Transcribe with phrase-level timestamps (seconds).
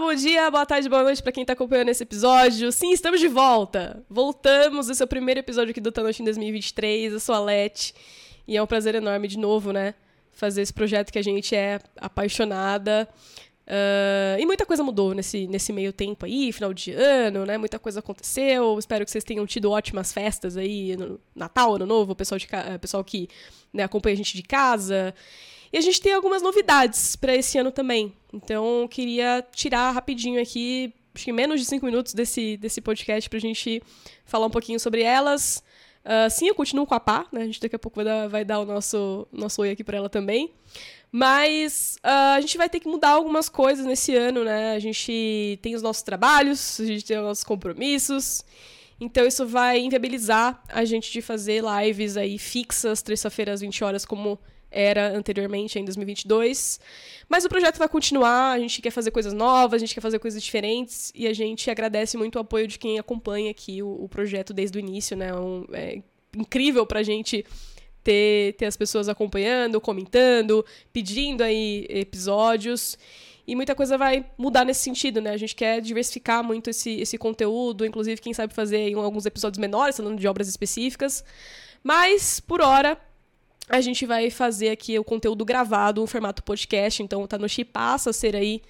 [0.00, 2.70] Bom dia, boa tarde, boa noite para quem tá acompanhando esse episódio.
[2.70, 4.00] Sim, estamos de volta.
[4.08, 7.14] Voltamos, esse é o primeiro episódio aqui do Tanoche em 2023.
[7.14, 7.92] Eu sou a Leti
[8.46, 9.94] e é um prazer enorme de novo, né,
[10.30, 13.08] fazer esse projeto que a gente é apaixonada.
[13.66, 17.58] Uh, e muita coisa mudou nesse, nesse meio tempo aí, final de ano, né?
[17.58, 18.78] Muita coisa aconteceu.
[18.78, 22.46] Espero que vocês tenham tido ótimas festas aí no Natal, Ano Novo, pessoal, de,
[22.80, 23.28] pessoal que
[23.72, 25.12] né, acompanha a gente de casa.
[25.72, 28.12] E a gente tem algumas novidades para esse ano também.
[28.32, 33.38] Então, queria tirar rapidinho aqui, acho que menos de cinco minutos desse, desse podcast pra
[33.38, 33.82] gente
[34.24, 35.62] falar um pouquinho sobre elas.
[36.04, 37.42] Uh, sim, eu continuo com a Pá, né?
[37.42, 39.96] A gente daqui a pouco vai dar, vai dar o nosso, nosso oi aqui pra
[39.96, 40.52] ela também.
[41.10, 44.72] Mas uh, a gente vai ter que mudar algumas coisas nesse ano, né?
[44.72, 48.44] A gente tem os nossos trabalhos, a gente tem os nossos compromissos.
[49.00, 54.04] Então isso vai inviabilizar a gente de fazer lives aí fixas, terça-feira às 20 horas,
[54.04, 54.38] como
[54.70, 56.80] era anteriormente, em 2022.
[57.28, 60.18] Mas o projeto vai continuar, a gente quer fazer coisas novas, a gente quer fazer
[60.18, 64.08] coisas diferentes e a gente agradece muito o apoio de quem acompanha aqui o, o
[64.08, 65.34] projeto desde o início, né?
[65.34, 66.02] Um, é
[66.36, 67.44] incrível pra gente
[68.02, 72.98] ter, ter as pessoas acompanhando, comentando, pedindo aí episódios.
[73.46, 75.30] E muita coisa vai mudar nesse sentido, né?
[75.30, 79.96] A gente quer diversificar muito esse, esse conteúdo, inclusive, quem sabe fazer alguns episódios menores,
[79.96, 81.24] falando de obras específicas.
[81.82, 83.00] Mas, por hora,
[83.68, 88.10] a gente vai fazer aqui o conteúdo gravado, um formato podcast, então o Tanoshi passa
[88.10, 88.62] a ser aí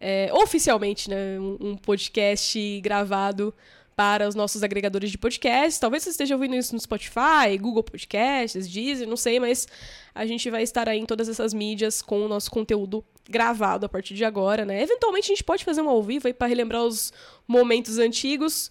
[0.00, 3.54] é, oficialmente né, um, podcast gravado
[3.94, 5.80] para os nossos agregadores de podcast.
[5.80, 9.66] Talvez você esteja ouvindo isso no Spotify, Google Podcasts, Deezer, não sei, mas
[10.14, 13.88] a gente vai estar aí em todas essas mídias com o nosso conteúdo gravado a
[13.88, 14.82] partir de agora, né?
[14.82, 17.12] Eventualmente a gente pode fazer um ao vivo aí para relembrar os
[17.48, 18.70] momentos antigos,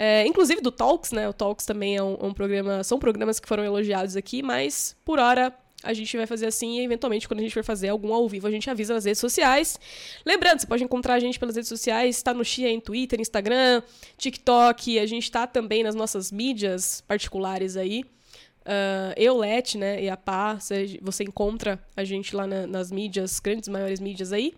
[0.00, 1.28] é, inclusive do Talks, né?
[1.28, 2.84] O Talks também é um, um, programa.
[2.84, 6.84] São programas que foram elogiados aqui, mas por hora a gente vai fazer assim e
[6.84, 9.76] eventualmente quando a gente for fazer algum ao vivo a gente avisa nas redes sociais.
[10.24, 13.82] Lembrando, você pode encontrar a gente pelas redes sociais, está no Xia em Twitter, Instagram,
[14.16, 18.04] TikTok, a gente está também nas nossas mídias particulares aí.
[18.60, 22.92] Uh, eu, Let, né, e a Pá, você, você encontra a gente lá na, nas
[22.92, 24.54] mídias, grandes, maiores mídias aí.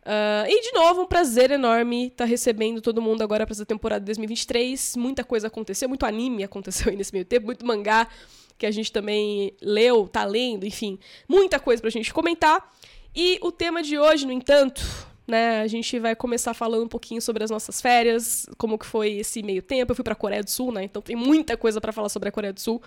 [0.00, 3.66] Uh, e de novo, um prazer enorme estar tá recebendo todo mundo agora para essa
[3.66, 4.96] temporada de 2023.
[4.96, 8.08] Muita coisa aconteceu, muito anime aconteceu aí nesse meio tempo, muito mangá
[8.56, 12.70] que a gente também leu, tá lendo, enfim, muita coisa pra gente comentar.
[13.14, 14.82] E o tema de hoje, no entanto,
[15.26, 19.12] né, a gente vai começar falando um pouquinho sobre as nossas férias, como que foi
[19.12, 19.92] esse meio tempo.
[19.92, 20.84] Eu fui pra Coreia do Sul, né?
[20.84, 22.82] Então tem muita coisa para falar sobre a Coreia do Sul.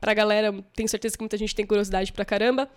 [0.00, 2.70] Pra galera, tenho certeza que muita gente tem curiosidade pra caramba.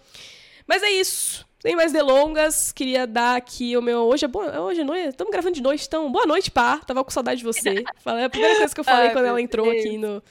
[0.65, 1.47] Mas é isso.
[1.61, 4.03] Sem mais delongas, queria dar aqui o meu.
[4.03, 4.61] Hoje é boa.
[4.61, 5.09] Hoje é noite.
[5.09, 6.09] Estamos gravando de noite, então.
[6.09, 6.77] Boa noite, pá.
[6.77, 7.83] Tava com saudade de você.
[7.97, 9.85] Falei, a primeira coisa que eu falei Ai, quando ela entrou Deus.
[9.85, 10.23] aqui no,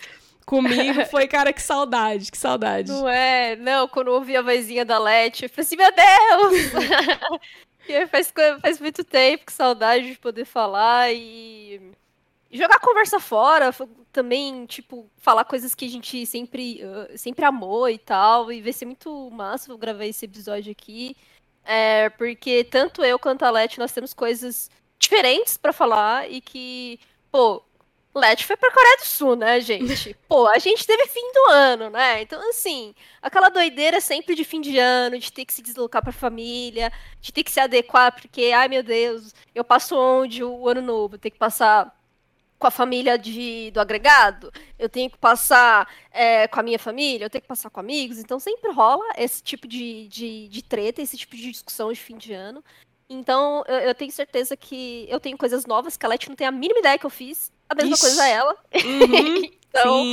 [0.47, 2.91] comigo foi, cara, que saudade, que saudade.
[2.91, 3.57] Não é?
[3.57, 7.41] Não, quando eu ouvi a vozinha da Leti, eu falei assim, meu Deus!
[7.87, 11.93] e faz, faz muito tempo, que saudade de poder falar e
[12.51, 13.75] jogar a conversa fora,
[14.13, 18.73] também, tipo, falar coisas que a gente sempre, uh, sempre amou e tal, e vai
[18.73, 21.17] ser muito massa eu gravar esse episódio aqui,
[21.65, 26.99] é, porque tanto eu quanto a Let, nós temos coisas diferentes para falar e que,
[27.31, 27.63] pô,
[28.15, 30.15] Let foi pra Coreia do Sul, né, gente?
[30.27, 32.23] Pô, a gente teve fim do ano, né?
[32.23, 36.11] Então, assim, aquela doideira sempre de fim de ano, de ter que se deslocar pra
[36.11, 40.83] família, de ter que se adequar, porque, ai meu Deus, eu passo onde o ano
[40.83, 41.19] novo?
[41.19, 41.98] Ter que passar
[42.59, 47.25] com a família de, do agregado, eu tenho que passar é, com a minha família,
[47.25, 51.01] eu tenho que passar com amigos, então sempre rola esse tipo de, de, de treta,
[51.01, 52.63] esse tipo de discussão de fim de ano.
[53.09, 56.47] Então eu, eu tenho certeza que eu tenho coisas novas que a Leti não tem
[56.47, 58.03] a mínima ideia que eu fiz, a mesma Ixi.
[58.03, 58.57] coisa ela.
[58.75, 60.05] Uhum, então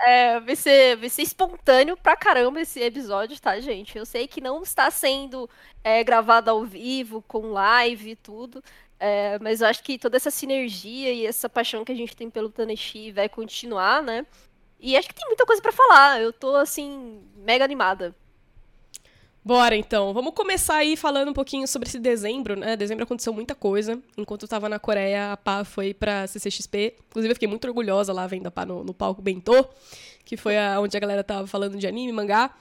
[0.00, 3.98] é, vai, ser, vai ser espontâneo pra caramba esse episódio, tá, gente?
[3.98, 5.50] Eu sei que não está sendo
[5.82, 8.62] é, gravado ao vivo, com live e tudo.
[9.00, 12.28] É, mas eu acho que toda essa sinergia e essa paixão que a gente tem
[12.28, 14.26] pelo Taneshi vai continuar, né?
[14.80, 16.20] E acho que tem muita coisa para falar.
[16.20, 18.14] Eu tô, assim, mega animada.
[19.44, 22.76] Bora então, vamos começar aí falando um pouquinho sobre esse dezembro, né?
[22.76, 23.98] Dezembro aconteceu muita coisa.
[24.16, 26.96] Enquanto eu tava na Coreia, a Pá foi pra CCXP.
[27.08, 29.66] Inclusive, eu fiquei muito orgulhosa lá vendo a Pá no, no palco Bentô,
[30.24, 32.54] que foi a, onde a galera tava falando de anime, mangá.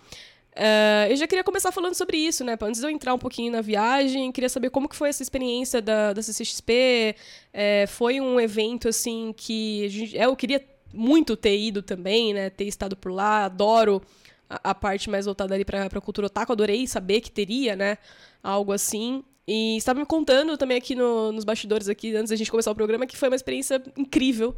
[0.58, 2.58] Uh, eu já queria começar falando sobre isso, né?
[2.60, 5.80] Antes de eu entrar um pouquinho na viagem, queria saber como que foi essa experiência
[5.80, 7.16] da, da CCXP.
[7.54, 12.50] É, foi um evento, assim, que gente, eu queria muito ter ido também, né?
[12.50, 14.02] Ter estado por lá, adoro
[14.50, 18.00] a, a parte mais voltada ali pra, pra cultura otaku, adorei saber que teria, né?
[18.42, 19.24] Algo assim.
[19.48, 22.76] E estava me contando também aqui no, nos bastidores, aqui, antes da gente começar o
[22.76, 24.56] programa, que foi uma experiência incrível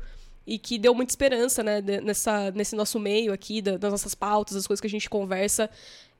[0.49, 4.65] e que deu muita esperança, né, nessa, nesse nosso meio aqui, das nossas pautas, das
[4.65, 5.69] coisas que a gente conversa.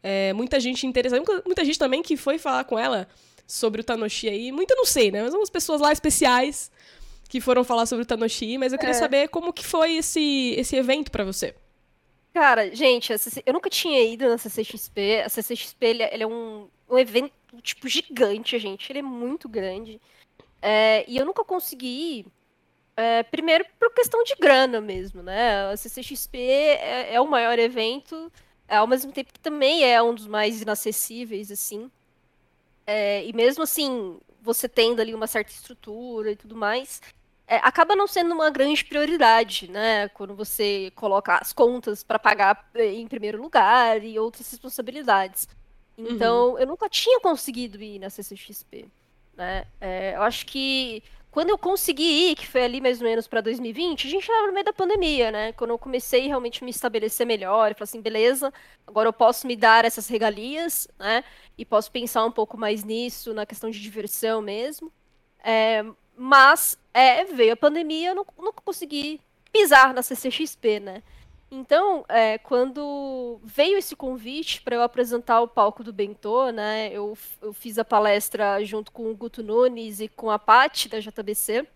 [0.03, 3.07] É, muita gente interessada, muita gente também que foi falar com ela
[3.47, 4.51] sobre o Tanoshi aí.
[4.51, 5.23] Muito eu não sei, né?
[5.23, 6.71] Mas umas pessoas lá especiais
[7.27, 8.99] que foram falar sobre o Tanoshi, mas eu queria é.
[8.99, 11.55] saber como que foi esse, esse evento para você.
[12.31, 13.11] Cara, gente,
[13.43, 15.23] eu nunca tinha ido na CCXP.
[15.25, 17.33] A CCXP ele, é, ele é um, um evento,
[17.63, 18.91] tipo, gigante, gente.
[18.91, 19.99] Ele é muito grande.
[20.61, 22.25] É, e eu nunca consegui ir,
[22.99, 25.71] é, primeiro por questão de grana mesmo, né?
[25.71, 28.29] A CCXP é, é, o maior evento,
[28.67, 31.89] ao mesmo tempo que também é um dos mais inacessíveis, assim.
[32.85, 37.01] É, e mesmo assim, você tendo ali uma certa estrutura e tudo mais,
[37.47, 40.09] é, acaba não sendo uma grande prioridade, né?
[40.09, 45.47] Quando você coloca as contas para pagar é, em primeiro lugar e outras responsabilidades.
[45.97, 46.59] Então, uhum.
[46.59, 48.87] eu nunca tinha conseguido ir na CCXP.
[49.37, 49.65] Né?
[49.79, 53.41] É, eu acho que quando eu consegui ir, que foi ali mais ou menos para
[53.41, 55.51] 2020, a gente estava no meio da pandemia, né?
[55.53, 58.51] Quando eu comecei realmente a me estabelecer melhor, e falar assim, beleza,
[58.87, 61.23] agora eu posso me dar essas regalias, né?
[61.57, 64.91] E posso pensar um pouco mais nisso, na questão de diversão mesmo.
[65.43, 65.85] É,
[66.17, 69.21] mas é, veio a pandemia, eu não, não consegui
[69.51, 71.03] pisar na CCXP, né?
[71.51, 77.17] Então, é, quando veio esse convite para eu apresentar o palco do Bentô, né, eu,
[77.41, 81.67] eu fiz a palestra junto com o Guto Nunes e com a Paty da JBC,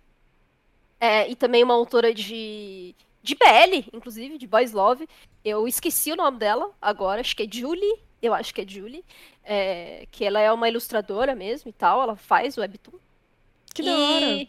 [1.00, 5.10] é, e também uma autora de, de BL, inclusive, de Boys Love.
[5.44, 9.04] Eu esqueci o nome dela agora, acho que é Julie, eu acho que é Julie,
[9.44, 13.00] é, que ela é uma ilustradora mesmo e tal, ela faz webtoon.
[13.74, 14.48] Que da hora!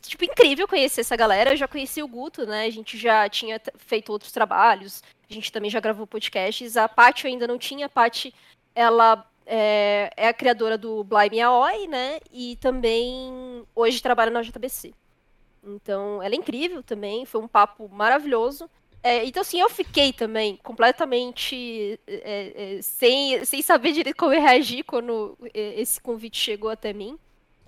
[0.00, 1.52] Tipo, incrível conhecer essa galera.
[1.52, 2.64] Eu já conheci o Guto, né?
[2.64, 5.02] A gente já tinha feito outros trabalhos.
[5.28, 6.76] A gente também já gravou podcasts.
[6.76, 7.86] A Paty ainda não tinha.
[7.86, 8.34] A Paty,
[8.74, 12.20] ela é, é, a criadora do Blime Aoi, né?
[12.32, 14.92] E também hoje trabalha na JBC.
[15.64, 17.24] Então, ela é incrível também.
[17.24, 18.68] Foi um papo maravilhoso.
[19.02, 24.84] É, então, assim, eu fiquei também completamente é, é sem, sem saber direito como reagir
[24.84, 27.18] quando é, esse convite chegou até mim.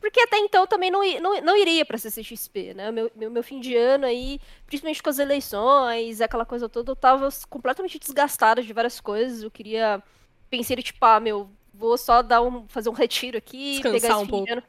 [0.00, 2.90] Porque até então também não, não, não iria pra CCXP, né?
[2.90, 6.96] Meu, meu, meu, fim de ano aí, principalmente com as eleições, aquela coisa toda, eu
[6.96, 9.42] tava completamente desgastada de várias coisas.
[9.42, 10.02] Eu queria.
[10.48, 14.22] Pensei, tipo, ah, meu, vou só dar um, fazer um retiro aqui, Descansar pegar esse
[14.22, 14.46] um fim pouco.
[14.46, 14.62] de ano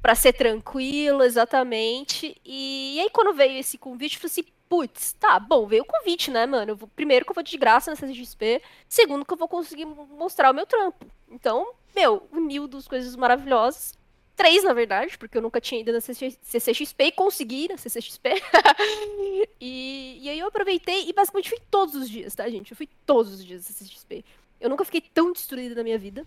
[0.00, 2.40] pra ser tranquilo, exatamente.
[2.44, 5.86] E, e aí, quando veio esse convite, eu falei assim, putz, tá, bom, veio o
[5.86, 6.76] convite, né, mano?
[6.76, 10.52] Vou, primeiro que eu vou de graça na CCXP, segundo que eu vou conseguir mostrar
[10.52, 11.04] o meu trampo.
[11.28, 13.94] Então, meu, uniu duas coisas maravilhosas
[14.36, 18.30] três, na verdade, porque eu nunca tinha ido na CCXP e consegui na CCXP.
[19.60, 22.70] e, e aí eu aproveitei e basicamente fui todos os dias, tá, gente?
[22.70, 24.24] Eu fui todos os dias na CCXP.
[24.60, 26.24] Eu nunca fiquei tão destruída na minha vida.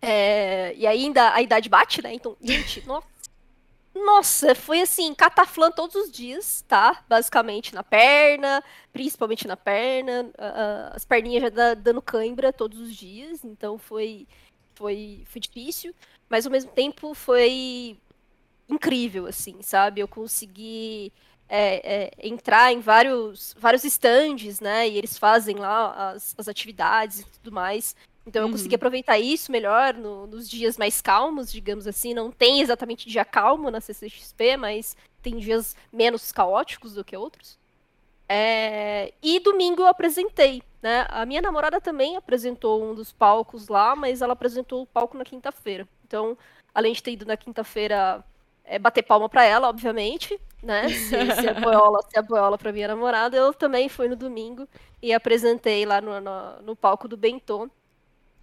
[0.00, 2.12] É, e ainda a idade bate, né?
[2.12, 3.14] Então, gente, nossa.
[3.94, 7.04] Nossa, foi assim, cataflã todos os dias, tá?
[7.08, 8.62] Basicamente na perna,
[8.92, 14.26] principalmente na perna, uh, as perninhas já dando cãibra todos os dias, então foi,
[14.74, 15.94] foi, foi difícil
[16.34, 17.96] mas ao mesmo tempo foi
[18.68, 20.00] incrível, assim, sabe?
[20.00, 21.12] Eu consegui
[21.48, 24.88] é, é, entrar em vários, vários stands, né?
[24.88, 27.94] E eles fazem lá as, as atividades e tudo mais.
[28.26, 28.78] Então eu consegui uhum.
[28.78, 32.12] aproveitar isso melhor no, nos dias mais calmos, digamos assim.
[32.12, 37.56] Não tem exatamente dia calmo na CCXP, mas tem dias menos caóticos do que outros.
[38.28, 39.14] É...
[39.22, 41.06] E domingo eu apresentei, né?
[41.10, 45.24] A minha namorada também apresentou um dos palcos lá, mas ela apresentou o palco na
[45.24, 45.86] quinta-feira.
[46.06, 46.36] Então,
[46.74, 48.24] além de ter ido na quinta-feira
[48.64, 50.88] é, bater palma para ela, obviamente, né?
[50.88, 54.66] Se, se a boiola, se a boiola pra minha namorada, eu também fui no domingo
[55.02, 57.68] e apresentei lá no, no, no palco do Bentô.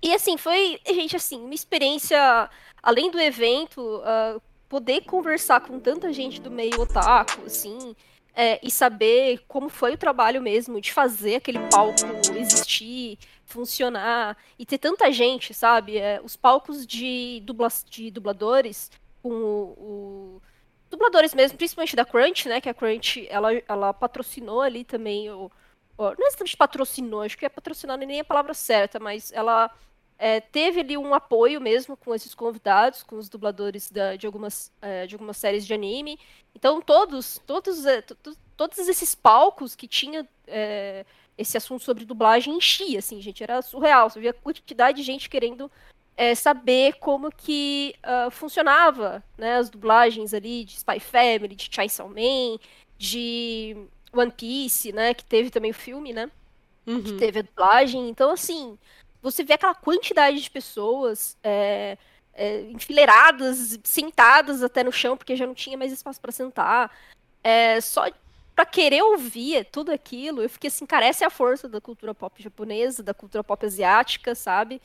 [0.02, 2.50] E assim, foi, gente, assim, uma experiência,
[2.82, 7.96] além do evento, uh, poder conversar com tanta gente do meio otaku, assim,
[8.34, 12.00] é, e saber como foi o trabalho mesmo de fazer aquele palco
[12.36, 13.20] existir,
[13.52, 15.98] funcionar e ter tanta gente, sabe?
[15.98, 18.90] É, os palcos de, dubla, de dubladores,
[19.22, 20.42] com o, o,
[20.90, 22.62] dubladores mesmo, principalmente da Crunch, né?
[22.62, 25.52] Que a Crunch ela, ela patrocinou ali também o,
[25.98, 29.70] o não é exatamente patrocinou, acho que é patrocinar nem a palavra certa, mas ela
[30.22, 34.72] é, teve ali um apoio mesmo com esses convidados, com os dubladores da, de, algumas,
[34.80, 36.20] é, de algumas séries de anime.
[36.54, 38.04] Então, todos, todos, é,
[38.56, 41.08] todos esses palcos que tinha é,
[41.38, 44.10] esse assunto sobre dublagem enchia, assim, gente, era surreal.
[44.10, 45.72] Você via a quantidade de gente querendo
[46.16, 52.08] é, saber como que uh, funcionava, né, as dublagens ali de Spy Family, de Chainsaw
[52.08, 52.60] Man,
[52.98, 53.76] de
[54.14, 56.30] One Piece, né, que teve também o filme, né,
[56.86, 57.02] uhum.
[57.02, 58.10] que teve a dublagem.
[58.10, 58.78] Então, assim,
[59.22, 61.98] você vê aquela quantidade de pessoas é,
[62.34, 66.92] é, enfileiradas, sentadas até no chão, porque já não tinha mais espaço para sentar.
[67.44, 68.08] É, só
[68.56, 72.14] para querer ouvir tudo aquilo, eu fiquei assim, cara, essa é a força da cultura
[72.14, 74.82] pop japonesa, da cultura pop asiática, sabe?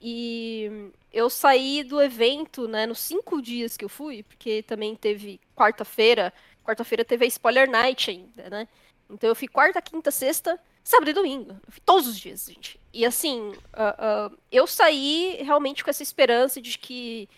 [0.00, 5.40] E, eu saí do evento, né, nos cinco dias que eu fui, porque também teve
[5.56, 6.32] quarta-feira.
[6.64, 8.68] Quarta-feira teve a Spoiler Night ainda, né?
[9.08, 11.52] Então eu fui quarta, quinta, sexta, sábado e domingo.
[11.52, 12.78] Eu fui todos os dias, gente.
[12.92, 17.28] E assim, uh, uh, eu saí realmente com essa esperança de que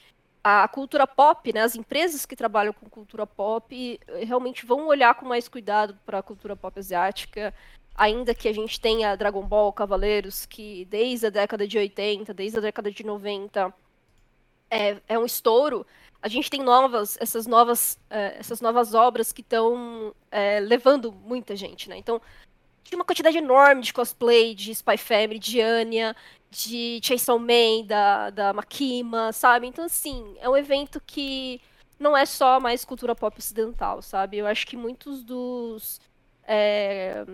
[0.43, 5.27] a cultura pop, né, as empresas que trabalham com cultura pop, realmente vão olhar com
[5.27, 7.55] mais cuidado para a cultura pop asiática,
[7.95, 12.59] ainda que a gente tenha Dragon Ball, Cavaleiros, que desde a década de 80, desde
[12.59, 13.73] a década de 90,
[14.71, 15.87] é, é um estouro.
[16.23, 21.57] A gente tem novas, essas novas, é, essas novas obras que estão é, levando muita
[21.57, 21.97] gente, né?
[21.97, 22.21] Então,
[22.91, 26.17] tinha uma quantidade enorme de cosplay de Spy Family, de Anya,
[26.51, 29.69] de Chainsaw Man, da, da Makima, sabe?
[29.69, 31.61] Então, assim, é um evento que
[31.99, 34.39] não é só mais cultura pop ocidental, sabe?
[34.39, 36.01] Eu acho que muitos dos
[36.43, 37.25] é,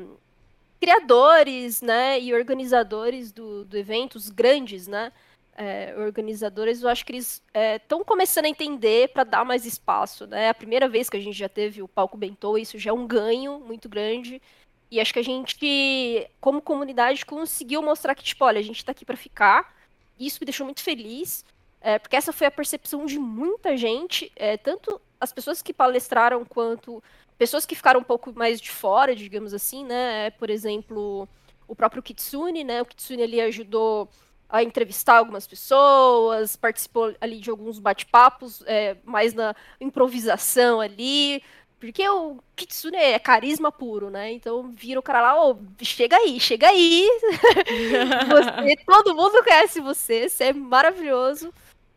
[0.79, 5.11] criadores, né, e organizadores do, do evento, os grandes, né,
[5.57, 7.43] é, organizadores, eu acho que eles
[7.79, 10.45] estão é, começando a entender para dar mais espaço, né?
[10.45, 12.93] É a primeira vez que a gente já teve o palco Bentô, isso já é
[12.93, 14.43] um ganho muito grande.
[14.91, 18.93] E acho que a gente, como comunidade, conseguiu mostrar que, tipo, olha, a gente está
[18.93, 19.75] aqui para ficar.
[20.19, 21.45] Isso me deixou muito feliz,
[21.81, 26.45] é, porque essa foi a percepção de muita gente, é, tanto as pessoas que palestraram
[26.45, 27.03] quanto
[27.39, 30.31] pessoas que ficaram um pouco mais de fora, digamos assim, né?
[30.31, 31.29] Por exemplo,
[31.69, 32.81] o próprio Kitsune, né?
[32.81, 34.09] O Kitsune ali ajudou
[34.49, 41.43] a entrevistar algumas pessoas, participou ali de alguns bate-papos, é, mais na improvisação ali,
[41.79, 44.33] porque o Kitsune é carisma puro, né?
[44.33, 47.09] Então vira o cara lá, ô, oh, chega aí, chega aí.
[48.29, 51.53] você, todo mundo conhece você, você é maravilhoso.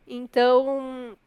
[0.08, 1.18] Então,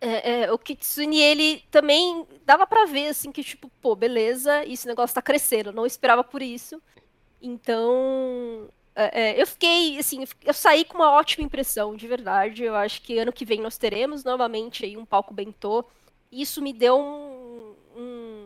[0.00, 4.86] é, é, o Kitsune, ele também dava para ver, assim, que tipo, pô, beleza, esse
[4.86, 6.80] negócio tá crescendo, não esperava por isso.
[7.40, 12.62] Então, é, é, eu fiquei, assim, eu saí com uma ótima impressão, de verdade.
[12.62, 15.84] Eu acho que ano que vem nós teremos novamente aí um palco bentô.
[16.30, 17.43] Isso me deu um,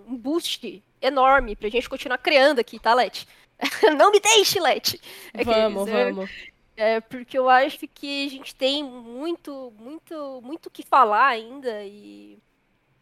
[0.09, 3.27] um, boost enorme pra gente continuar criando aqui, tá, Leti?
[3.97, 5.01] não me deixe, Leti!
[5.45, 6.31] Vamos, vamos.
[6.77, 12.39] É, porque eu acho que a gente tem muito, muito, muito que falar ainda e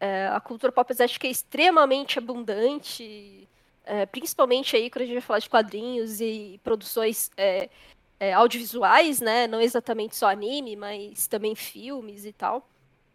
[0.00, 3.46] é, a cultura pop asiática é extremamente abundante,
[3.84, 7.68] é, principalmente aí quando a gente vai falar de quadrinhos e produções é,
[8.18, 9.46] é, audiovisuais, né?
[9.46, 12.66] Não exatamente só anime, mas também filmes e tal.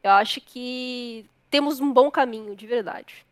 [0.03, 3.25] Eu acho que temos um bom caminho, de verdade.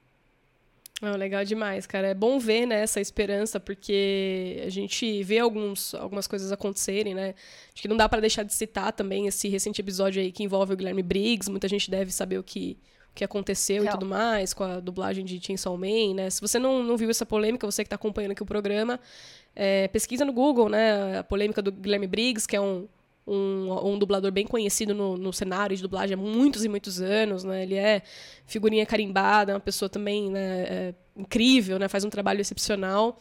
[1.01, 2.07] Oh, legal demais, cara.
[2.07, 7.33] É bom ver né, essa esperança, porque a gente vê alguns, algumas coisas acontecerem, né?
[7.73, 10.73] Acho que não dá para deixar de citar também esse recente episódio aí que envolve
[10.73, 11.49] o Guilherme Briggs.
[11.49, 12.77] Muita gente deve saber o que,
[13.11, 13.95] o que aconteceu Real.
[13.95, 16.29] e tudo mais, com a dublagem de Chainsaw Man, né?
[16.29, 18.99] Se você não, não viu essa polêmica, você que está acompanhando aqui o programa,
[19.55, 21.19] é, pesquisa no Google, né?
[21.19, 22.89] A polêmica do Guilherme Briggs, que é um
[23.29, 27.43] um, um dublador bem conhecido no, no, cenário de dublagem há muitos e muitos anos,
[27.43, 27.63] né?
[27.63, 28.01] Ele é
[28.45, 31.87] figurinha carimbada, uma pessoa também né, é, incrível, né?
[31.87, 33.19] Faz um trabalho excepcional.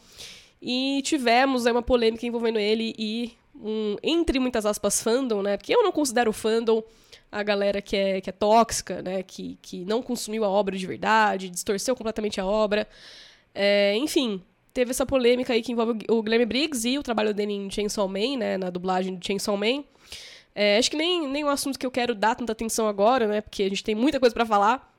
[0.59, 5.57] E tivemos uma polêmica envolvendo ele e um, entre muitas aspas, fandom, né?
[5.57, 6.83] Porque eu não considero fandom
[7.31, 9.21] a galera que é, que é tóxica, né?
[9.21, 12.87] Que, que não consumiu a obra de verdade, distorceu completamente a obra.
[13.53, 14.41] É, enfim,
[14.73, 18.07] teve essa polêmica aí que envolve o Guilherme Briggs e o trabalho dele em Chainsaw
[18.07, 18.57] Man, né?
[18.57, 19.83] Na dublagem de Chainsaw Man.
[20.55, 23.41] É, acho que nem, nem um assunto que eu quero dar tanta atenção agora, né?
[23.41, 24.89] Porque a gente tem muita coisa para falar.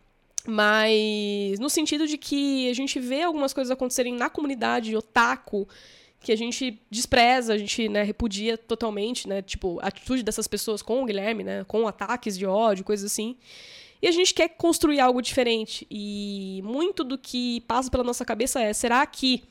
[0.46, 5.68] Mas no sentido de que a gente vê algumas coisas acontecerem na comunidade otaku
[6.18, 9.42] que a gente despreza, a gente né, repudia totalmente, né?
[9.42, 11.64] Tipo, a atitude dessas pessoas com o Guilherme, né?
[11.64, 13.36] Com ataques de ódio, coisas assim.
[14.02, 15.86] E a gente quer construir algo diferente.
[15.90, 19.44] E muito do que passa pela nossa cabeça é: será que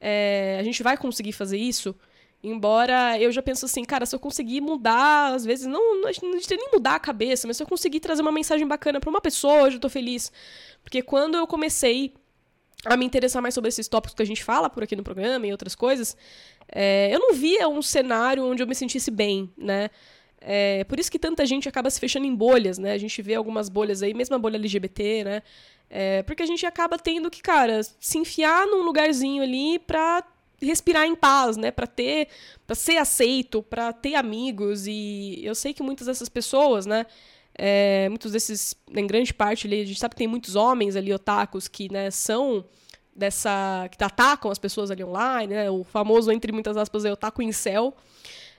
[0.00, 1.94] é, a gente vai conseguir fazer isso?
[2.42, 6.30] Embora eu já penso assim, cara, se eu conseguir mudar, às vezes, não, não, não
[6.32, 9.62] nem mudar a cabeça, mas se eu conseguir trazer uma mensagem bacana para uma pessoa,
[9.62, 10.30] hoje eu tô feliz.
[10.82, 12.14] Porque quando eu comecei
[12.84, 15.46] a me interessar mais sobre esses tópicos que a gente fala por aqui no programa
[15.48, 16.16] e outras coisas,
[16.72, 19.90] é, eu não via um cenário onde eu me sentisse bem, né?
[20.40, 22.92] É, por isso que tanta gente acaba se fechando em bolhas, né?
[22.92, 25.42] A gente vê algumas bolhas aí, mesmo a bolha LGBT, né?
[25.90, 30.22] É, porque a gente acaba tendo que, cara, se enfiar num lugarzinho ali pra
[30.60, 32.28] respirar em paz, né, para ter,
[32.66, 34.86] para ser aceito, para ter amigos.
[34.86, 37.06] E eu sei que muitas dessas pessoas, né,
[37.54, 41.12] é, muitos desses, em grande parte ali, a gente sabe que tem muitos homens ali
[41.12, 42.64] otakus que, né, são
[43.14, 47.42] dessa que atacam as pessoas ali online, né, o famoso entre muitas aspas é otaku
[47.42, 47.96] em céu.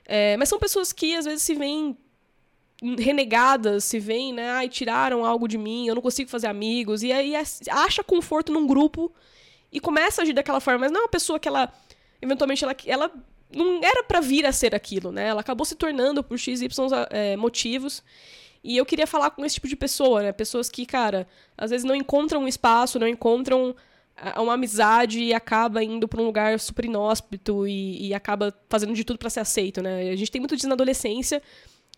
[0.05, 1.95] É, mas são pessoas que às vezes se veem
[2.97, 7.11] renegadas, se veem, né, ai, tiraram algo de mim, eu não consigo fazer amigos e
[7.11, 7.33] aí
[7.69, 9.11] acha conforto num grupo
[9.71, 11.71] e começa a agir daquela forma, mas não é uma pessoa que ela
[12.21, 13.11] eventualmente ela, ela
[13.53, 15.27] não era para vir a ser aquilo, né?
[15.27, 16.67] Ela acabou se tornando por XY
[17.09, 18.03] é, motivos.
[18.63, 20.31] E eu queria falar com esse tipo de pessoa, né?
[20.31, 23.75] Pessoas que, cara, às vezes não encontram um espaço, não encontram
[24.37, 29.05] uma amizade e acaba indo para um lugar super inóspito e, e acaba fazendo de
[29.05, 30.09] tudo para ser aceito, né?
[30.11, 31.41] A gente tem muito disso na adolescência.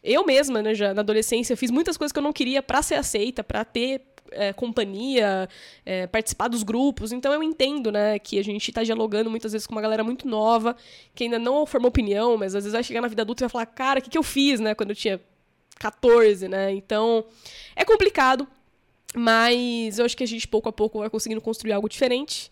[0.03, 2.95] Eu mesma, né, já na adolescência, fiz muitas coisas que eu não queria para ser
[2.95, 5.47] aceita, para ter é, companhia,
[5.85, 7.11] é, participar dos grupos.
[7.11, 10.27] Então eu entendo, né, que a gente está dialogando muitas vezes com uma galera muito
[10.27, 10.75] nova,
[11.13, 13.49] que ainda não formou opinião, mas às vezes vai chegar na vida adulta e vai
[13.49, 15.21] falar, cara, o que, que eu fiz, né, quando eu tinha
[15.79, 16.71] 14, né?
[16.71, 17.25] Então
[17.75, 18.47] é complicado,
[19.15, 22.51] mas eu acho que a gente pouco a pouco vai conseguindo construir algo diferente.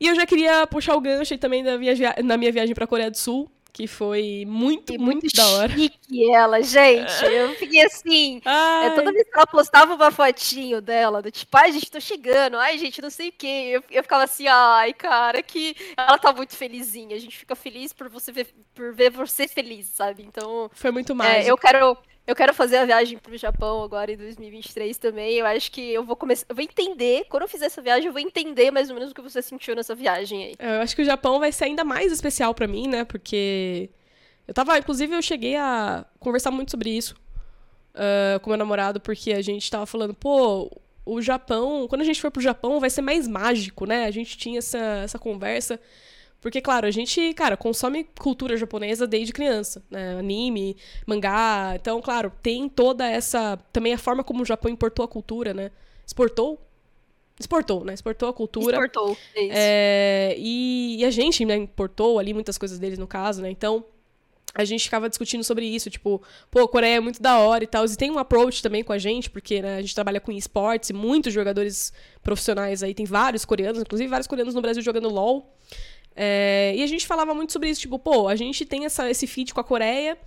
[0.00, 3.16] E eu já queria puxar o gancho também na minha viagem para a Coreia do
[3.16, 5.72] Sul, que foi muito, muito, muito da hora.
[5.72, 7.24] chique ela, gente.
[7.24, 8.40] Eu fiquei assim.
[8.44, 12.58] É, toda vez que ela postava uma fotinho dela, do tipo, ai, gente, tô chegando,
[12.58, 13.70] ai, gente, não sei o quê.
[13.72, 17.16] Eu, eu ficava assim, ai, cara, que ela tá muito felizinha.
[17.16, 20.22] A gente fica feliz por você ver, por ver você feliz, sabe?
[20.22, 20.70] Então.
[20.74, 21.46] Foi muito mais.
[21.46, 21.96] É, eu quero.
[22.24, 25.34] Eu quero fazer a viagem pro Japão agora em 2023 também.
[25.34, 26.46] Eu acho que eu vou começar.
[26.48, 27.26] Eu vou entender.
[27.28, 29.74] Quando eu fizer essa viagem, eu vou entender mais ou menos o que você sentiu
[29.74, 30.54] nessa viagem aí.
[30.58, 33.04] É, eu acho que o Japão vai ser ainda mais especial para mim, né?
[33.04, 33.90] Porque.
[34.46, 34.78] Eu tava.
[34.78, 37.16] Inclusive, eu cheguei a conversar muito sobre isso
[37.94, 40.70] uh, com meu namorado, porque a gente tava falando, pô,
[41.04, 41.86] o Japão.
[41.88, 44.04] Quando a gente for pro Japão, vai ser mais mágico, né?
[44.04, 45.80] A gente tinha essa, essa conversa.
[46.42, 50.18] Porque, claro, a gente, cara, consome cultura japonesa desde criança, né?
[50.18, 51.74] Anime, mangá.
[51.76, 53.56] Então, claro, tem toda essa.
[53.72, 55.70] Também a forma como o Japão importou a cultura, né?
[56.04, 56.60] Exportou?
[57.38, 57.94] Exportou, né?
[57.94, 58.72] Exportou a cultura.
[58.76, 59.52] Exportou, é isso.
[59.54, 63.48] É, e, e, a gente, né, importou ali muitas coisas deles, no caso, né?
[63.48, 63.84] Então,
[64.52, 66.20] a gente ficava discutindo sobre isso, tipo,
[66.50, 67.84] pô, Coreia é muito da hora e tal.
[67.84, 70.90] E tem um approach também com a gente, porque né, a gente trabalha com esportes
[70.90, 75.48] e muitos jogadores profissionais aí, tem vários coreanos, inclusive vários coreanos no Brasil jogando LOL.
[76.14, 79.26] É, e a gente falava muito sobre isso, tipo, pô, a gente tem essa, esse
[79.26, 80.18] feat com a Coreia,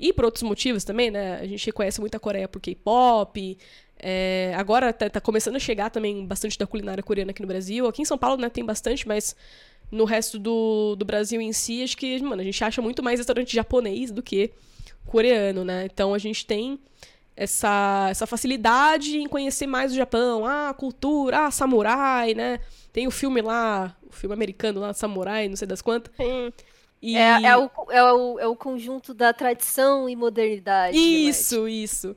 [0.00, 1.38] e por outros motivos também, né?
[1.40, 3.58] A gente conhece muito a Coreia por K-pop.
[3.98, 7.86] É, agora tá, tá, começando a chegar também bastante da culinária coreana aqui no Brasil.
[7.86, 9.36] Aqui em São Paulo, né, tem bastante, mas
[9.92, 13.20] no resto do, do Brasil em si, acho que, mano, a gente acha muito mais
[13.20, 14.52] restaurante japonês do que
[15.04, 15.84] coreano, né?
[15.84, 16.78] Então a gente tem
[17.36, 20.46] essa, essa facilidade em conhecer mais o Japão.
[20.46, 22.58] Ah, cultura, ah, samurai, né?
[22.90, 26.14] Tem o filme lá, filme americano lá, Samurai, não sei das quantas.
[26.16, 26.52] Sim.
[27.02, 27.16] E...
[27.16, 30.96] É, é, o, é, o, é o conjunto da tradição e modernidade.
[30.96, 32.14] Isso, isso.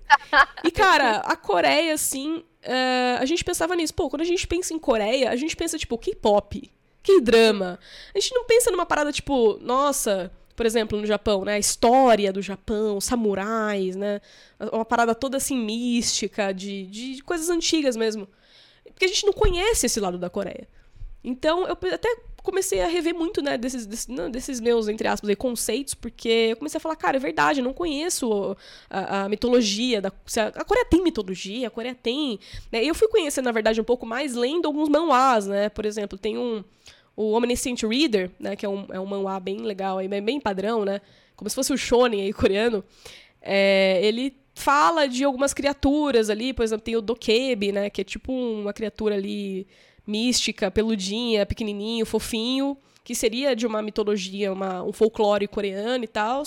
[0.63, 3.93] e, cara, a Coreia, assim, uh, a gente pensava nisso.
[3.93, 6.69] Pô, quando a gente pensa em Coreia, a gente pensa, tipo, K-pop,
[7.01, 7.79] K-drama.
[8.13, 11.53] A gente não pensa numa parada, tipo, nossa, por exemplo, no Japão, né?
[11.55, 14.19] A história do Japão, samurais, né?
[14.71, 18.27] Uma parada toda, assim, mística, de, de coisas antigas mesmo.
[18.83, 20.67] Porque a gente não conhece esse lado da Coreia.
[21.23, 25.29] Então, eu até comecei a rever muito, né, desses, desses, não, desses meus, entre aspas,
[25.29, 28.57] aí, conceitos, porque eu comecei a falar, cara, é verdade, eu não conheço
[28.89, 30.11] a, a mitologia da...
[30.53, 32.37] A Coreia tem mitologia, a Coreia tem...
[32.69, 36.17] Né, eu fui conhecer, na verdade, um pouco mais lendo alguns manhwas, né, por exemplo,
[36.17, 36.63] tem um...
[37.15, 40.83] O Omniscient Reader, né, que é um, é um manhwa bem legal, aí, bem padrão,
[40.83, 40.99] né,
[41.35, 42.83] como se fosse o shonen aí, coreano,
[43.41, 48.03] é, ele fala de algumas criaturas ali, por exemplo, tem o Dokebi, né, que é
[48.03, 49.67] tipo uma criatura ali
[50.05, 56.43] mística, peludinha, pequenininho, fofinho, que seria de uma mitologia, uma, um folclore coreano e tal.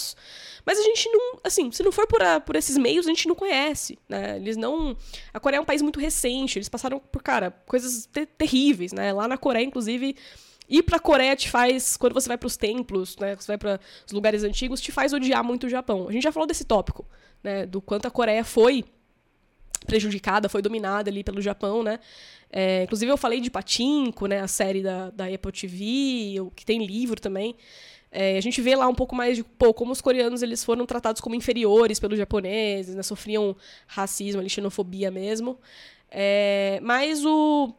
[0.64, 3.28] Mas a gente não, assim, se não for por, a, por esses meios, a gente
[3.28, 4.36] não conhece, né?
[4.36, 4.96] Eles não...
[5.32, 9.12] A Coreia é um país muito recente, eles passaram por, cara, coisas te terríveis, né?
[9.12, 10.16] Lá na Coreia, inclusive,
[10.68, 13.80] ir pra Coreia te faz, quando você vai para os templos, né, você vai para
[14.06, 16.08] os lugares antigos, te faz odiar muito o Japão.
[16.08, 17.06] A gente já falou desse tópico,
[17.42, 18.84] né, do quanto a Coreia foi
[19.86, 21.98] prejudicada, foi dominada ali pelo Japão, né?
[22.50, 26.84] É, inclusive eu falei de Patinco, né, a série da, da Apple TV, que tem
[26.84, 27.56] livro também.
[28.10, 30.86] É, a gente vê lá um pouco mais de pô, como os coreanos eles foram
[30.86, 35.58] tratados como inferiores pelos japoneses, né, sofriam racismo, xenofobia mesmo.
[36.10, 37.74] É, mas o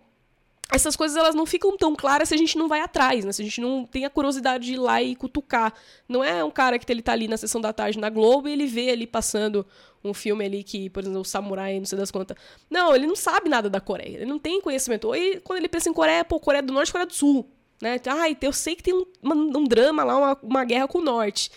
[0.71, 3.31] essas coisas elas não ficam tão claras se a gente não vai atrás, né?
[3.31, 5.73] Se a gente não tem a curiosidade de ir lá e cutucar.
[6.09, 8.51] Não é um cara que ele tá ali na sessão da tarde na Globo e
[8.51, 9.65] ele vê ali passando
[10.03, 12.35] um filme ali que, por exemplo, o Samurai, não sei das quantas.
[12.69, 14.17] Não, ele não sabe nada da Coreia.
[14.17, 15.13] Ele não tem conhecimento.
[15.15, 17.49] E quando ele pensa em Coreia, pô, Coreia do Norte Coreia do Sul.
[17.81, 17.99] Né?
[18.07, 21.49] Ai, eu sei que tem um, um drama lá, uma, uma guerra com o Norte.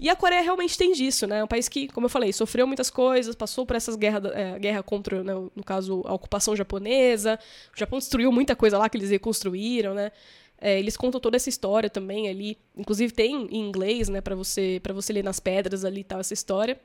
[0.00, 1.40] E a Coreia realmente tem disso, né?
[1.40, 4.58] É um país que, como eu falei, sofreu muitas coisas, passou por essas guerras, é,
[4.58, 7.38] guerra contra, né, no caso, a ocupação japonesa.
[7.76, 10.10] O Japão destruiu muita coisa lá que eles reconstruíram, né?
[10.58, 12.56] É, eles contam toda essa história também ali.
[12.74, 16.18] Inclusive tem em inglês, né, para você para você ler nas pedras ali e tal
[16.18, 16.80] essa história.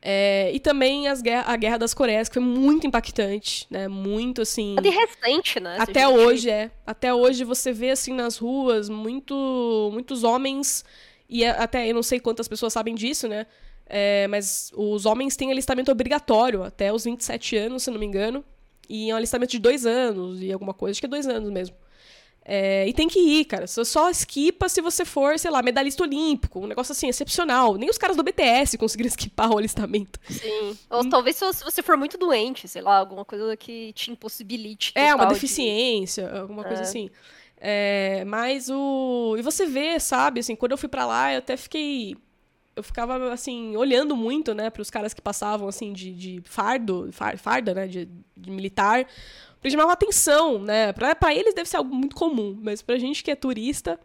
[0.00, 3.86] É, e também as guerra, a Guerra das Coreias, que foi muito impactante, né?
[3.86, 4.74] Muito assim.
[4.76, 5.76] É de recente, né?
[5.78, 6.72] Até hoje, é.
[6.84, 10.84] Até hoje você vê assim nas ruas muito, muitos homens,
[11.32, 13.46] e até eu não sei quantas pessoas sabem disso, né?
[13.86, 18.44] É, mas os homens têm alistamento obrigatório até os 27 anos, se não me engano.
[18.88, 21.50] E é um alistamento de dois anos e alguma coisa, acho que é dois anos
[21.50, 21.74] mesmo.
[22.44, 23.66] É, e tem que ir, cara.
[23.66, 26.60] Você só esquipa se você for, sei lá, medalhista olímpico.
[26.60, 27.76] Um negócio assim, excepcional.
[27.76, 30.18] Nem os caras do BTS conseguiram esquipar o alistamento.
[30.28, 30.76] Sim.
[30.90, 31.08] Ou hum.
[31.08, 34.92] talvez se você for muito doente, sei lá, alguma coisa que te impossibilite.
[34.94, 36.38] É, uma deficiência, de...
[36.38, 36.84] alguma coisa é.
[36.84, 37.10] assim.
[37.64, 39.36] É, mas o.
[39.38, 42.16] E você vê, sabe, assim, quando eu fui para lá, eu até fiquei.
[42.74, 47.10] Eu ficava, assim, olhando muito, né, para os caras que passavam, assim, de, de fardo,
[47.36, 49.06] farda, né, de, de militar
[49.62, 50.92] eles chamavam atenção, né?
[50.92, 53.98] Pra, pra eles deve ser algo muito comum, mas pra gente que é turista,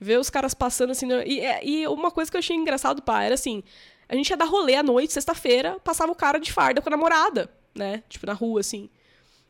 [0.00, 1.06] ver os caras passando assim.
[1.26, 3.62] E, é, e uma coisa que eu achei engraçado, pá, era assim:
[4.08, 6.90] a gente ia dar rolê à noite, sexta-feira, passava o cara de farda com a
[6.90, 8.02] namorada, né?
[8.08, 8.88] Tipo, na rua, assim.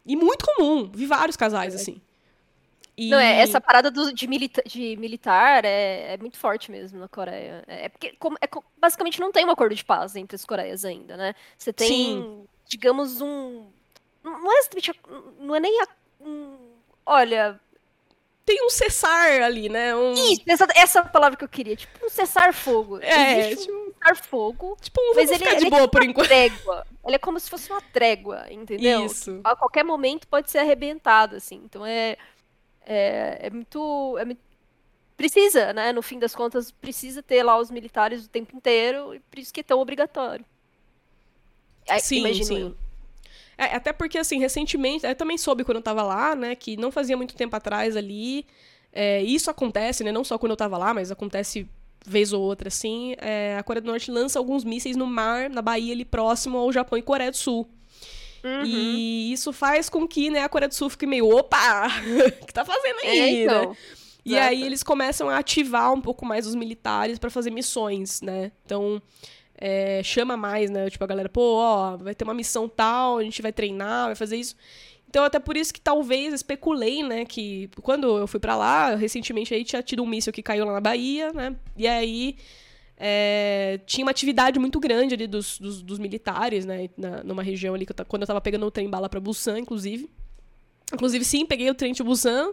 [0.05, 2.03] E muito comum, vi vários casais, assim.
[2.97, 3.09] E...
[3.09, 7.09] Não, é, essa parada do, de, milita de militar é, é, muito forte mesmo na
[7.09, 7.65] Coreia.
[7.67, 10.85] É, é porque como, é, basicamente não tem um acordo de paz entre as Coreias
[10.85, 11.35] ainda, né?
[11.57, 12.45] Você tem, Sim.
[12.69, 13.67] digamos, um
[14.23, 14.61] não é.
[15.39, 15.89] Não é nem a.
[16.21, 16.57] Um,
[17.05, 17.61] olha.
[18.45, 19.95] Tem um cessar ali, né?
[19.95, 20.15] Um...
[20.15, 21.77] Isso, essa, essa palavra que eu queria.
[21.77, 22.99] Tipo um cessar-fogo.
[23.01, 23.79] É, Existe tipo...
[23.79, 24.77] um cessar-fogo.
[24.81, 26.27] Tipo um mas ele, de ele boa é por enquanto.
[26.27, 26.87] Trégua.
[27.05, 29.07] Ele é como se fosse uma trégua, entendeu?
[29.07, 29.41] Isso.
[29.45, 31.63] A qualquer momento pode ser arrebentado, assim.
[31.65, 32.17] Então é.
[32.87, 34.17] É, é muito.
[34.19, 34.25] É
[35.17, 35.93] precisa, né?
[35.93, 39.53] No fim das contas, precisa ter lá os militares o tempo inteiro, e por isso
[39.53, 40.45] que é tão obrigatório.
[42.01, 42.61] Sim, Imagino sim.
[42.61, 42.77] Eu.
[43.57, 46.91] É, até porque, assim, recentemente, eu também soube quando eu tava lá, né, que não
[46.91, 48.47] fazia muito tempo atrás ali,
[48.93, 51.69] é, isso acontece, né, não só quando eu tava lá, mas acontece
[52.05, 55.63] vez ou outra, assim, é, a Coreia do Norte lança alguns mísseis no mar, na
[55.63, 57.69] Bahia, ali próximo ao Japão e Coreia do Sul.
[58.45, 58.65] Uhum.
[58.65, 62.53] E isso faz com que, né, a Coreia do Sul fique meio, opa, o que
[62.53, 63.71] tá fazendo aí, é, então.
[63.71, 63.77] né?
[64.25, 64.49] E Exato.
[64.49, 68.53] aí eles começam a ativar um pouco mais os militares para fazer missões, né?
[68.65, 69.03] Então,
[69.57, 70.89] é, chama mais, né?
[70.89, 74.15] Tipo, a galera, pô, ó, vai ter uma missão tal, a gente vai treinar, vai
[74.15, 74.57] fazer isso.
[75.09, 79.53] Então, até por isso que talvez especulei, né, que quando eu fui para lá, recentemente
[79.53, 81.55] aí tinha tido um míssil que caiu lá na Bahia, né?
[81.77, 82.37] E aí
[82.97, 86.89] é, tinha uma atividade muito grande ali dos, dos, dos militares, né?
[86.97, 89.59] Na, numa região ali, que eu, quando eu tava pegando o trem bala pra Busan,
[89.59, 90.11] inclusive.
[90.93, 92.53] Inclusive, sim, peguei o trem de Busan.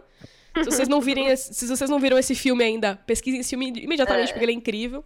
[0.54, 4.30] Se vocês não virem, se vocês não viram esse filme ainda, pesquisem esse filme imediatamente,
[4.30, 4.32] é.
[4.32, 5.04] porque ele é incrível.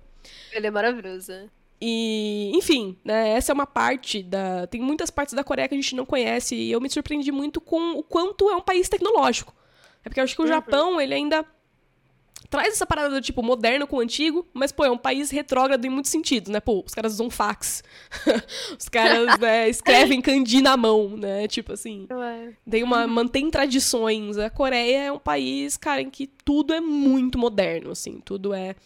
[0.52, 1.32] Ele é maravilhoso.
[1.80, 4.66] E, enfim, né, essa é uma parte da.
[4.66, 7.60] Tem muitas partes da Coreia que a gente não conhece e eu me surpreendi muito
[7.60, 9.54] com o quanto é um país tecnológico.
[10.02, 10.48] É porque eu acho que o uhum.
[10.48, 11.44] Japão, ele ainda
[12.54, 15.84] traz essa parada do tipo moderno com o antigo, mas, pô, é um país retrógrado
[15.84, 16.60] em muitos sentidos, né?
[16.60, 17.82] Pô, os caras usam fax.
[18.78, 21.48] os caras, né, escrevem kanji na mão, né?
[21.48, 22.06] Tipo assim.
[22.70, 23.08] Tem uma.
[23.08, 24.38] mantém tradições.
[24.38, 28.20] A Coreia é um país, cara, em que tudo é muito moderno, assim.
[28.24, 28.76] Tudo é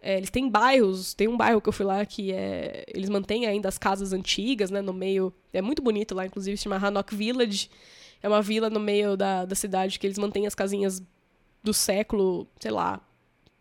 [0.00, 3.44] é, eles têm bairros, tem um bairro que eu fui lá que é, eles mantêm
[3.46, 7.12] ainda as casas antigas, né, no meio, é muito bonito lá, inclusive se chama Hanok
[7.12, 7.68] Village,
[8.22, 11.02] é uma vila no meio da, da cidade que eles mantêm as casinhas
[11.60, 13.00] do século, sei lá,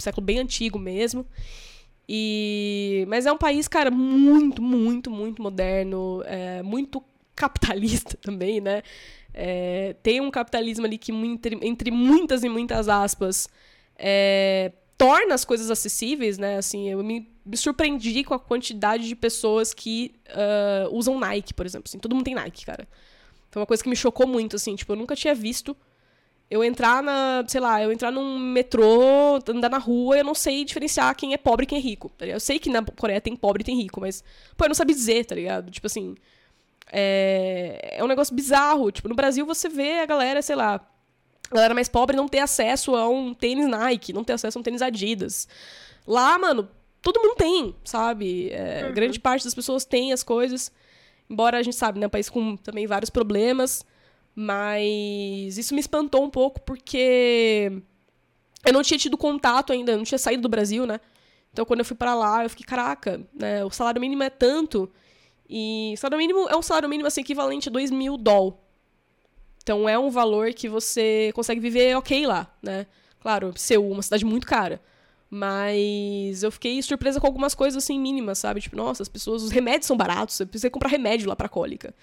[0.01, 1.25] século bem antigo mesmo.
[2.07, 7.03] E mas é um país, cara, muito, muito, muito moderno, é, muito
[7.35, 8.83] capitalista também, né?
[9.33, 13.49] É, tem um capitalismo ali que entre, entre muitas e muitas aspas
[13.97, 16.57] é, torna as coisas acessíveis, né?
[16.57, 21.65] Assim, eu me, me surpreendi com a quantidade de pessoas que uh, usam Nike, por
[21.65, 21.89] exemplo.
[21.89, 22.87] Assim, todo mundo tem Nike, cara.
[23.51, 24.75] Foi uma coisa que me chocou muito, assim.
[24.75, 25.75] Tipo, eu nunca tinha visto
[26.49, 30.63] eu entrar na, sei lá, eu entrar num metrô, andar na rua, eu não sei
[30.63, 32.09] diferenciar quem é pobre e quem é rico.
[32.17, 34.23] Tá eu sei que na Coreia tem pobre e tem rico, mas,
[34.55, 35.71] pô, eu não sabia dizer, tá ligado?
[35.71, 36.15] Tipo assim,
[36.91, 38.91] é, é um negócio bizarro.
[38.91, 40.79] Tipo, no Brasil você vê a galera, sei lá,
[41.49, 44.61] a galera mais pobre não ter acesso a um tênis Nike, não ter acesso a
[44.61, 45.47] um tênis Adidas.
[46.05, 46.69] Lá, mano,
[47.01, 48.49] todo mundo tem, sabe?
[48.51, 48.93] É, uhum.
[48.93, 50.71] Grande parte das pessoas tem as coisas.
[51.29, 52.05] Embora a gente sabe, né?
[52.05, 53.83] Um país com também vários problemas.
[54.35, 57.71] Mas isso me espantou um pouco porque
[58.65, 60.99] eu não tinha tido contato ainda, eu não tinha saído do Brasil, né?
[61.53, 63.63] Então quando eu fui para lá, eu fiquei, caraca, né?
[63.63, 64.91] O salário mínimo é tanto.
[65.49, 68.65] E o salário mínimo é um salário mínimo assim, equivalente a 2 mil dólares
[69.65, 72.85] então é um valor que você consegue viver ok lá, né?
[73.19, 74.79] Claro, Seul, uma cidade muito cara.
[75.27, 78.61] Mas eu fiquei surpresa com algumas coisas assim mínimas, sabe?
[78.61, 81.95] Tipo, nossa, as pessoas, os remédios são baratos, você precisa comprar remédio lá pra cólica.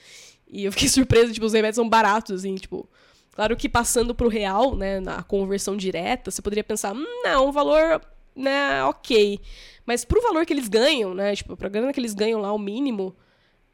[0.53, 2.89] E eu fiquei surpresa, tipo, os remédios são baratos, assim, tipo.
[3.35, 7.53] Claro que passando pro real, né, na conversão direta, você poderia pensar, hum, não, um
[7.53, 7.99] valor
[8.37, 9.41] né, ok.
[9.87, 12.59] Mas pro valor que eles ganham, né, tipo, pra grana que eles ganham lá, o
[12.59, 13.17] mínimo,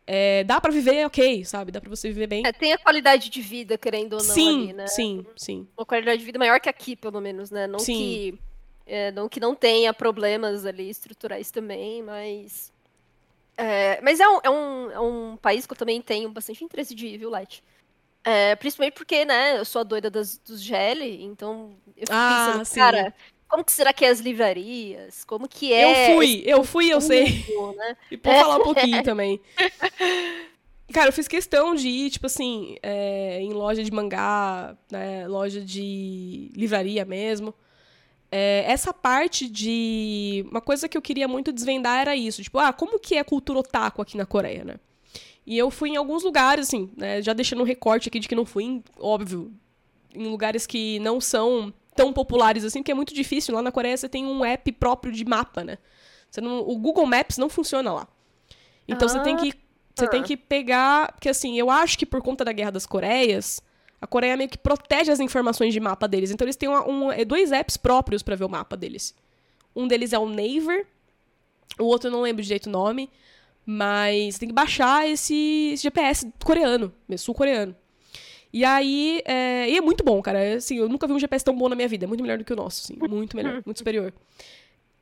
[0.06, 1.70] é, dá para viver ok, sabe?
[1.70, 2.46] Dá pra você viver bem.
[2.46, 4.86] É, tem a qualidade de vida, querendo ou não, sim, ali, né?
[4.86, 5.68] Sim, sim.
[5.76, 7.66] Uma qualidade de vida maior que aqui, pelo menos, né?
[7.66, 7.94] Não Sim.
[7.94, 8.38] que.
[8.86, 12.72] é, não que não tenha problemas ali estruturais também, mas.
[13.58, 16.94] É, mas é um, é, um, é um país que eu também tenho bastante interesse
[16.94, 17.62] de ir, viu, Light?
[18.24, 22.52] É, principalmente porque, né, eu sou a doida das, dos GL, então eu fico Ah,
[22.52, 22.80] pensando, sim.
[22.80, 23.14] cara,
[23.48, 25.24] como que será que é as livrarias?
[25.24, 27.24] Como que é eu fui, eu fui, eu sei.
[27.76, 27.96] né?
[28.12, 29.40] E vou falar um pouquinho também.
[30.92, 35.60] Cara, eu fiz questão de ir, tipo assim, é, em loja de mangá, né, loja
[35.60, 37.52] de livraria mesmo.
[38.30, 40.44] É, essa parte de.
[40.50, 42.42] Uma coisa que eu queria muito desvendar era isso.
[42.42, 44.74] Tipo, ah, como que é a cultura otaku aqui na Coreia, né?
[45.46, 47.22] E eu fui em alguns lugares, assim, né?
[47.22, 49.50] Já deixando um recorte aqui de que não fui, em, óbvio,
[50.14, 53.54] em lugares que não são tão populares assim, porque é muito difícil.
[53.54, 55.78] Lá na Coreia você tem um app próprio de mapa, né?
[56.30, 58.08] Você não, o Google Maps não funciona lá.
[58.86, 59.52] Então você tem que
[59.94, 63.60] você tem que pegar, porque assim, eu acho que por conta da Guerra das Coreias,
[64.00, 66.30] a Coreia meio que protege as informações de mapa deles.
[66.30, 69.14] Então eles têm uma- um, é, dois apps próprios pra ver o mapa deles.
[69.74, 70.86] Um deles é o Naver,
[71.78, 73.10] o outro eu não lembro direito o nome,
[73.66, 77.74] mas tem que baixar esse, esse GPS coreano, sul-coreano.
[78.50, 80.54] E aí, é, e é muito bom, cara.
[80.54, 82.06] Assim, eu nunca vi um GPS tão bom na minha vida.
[82.06, 82.96] É muito melhor do que o nosso, assim.
[83.08, 84.12] Muito melhor, muito superior.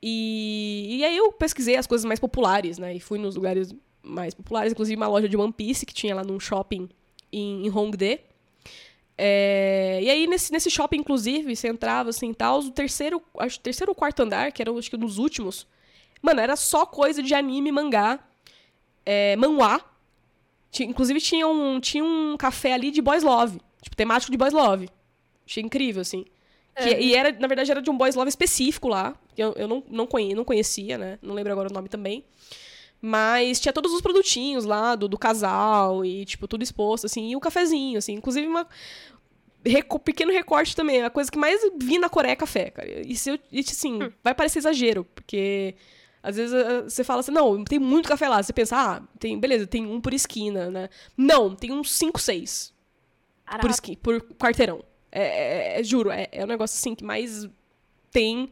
[0.01, 2.93] E, e aí eu pesquisei as coisas mais populares, né?
[2.95, 6.23] E fui nos lugares mais populares, inclusive uma loja de One Piece que tinha lá
[6.23, 6.89] num shopping
[7.31, 8.19] em, em Hongdae.
[9.17, 13.59] É, e aí, nesse, nesse shopping, inclusive, você entrava assim e tal, o terceiro, acho,
[13.59, 15.65] terceiro ou quarto andar, que era acho que um dos últimos,
[16.21, 18.19] mano, era só coisa de anime, mangá,
[19.05, 19.81] é, manhwa.
[20.79, 24.89] Inclusive tinha um, tinha um café ali de boys love, tipo, temático de boys love.
[25.47, 26.25] Achei incrível, assim.
[26.75, 27.01] Que- É.
[27.01, 29.15] E era, na verdade, era de um boys love específico lá.
[29.33, 31.17] que Eu, eu não, não, conhe, não conhecia, né?
[31.23, 32.23] Não lembro agora o nome também.
[33.01, 37.29] Mas tinha todos os produtinhos lá do, do casal e, tipo, tudo exposto, assim.
[37.29, 38.13] E o cafezinho, assim.
[38.13, 38.67] Inclusive, uma
[39.65, 41.03] reco- pequeno recorte também.
[41.03, 42.89] A coisa que mais vi na Coreia é café, cara.
[43.07, 45.75] E, se eu, e, assim, vai parecer exagero, porque...
[46.23, 48.41] Às vezes eh, você fala assim, não, tem muito café lá.
[48.41, 50.89] Você pensa, ah, tem, beleza, tem um por esquina, né?
[51.15, 52.73] Não, tem uns 5, 6
[53.61, 54.83] por, esqui, por quarteirão.
[55.09, 55.21] É,
[55.77, 57.47] é- é- juro, é, é um negócio assim que mais
[58.11, 58.49] tem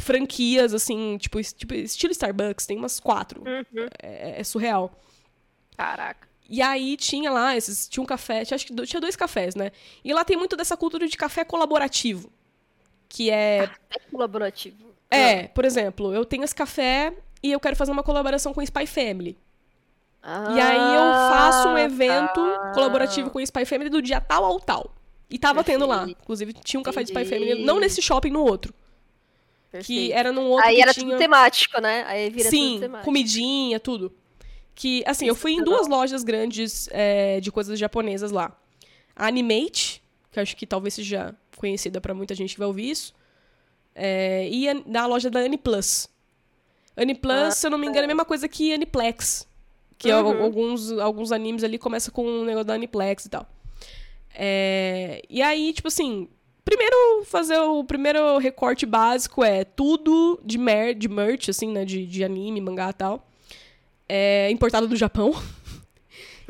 [0.00, 3.42] franquias, assim, tipo, tipo estilo Starbucks, tem umas quatro.
[3.42, 3.88] Uhum.
[4.02, 4.92] É, é surreal.
[5.76, 6.28] Caraca.
[6.48, 9.70] E aí tinha lá, esses, tinha um café, tinha, acho que tinha dois cafés, né?
[10.02, 12.30] E lá tem muito dessa cultura de café colaborativo.
[13.08, 14.76] Que é, É colaborativo.
[15.10, 18.64] é, por exemplo, eu tenho esse café e eu quero fazer uma colaboração com o
[18.64, 19.36] Spy Family.
[20.22, 22.72] Ah, E aí eu faço um evento tá.
[22.74, 24.94] colaborativo com o Spy Family do dia tal ao tal.
[25.30, 25.98] E tava tendo lá.
[25.98, 26.20] Perfeito.
[26.22, 27.24] Inclusive, tinha um café de Spy.
[27.26, 28.72] Family, não nesse shopping, no outro.
[29.80, 30.14] Que Perfeito.
[30.18, 31.06] era num outro Aí que era tinha...
[31.06, 32.04] tudo temático, né?
[32.06, 33.04] Aí vira Sim, tudo temático.
[33.04, 34.12] comidinha, tudo.
[34.74, 38.56] Que, assim, eu fui em duas lojas grandes é, de coisas japonesas lá.
[39.16, 42.90] A Animate, que eu acho que talvez seja conhecida pra muita gente que vai ouvir
[42.90, 43.12] isso.
[43.94, 46.08] é, e a, na loja da Aniplus.
[46.96, 49.46] Aniplus, Ah, se eu não me engano, é a mesma coisa que Aniplex.
[49.98, 50.42] Que Uhum.
[50.44, 53.48] alguns, alguns animes ali começam com o negócio da Aniplex e tal.
[54.34, 56.28] É, e aí, tipo assim,
[56.68, 61.84] primeiro fazer o primeiro recorte básico é tudo de, mer de merch, assim, né?
[61.84, 63.26] De, de anime, mangá e tal.
[64.08, 65.32] É importado do Japão.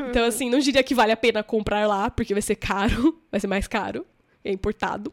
[0.01, 3.41] Então, assim, não diria que vale a pena comprar lá, porque vai ser caro, vai
[3.41, 4.07] ser mais caro.
[4.45, 5.13] É importado.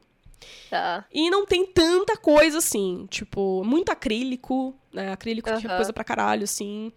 [0.69, 1.03] Tá.
[1.11, 5.11] E não tem tanta coisa assim, tipo, muito acrílico, né?
[5.11, 5.77] Acrílico tinha Aham.
[5.77, 6.93] coisa pra caralho, assim.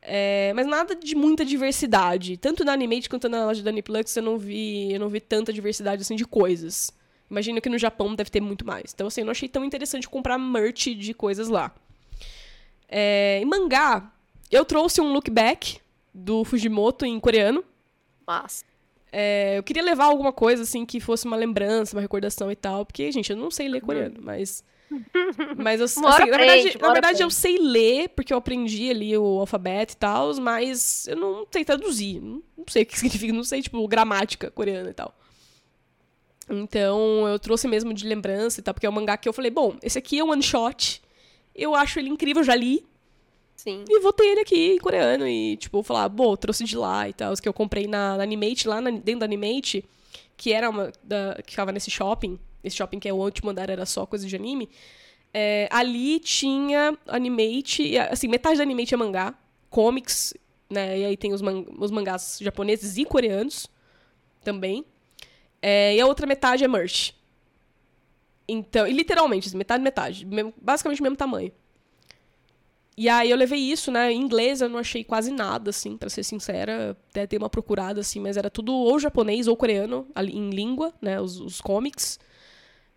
[0.00, 2.36] É, mas nada de muita diversidade.
[2.36, 5.52] Tanto na Animate quanto na loja da Aniplux eu não vi, eu não vi tanta
[5.52, 6.92] diversidade assim de coisas.
[7.34, 8.92] Imagino que no Japão deve ter muito mais.
[8.94, 11.74] Então, assim, eu não achei tão interessante comprar merch de coisas lá.
[12.88, 14.08] É, em mangá,
[14.52, 15.80] eu trouxe um look back
[16.14, 17.64] do Fujimoto em coreano.
[18.24, 18.64] Massa.
[19.10, 22.86] É, eu queria levar alguma coisa, assim, que fosse uma lembrança, uma recordação e tal.
[22.86, 24.62] Porque, gente, eu não sei ler coreano, mas...
[25.56, 29.40] Mas eu, assim, na verdade, na verdade eu sei ler, porque eu aprendi ali o
[29.40, 32.20] alfabeto e tal, mas eu não sei traduzir.
[32.20, 35.12] Não sei o que significa, não sei, tipo, gramática coreana e tal.
[36.48, 39.50] Então, eu trouxe mesmo de lembrança e tal, porque é um mangá que eu falei,
[39.50, 41.00] bom, esse aqui é um one shot,
[41.54, 42.84] eu acho ele incrível, eu já li,
[43.56, 43.82] Sim.
[43.88, 45.26] e vou ter ele aqui em coreano.
[45.26, 47.32] E, tipo, falar, bom, trouxe de lá e tal.
[47.32, 49.84] Os que eu comprei na, na Animate, lá na- dentro da Animate,
[50.36, 50.92] que era uma.
[51.02, 52.38] Da, que ficava nesse shopping.
[52.62, 54.68] Esse shopping que é o último andar, era só coisa de anime.
[55.32, 57.96] é, ali tinha Animate.
[57.98, 59.34] Assim, metade da Animate é mangá,
[59.70, 60.34] comics,
[60.68, 60.98] né?
[60.98, 63.66] E aí tem os, man- os mangás japoneses e coreanos
[64.42, 64.84] também.
[65.66, 67.12] É, e a outra metade é merch.
[68.46, 70.26] Então, e literalmente, assim, metade, metade.
[70.26, 71.50] mesmo- basicamente o mesmo tamanho.
[72.96, 74.12] E aí eu levei isso, né?
[74.12, 76.94] Em inglês eu não achei quase nada, assim, pra ser sincera.
[77.10, 81.18] Até dei uma procurada, assim, mas era tudo ou japonês ou coreano, em língua, né?
[81.18, 82.18] Os, os comics.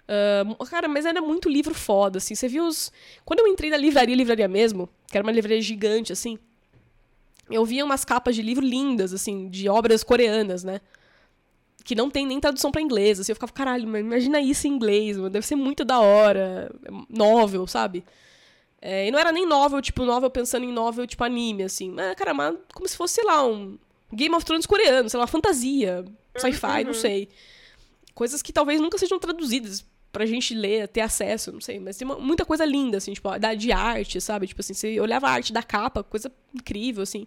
[0.09, 2.35] Ah, cara, mas era muito livro foda, assim.
[2.35, 2.91] Você viu os.
[3.25, 6.37] Quando eu entrei na livraria, livraria mesmo, que era uma livraria gigante, assim,
[7.49, 10.81] eu via umas capas de livro lindas, assim, de obras coreanas, né?
[11.87, 13.17] Que não tem nem tradução pra inglês.
[13.17, 16.69] Assim, eu ficava, caralho, mas imagina isso em inglês, mano, deve ser muito da hora.
[17.09, 18.03] Novel, sabe?
[18.81, 21.89] É, e não era nem novel, tipo, novel pensando em novel, tipo, anime, assim.
[21.89, 23.79] Mas, cara, mas como se fosse, sei lá, um
[24.11, 26.03] Game of Thrones coreano, sei lá, fantasia,
[26.35, 27.29] sci-fi, não sei.
[28.13, 31.79] Coisas que talvez nunca sejam traduzidas pra gente ler, ter acesso, não sei.
[31.79, 34.45] Mas tem uma- muita coisa linda, assim, tipo, da, de arte, sabe?
[34.47, 37.25] Tipo assim, você olhava a arte da capa, coisa incrível, assim.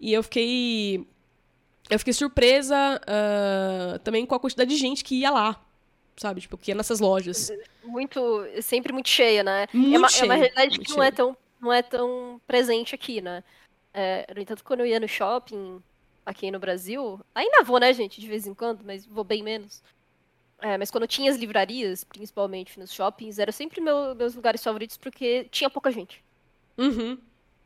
[0.00, 1.06] E eu fiquei.
[1.90, 5.60] Eu fiquei surpresa ah, também com a quantidade de gente que ia lá,
[6.16, 6.40] sabe?
[6.40, 7.50] Tipo, que ia nessas lojas.
[7.84, 8.20] Muito,
[8.62, 9.66] sempre muito cheia, né?
[9.72, 12.94] Muito é, uma, é cheia, uma realidade que não é, tão, não é tão presente
[12.94, 13.42] aqui, né?
[13.92, 15.82] É, no entanto, quando eu ia no shopping
[16.24, 19.82] aqui no Brasil, ainda vou, né, gente, de vez em quando, mas vou bem menos.
[20.60, 24.96] É, mas quando tinha as livrarias, principalmente nos shoppings, era sempre meu- meus lugares favoritos
[24.96, 26.22] porque tinha pouca gente.
[26.78, 27.18] Uhum.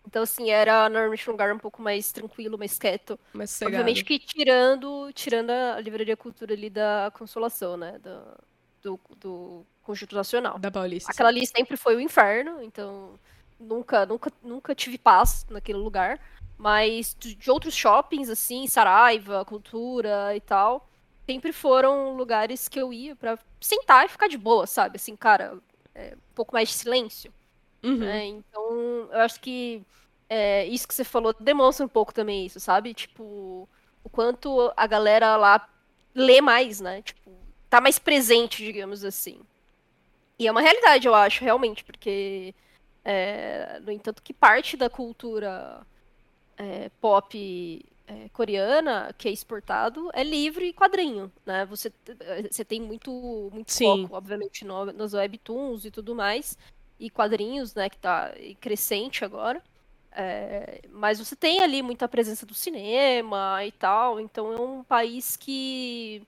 [0.07, 3.19] Então, assim, era normalmente um lugar um pouco mais tranquilo, mais quieto.
[3.33, 3.75] Sossegado.
[3.77, 7.99] Obviamente que tirando, tirando a livraria cultura ali da Consolação, né?
[7.99, 8.37] Da-
[8.83, 10.59] do, do Conjunto Nacional.
[10.59, 11.11] Da Paulista.
[11.11, 13.19] Aquela ali sempre foi o inferno, então
[13.59, 16.21] nunca, nunca, nunca tive paz naquele lugar.
[16.57, 20.89] Mas de, outros shoppings, assim, Saraiva, Cultura e tal,
[21.27, 24.97] sempre foram lugares que eu ia pra sentar e ficar de boa, sabe?
[24.97, 25.59] Assim, cara,
[25.95, 27.33] é, um pouco mais de silêncio.
[27.83, 27.99] Uhum.
[27.99, 28.27] né?
[28.27, 28.71] Então,
[29.13, 29.83] eu acho que
[30.29, 32.95] é, isso que você falou demonstra um pouco também isso, sabe?
[32.95, 33.69] Tipo,
[34.03, 35.69] o quanto a galera lá
[36.15, 37.03] lê mais, né?
[37.03, 37.31] Tipo,
[37.69, 39.41] tá mais presente, digamos assim.
[40.39, 42.55] E é uma realidade, eu acho, realmente, porque,
[43.05, 45.87] é, no entanto, que parte da cultura
[46.59, 51.65] é, pop é, coreana que é exportado é livro e quadrinho, né?
[51.67, 51.93] Você,
[52.51, 54.03] você tem muito, muito Sim.
[54.03, 56.57] foco, obviamente, no, nos webtoons e tudo mais,
[56.99, 59.63] e quadrinhos, né, que tá crescente agora.
[60.13, 65.37] É, mas você tem ali muita presença do cinema e tal, então é um país
[65.37, 66.23] que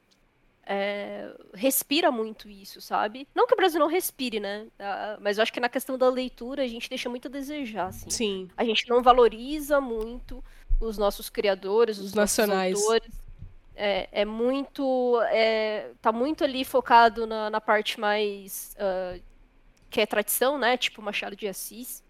[0.66, 3.26] é, respira muito isso, sabe?
[3.34, 4.66] Não que o Brasil não respire, né?
[5.20, 8.10] Mas eu acho que na questão da leitura a gente deixa muito a desejar, assim.
[8.10, 8.50] Sim.
[8.54, 10.44] A gente não valoriza muito
[10.78, 12.78] os nossos criadores, os, Os nossos nacionais.
[12.78, 13.14] autores.
[13.74, 15.18] É, é muito.
[15.30, 18.76] É, tá muito ali focado na, na parte mais.
[18.78, 19.18] ah,
[19.90, 20.76] que é tradição, né?
[20.76, 22.02] Tipo Machado de Assis.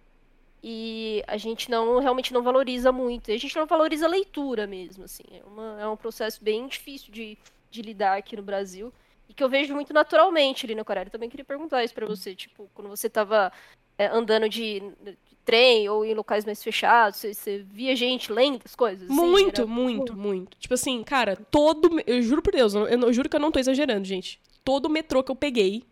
[0.62, 3.30] E a gente não realmente não valoriza muito.
[3.30, 5.22] E a gente não valoriza a leitura mesmo, assim.
[5.30, 7.38] É, uma- é um processo bem difícil de,
[7.70, 8.92] de lidar aqui no Brasil.
[9.28, 11.04] E que eu vejo muito naturalmente ali na Coreia.
[11.06, 12.34] Eu também queria perguntar isso pra você.
[12.34, 13.52] Tipo, quando você tava
[13.96, 18.60] é, andando de, de trem ou em locais mais fechados, você, você via gente lendo
[18.64, 19.08] as coisas?
[19.08, 19.20] assim?
[19.20, 20.56] Muito, muito, muito.
[20.58, 22.00] Tipo assim, cara, todo.
[22.06, 24.40] Eu juro por Deus, eu, eu juro que eu não tô exagerando, gente.
[24.64, 25.84] Todo metrô que eu peguei,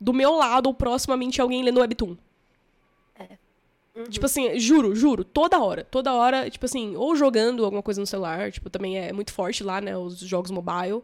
[0.00, 2.16] do meu lado ou proximamente alguém lendo Webtoon.
[3.94, 4.04] Uhum.
[4.04, 5.84] Tipo assim, juro, juro, toda hora.
[5.84, 9.64] Toda hora, tipo assim, ou jogando alguma coisa no celular, tipo, também é muito forte
[9.64, 11.02] lá, né, os jogos mobile.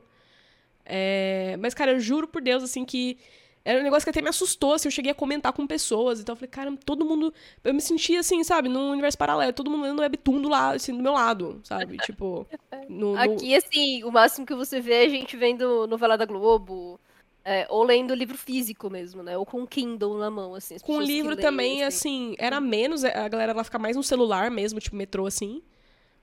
[0.85, 3.19] É, Mas, cara, eu juro por Deus, assim, que
[3.65, 6.35] era um negócio que até me assustou, assim, eu cheguei a comentar com pessoas, então
[6.35, 7.35] eu falei, cara, todo mundo...
[7.65, 10.97] Eu me sentia, assim, sabe, num universo paralelo, todo mundo lendo Webtoon do lado, assim,
[10.97, 12.47] do meu lado, sabe, tipo...
[12.89, 16.25] No, no- Aqui, assim, o máximo que você vê é a gente vendo novela da
[16.25, 17.01] Globo,
[17.49, 19.39] é, ou lendo livro físico mesmo, né?
[19.39, 20.75] Ou com Kindle na mão, assim.
[20.75, 24.51] as Com livro leem, também, assim, era menos, a galera lá fica mais no celular
[24.51, 25.63] mesmo, tipo metrô, assim.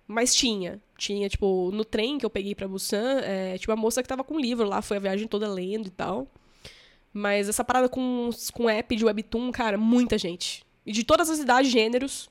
[0.06, 0.82] Mas tinha.
[0.98, 4.22] Tinha, tipo, no trem que eu peguei pra Busan, é, tinha uma moça que tava
[4.22, 6.28] com livro lá, foi a viagem toda lendo e tal.
[7.14, 10.62] Mas essa parada com, com app de webtoon, cara, muita gente.
[10.86, 12.30] E de todas as idades, gêneros,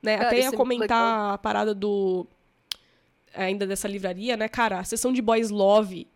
[0.00, 0.14] né?
[0.14, 2.24] Até ia é comentar a parada do...
[3.34, 4.48] Ainda dessa livraria, né?
[4.48, 6.06] Cara, a sessão de Boys Love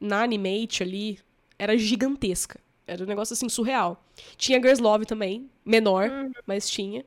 [0.00, 1.24] na Animate ali
[1.58, 2.60] era gigantesca.
[2.86, 4.02] Era um negócio, assim, surreal.
[4.36, 6.32] Tinha Girls Love também, menor, Uhum.
[6.46, 7.04] mas tinha.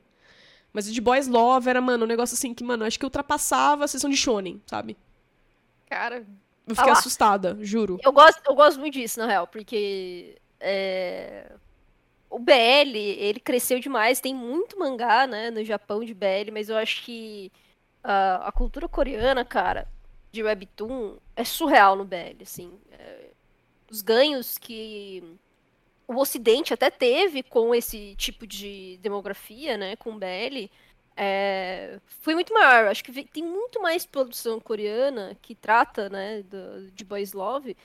[0.72, 3.84] Mas o de Boys Love era, mano, um negócio assim que, mano, acho que ultrapassava
[3.84, 4.96] a sessão de Shonen, sabe?
[5.86, 6.26] Cara,
[6.66, 6.92] Eu fiquei Ah lá.
[6.92, 8.02] assustada, juro.
[8.04, 11.52] eu gosto, eu gosto muito disso, na real, porque é,
[12.30, 16.76] o BL, ele cresceu demais, tem muito mangá, né, no Japão de BL, mas eu
[16.78, 17.52] acho que
[18.04, 19.88] a, a cultura coreana, cara,
[20.32, 22.80] de webtoon, é surreal no BL, assim.
[22.92, 23.29] É,
[23.90, 25.22] os ganhos que
[26.06, 30.68] o Ocidente até teve com esse tipo de demografia, né, com BL,
[31.16, 32.86] é, foi muito maior.
[32.88, 37.76] Acho que tem muito mais produção coreana que trata, né, do- de boys love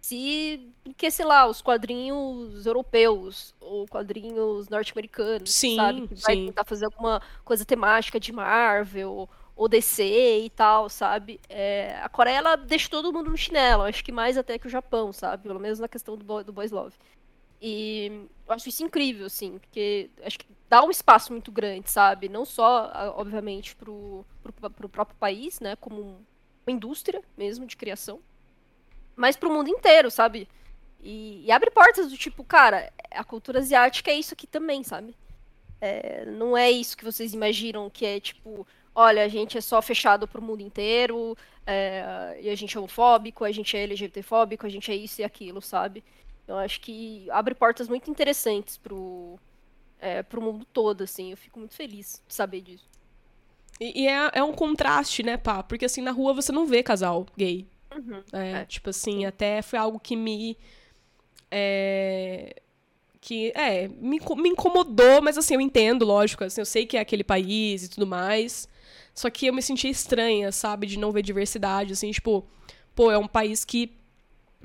[0.00, 6.46] se que sei lá os quadrinhos europeus ou quadrinhos norte-americanos Sim, sabe que vai sim.
[6.46, 9.28] tentar fazer alguma coisa temática de Marvel
[9.60, 10.02] ou DC
[10.46, 11.40] e tal sabe?
[11.48, 14.70] É, a Coreia ela deixa todo mundo no chinelo acho que mais até que o
[14.70, 15.42] Japão sabe?
[15.44, 16.96] Pelo menos na questão do, Bo- do Boys Love.
[17.62, 22.28] E eu acho isso incrível assim porque acho que dá um espaço muito grande sabe?
[22.28, 25.76] Não só obviamente pro, pro, pro próprio país né?
[25.76, 26.24] Como um-
[26.66, 28.20] uma indústria mesmo de criação
[29.16, 30.48] mas pro mundo inteiro, sabe?
[31.02, 35.14] E, e abre portas do tipo, cara, a cultura asiática é isso aqui também, sabe?
[35.80, 39.80] É, não é isso que vocês imaginam que é tipo, olha, a gente é só
[39.80, 41.36] fechado pro mundo inteiro,
[41.66, 45.24] é, e a gente é homofóbico, a gente é LGBTfóbico, a gente é isso e
[45.24, 46.02] aquilo, sabe?
[46.46, 49.38] Eu acho que abre portas muito interessantes pro,
[50.00, 51.30] é, pro mundo todo, assim.
[51.30, 52.88] Eu fico muito feliz de saber disso.
[53.80, 55.62] E, e é, é um contraste, né, pá?
[55.62, 57.66] Porque assim, na rua você não vê casal gay.
[57.96, 58.22] Uhum.
[58.32, 58.64] É, É.
[58.64, 60.56] Tipo assim, até foi algo que me.
[61.50, 62.60] É,
[63.20, 66.44] que, é, me, me incomodou, mas assim, eu entendo, lógico.
[66.44, 68.68] Assim, eu sei que é aquele país e tudo mais.
[69.20, 70.86] Só que eu me senti estranha, sabe?
[70.86, 72.44] De não ver diversidade, assim, tipo.
[72.94, 73.92] Pô, é um país que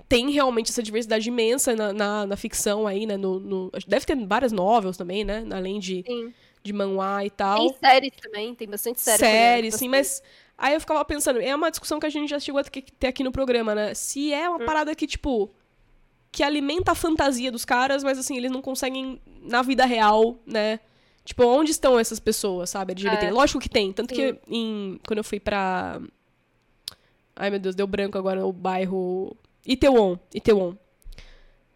[0.07, 3.17] tem realmente essa diversidade imensa na, na, na ficção aí, né?
[3.17, 5.45] No, no- deve ter várias novels também, né?
[5.51, 6.33] Além de, Sim.
[6.63, 9.17] de manhwa e tal Tem séries também, tem bastante série.
[9.19, 9.89] série, coreana, sim, bastante.
[9.89, 10.23] mas
[10.57, 13.23] aí eu ficava pensando, é uma discussão que a gente já chegou a ter aqui
[13.23, 13.93] no programa, né?
[13.93, 15.49] Se é uma parada que, tipo,
[16.31, 20.79] que alimenta a fantasia dos caras, mas assim, eles não conseguem na vida real, né?
[21.25, 22.91] Tipo, onde estão essas pessoas, sabe?
[22.91, 23.25] LGBT.
[23.25, 23.31] É.
[23.31, 23.91] Lógico que tem.
[23.91, 24.21] Tanto Sim.
[24.33, 25.99] que em, quando eu fui pra.
[27.35, 29.35] Ai, meu Deus, deu branco agora o bairro.
[29.65, 30.17] Itaewon.
[30.33, 30.75] Itaewon.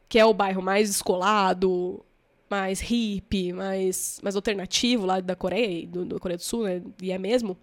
[0.07, 2.05] Que é o bairro mais descolado,
[2.49, 6.83] mais hippie, mais, mais alternativo lá da Coreia, do, do Coreia do Sul, né?
[7.01, 7.57] E é mesmo.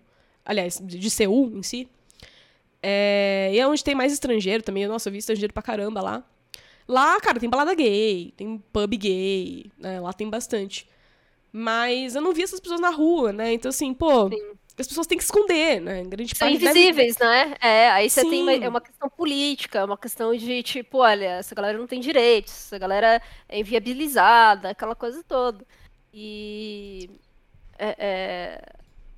[0.45, 1.89] Aliás, de, de Seul em si.
[2.83, 4.89] É, e é onde tem mais estrangeiro também.
[4.89, 6.25] Nossa, eu vi estrangeiro pra caramba lá.
[6.89, 10.01] Lá, cara, tem balada gay, tem pub gay, né?
[10.01, 10.89] Lá tem bastante.
[11.59, 13.53] Mas eu não vi essas pessoas na rua, né?
[13.55, 14.53] Então, assim, pô, Sim.
[14.79, 16.03] as pessoas têm que esconder, né?
[16.05, 17.55] Grande São parte deve- invisíveis, né?
[17.63, 18.65] É, aí você tem uma, Sim.
[18.65, 22.53] é uma questão política, é uma questão de, tipo, olha, essa galera não tem direitos,
[22.53, 25.65] essa galera é inviabilizada, aquela coisa toda.
[26.13, 27.09] E.
[27.79, 28.63] é- é,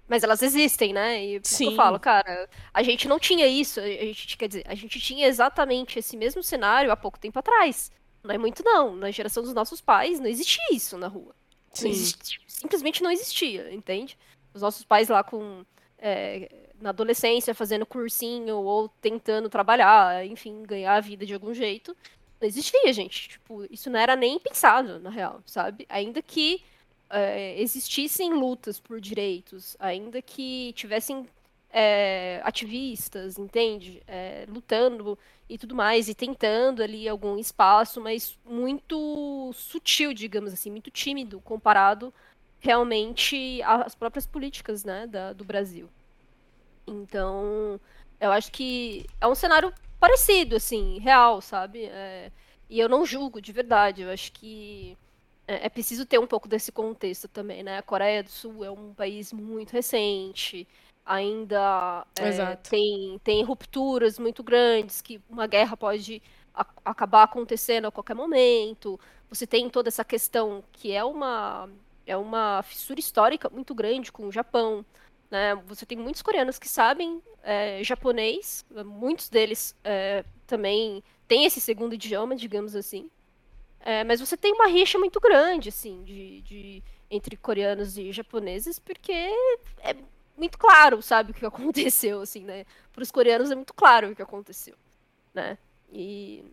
[0.06, 1.22] Mas elas existem, né?
[1.24, 1.66] E por Sim.
[1.66, 5.26] eu falo, cara, a gente não tinha isso, a gente, quer dizer, a gente tinha
[5.26, 7.90] exatamente esse mesmo cenário há pouco tempo atrás.
[8.24, 8.96] Não é muito, não.
[8.96, 11.34] Na geração dos nossos pais, não existia isso na rua.
[11.70, 11.90] Não Sim.
[11.90, 14.16] existia- simplesmente não existia, entende?
[14.54, 15.64] Os nossos pais lá com
[16.00, 16.48] é,
[16.80, 21.96] na adolescência fazendo cursinho ou tentando trabalhar, enfim, ganhar a vida de algum jeito,
[22.40, 23.30] não existia, gente.
[23.30, 25.84] Tipo, isso não era nem pensado, na real, sabe?
[25.88, 26.62] Ainda que
[27.10, 31.28] é, existissem lutas por direitos, ainda que tivessem
[31.70, 34.02] é, ativistas, entende?
[34.06, 40.70] É, lutando e tudo mais, e tentando ali algum espaço, mas muito sutil, digamos assim,
[40.70, 42.12] muito tímido comparado
[42.60, 45.88] realmente às próprias políticas, né, da- do Brasil.
[46.86, 47.80] Então,
[48.20, 51.84] eu acho que é um cenário parecido, assim, real, sabe?
[51.84, 52.32] É,
[52.68, 54.02] e eu não julgo, de verdade.
[54.02, 54.96] Eu acho que
[55.46, 57.78] é, é preciso ter um pouco desse contexto também, né?
[57.78, 60.66] A Coreia do Sul é um país muito recente,
[61.08, 66.22] ainda é, tem, tem rupturas muito grandes, que uma guerra pode
[66.54, 69.00] a- acabar acontecendo a qualquer momento.
[69.30, 71.68] Você tem toda essa questão que é uma,
[72.06, 74.84] é uma fissura histórica muito grande com o Japão.
[75.30, 75.54] Né?
[75.66, 81.94] Você tem muitos coreanos que sabem é, japonês, muitos deles é, também têm esse segundo
[81.94, 83.10] idioma, digamos assim.
[83.80, 88.78] É, mas você tem uma rixa muito grande, assim, de, de- entre coreanos e japoneses,
[88.78, 89.94] porque é
[90.38, 92.64] muito claro, sabe, o que aconteceu, assim, né?
[92.92, 94.74] Para os coreanos é muito claro o que aconteceu,
[95.34, 95.58] né?
[95.92, 96.44] E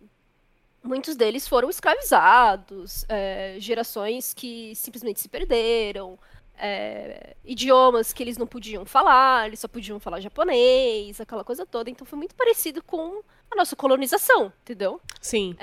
[0.82, 6.18] muitos deles foram escravizados, é, gerações que simplesmente se perderam,
[6.58, 11.90] é, idiomas que eles não podiam falar, eles só podiam falar japonês, aquela coisa toda.
[11.90, 15.00] Então foi muito parecido com a nossa colonização, entendeu?
[15.20, 15.54] Sim.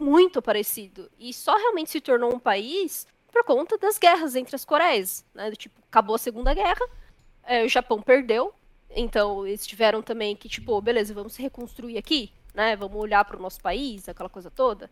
[0.00, 1.10] muito parecido.
[1.18, 5.24] E só realmente se tornou um país por conta das guerras entre as Coreias.
[5.34, 5.50] Né?
[5.52, 6.86] Tipo, acabou a Segunda Guerra,
[7.50, 8.54] é, o Japão perdeu,
[8.94, 12.76] então eles tiveram também que, tipo, beleza, vamos se reconstruir aqui, né?
[12.76, 14.88] Vamos olhar para o nosso país, aquela coisa toda.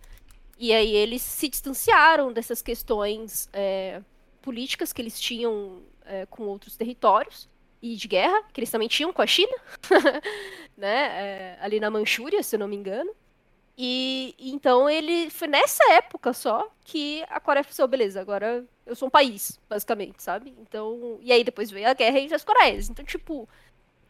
[0.58, 4.02] E aí eles se distanciaram dessas questões é,
[4.42, 7.48] políticas que eles tinham é, com outros territórios
[7.80, 9.56] e de guerra, que eles também tinham com a China,
[10.76, 10.96] né?
[11.54, 13.12] É, ali na Manchúria, se eu não me engano.
[13.80, 18.96] E então ele foi nessa época só que a Coreia falou, assim, beleza, agora eu
[18.96, 20.52] sou um país, basicamente, sabe?
[20.60, 22.90] Então, e aí depois veio a guerra entre as Coreias.
[22.90, 23.48] Então, tipo,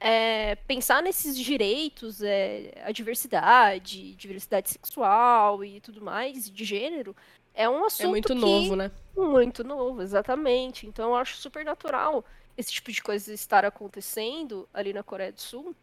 [0.00, 7.14] é, pensar nesses direitos, é, a diversidade, diversidade sexual e tudo mais, de gênero,
[7.52, 8.40] é um assunto É muito que...
[8.40, 8.90] novo, né?
[9.14, 10.86] Muito novo, exatamente.
[10.86, 12.24] Então eu acho super natural
[12.56, 15.74] esse tipo de coisa estar acontecendo ali na Coreia do Sul.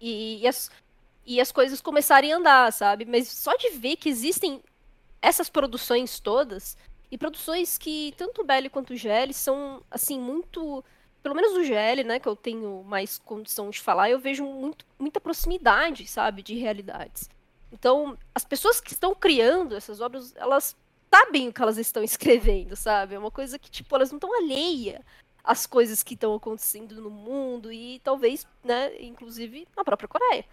[0.00, 0.70] E, e as,
[1.26, 3.04] e as coisas começarem a andar, sabe?
[3.04, 4.62] Mas só de ver que existem
[5.20, 6.76] essas produções todas,
[7.10, 10.84] e produções que tanto o Belly quanto o GL são, assim, muito.
[11.22, 14.84] Pelo menos o GL, né, que eu tenho mais condição de falar, eu vejo muito,
[14.98, 17.28] muita proximidade, sabe, de realidades.
[17.72, 20.76] Então, as pessoas que estão criando essas obras, elas
[21.12, 23.14] sabem o que elas estão escrevendo, sabe?
[23.14, 25.04] É uma coisa que, tipo, elas não estão alheia
[25.42, 30.44] às coisas que estão acontecendo no mundo e talvez, né, inclusive na própria Coreia.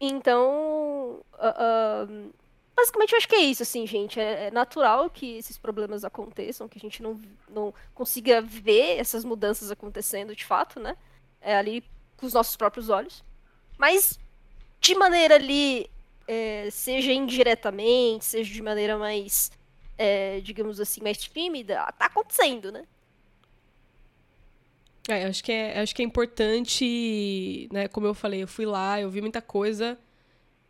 [0.00, 2.34] Então, uh, uh,
[2.74, 4.18] basicamente eu acho que é isso, assim, gente.
[4.18, 9.24] É, é, natural que esses problemas aconteçam, que a gente não, não consiga ver essas
[9.24, 10.96] mudanças acontecendo de fato, né?
[11.40, 11.84] É ali
[12.16, 13.22] com os nossos próprios olhos.
[13.76, 14.18] Mas,
[14.80, 15.90] de maneira ali,
[16.26, 19.52] é, seja indiretamente, seja de maneira mais,
[19.98, 22.84] é, digamos assim, mais tímida, tá acontecendo, né?
[25.08, 27.88] É, acho que é, acho que é importante, né?
[27.88, 29.98] Como eu falei, eu fui lá, eu vi muita coisa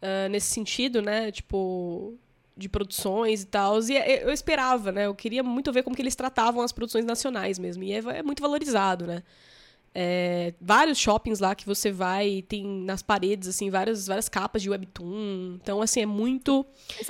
[0.03, 1.31] uh, nesse sentido, né?
[1.31, 2.15] Tipo,
[2.57, 3.81] de produções e tal.
[3.83, 5.07] E é, eu esperava, né?
[5.07, 7.83] Eu queria muito ver como que eles tratavam as produções nacionais mesmo.
[7.83, 9.23] E é, é muito valorizado, né?
[9.93, 14.71] É, vários shoppings lá que você vai, tem nas paredes, assim, várias, várias capas de
[14.71, 15.59] webtoon.
[15.61, 16.65] Então, assim, é muito.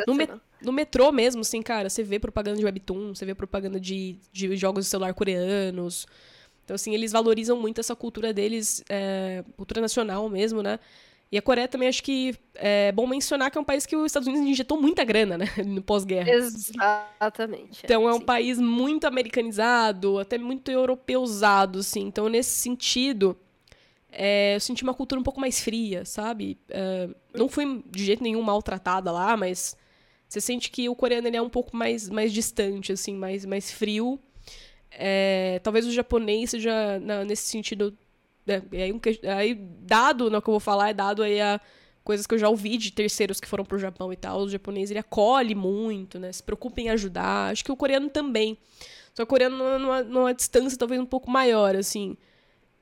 [0.07, 0.27] No, me,
[0.63, 4.57] no metrô mesmo, assim, cara, você vê propaganda de webtoon, você vê propaganda de, de
[4.57, 6.07] jogos de celular coreanos.
[6.65, 10.79] Então, assim, eles valorizam muito essa cultura deles, é, cultura nacional mesmo, né?
[11.33, 14.07] E a Coreia também acho que é bom mencionar que é um país que os
[14.07, 15.47] Estados Unidos injetou muita grana, né?
[15.65, 16.29] No pós-guerra.
[16.29, 17.83] Exatamente.
[17.85, 18.25] Então é um sim.
[18.25, 22.01] país muito americanizado, até muito europeuzado, assim.
[22.01, 23.37] Então, nesse sentido,
[24.11, 26.59] é, eu senti uma cultura um pouco mais fria, sabe?
[26.69, 29.77] É, não fui de jeito nenhum maltratada lá, mas
[30.29, 33.71] você sente que o coreano ele é um pouco mais, mais distante, assim, mais, mais
[33.71, 34.19] frio.
[34.91, 37.97] É, talvez o japonês seja, na, nesse sentido,
[38.47, 38.63] né?
[38.73, 39.01] Aí, um
[39.37, 41.61] aí, dado no né, que eu vou falar, é dado aí a
[42.03, 44.41] coisas que eu já ouvi de terceiros que foram pro Japão e tal.
[44.41, 46.33] O japonês, ele acolhe muito, né?
[46.33, 47.53] Se preocupa em ajudar.
[47.53, 48.59] Acho que o coreano também.
[49.15, 52.17] Só o coreano numa, numa distância talvez um pouco maior, assim.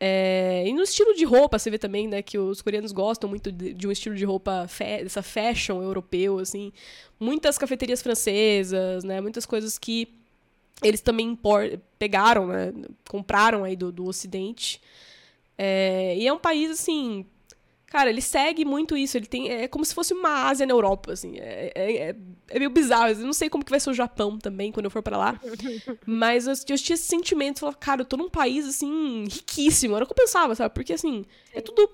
[0.01, 0.65] É...
[0.67, 3.75] E no estilo de roupa, você vê também, né, que os coreanos gostam muito de,
[3.75, 4.67] de um estilo de roupa,
[5.03, 6.73] dessa fashion europeu, assim.
[7.19, 10.18] Muitas cafeterias francesas, né, muitas coisas que
[10.83, 11.39] eles também
[11.99, 12.73] pegaram, né,
[13.09, 14.81] compraram aí do, do ocidente.
[15.57, 17.27] É, e é um país, assim.
[17.87, 19.17] Cara, ele segue muito isso.
[19.17, 19.51] Ele tem.
[19.51, 21.39] É como se fosse uma Ásia na Europa, assim.
[21.39, 22.17] É, é, é,
[22.49, 23.09] é meio bizarro.
[23.09, 25.41] Eu não sei como que vai ser o Japão também, quando eu for para lá.
[26.07, 27.61] Mas eu, eu, tinha esse sentimento.
[27.61, 29.97] Falar, cara, eu tô num país, assim, riquíssimo.
[29.97, 30.73] Era o que eu pensava, sabe?
[30.75, 31.91] Porque, assim, é tudo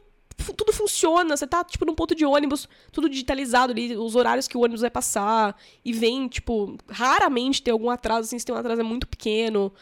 [0.56, 4.56] tudo funciona, você tá, tipo, num ponto de ônibus, tudo digitalizado ali, os horários que
[4.56, 8.58] o ônibus vai passar, e vem, tipo, raramente tem algum atraso, assim, se tem um
[8.58, 9.72] atraso é muito pequeno.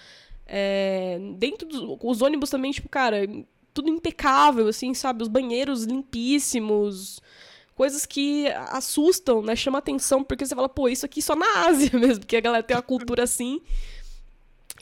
[0.46, 3.26] É, dentro dos ônibus também, tipo, cara,
[3.72, 5.22] tudo impecável, assim, sabe?
[5.22, 7.20] Os banheiros limpíssimos.
[7.74, 9.56] Coisas que assustam, né?
[9.56, 12.62] Chama atenção, porque você fala, pô, isso aqui só na Ásia mesmo, porque a galera
[12.62, 13.60] tem uma cultura assim.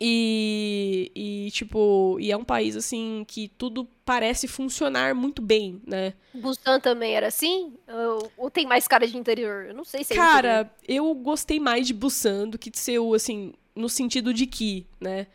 [0.03, 6.15] E, e, tipo, e é um país, assim, que tudo parece funcionar muito bem, né?
[6.33, 7.75] Busan também era assim?
[7.87, 9.67] Ou, ou, tem mais cara de interior?
[9.67, 11.07] Eu não sei se é Cara, interior.
[11.07, 15.27] eu gostei mais de Busan do que de Seul, assim, no sentido de que, né?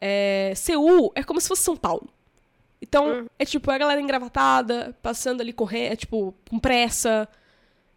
[0.00, 2.08] É, Seul é como se fosse São Paulo.
[2.82, 3.26] Então, uhum.
[3.38, 7.28] é tipo, a galera engravatada, passando ali correndo, é, tipo, com pressa.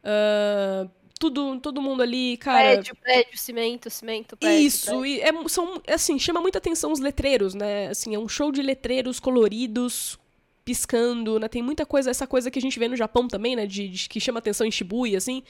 [0.04, 0.88] Uh,
[1.30, 2.74] tudo, todo mundo ali, cara.
[2.74, 4.68] Prédio, prédio, cimento, cimento, prédio.
[4.68, 5.06] Isso, prédio.
[5.06, 7.88] e é, são, assim, chama muita atenção os letreiros, né?
[7.88, 10.20] Assim, é um show de letreiros coloridos,
[10.66, 11.48] piscando, né?
[11.48, 13.66] Tem muita coisa, essa coisa que a gente vê no Japão também, né?
[13.66, 15.44] De, de que chama atenção em Shibuya, assim.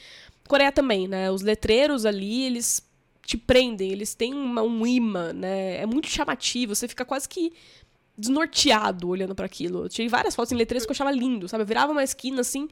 [0.47, 1.31] Coreia também, né?
[1.31, 2.87] Os letreiros ali, eles
[3.25, 5.77] te prendem, eles têm uma, um imã, né?
[5.77, 7.51] É muito chamativo, você fica quase que
[8.15, 9.85] desnorteado olhando para aquilo.
[9.85, 11.63] Eu tirei várias fotos em letreiros que eu achava lindo, sabe?
[11.63, 12.69] Eu virava uma esquina assim,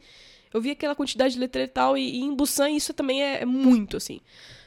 [0.54, 3.42] eu via aquela quantidade de letreiro e tal, e, e em Busan isso também é,
[3.42, 4.20] é, muito, assim.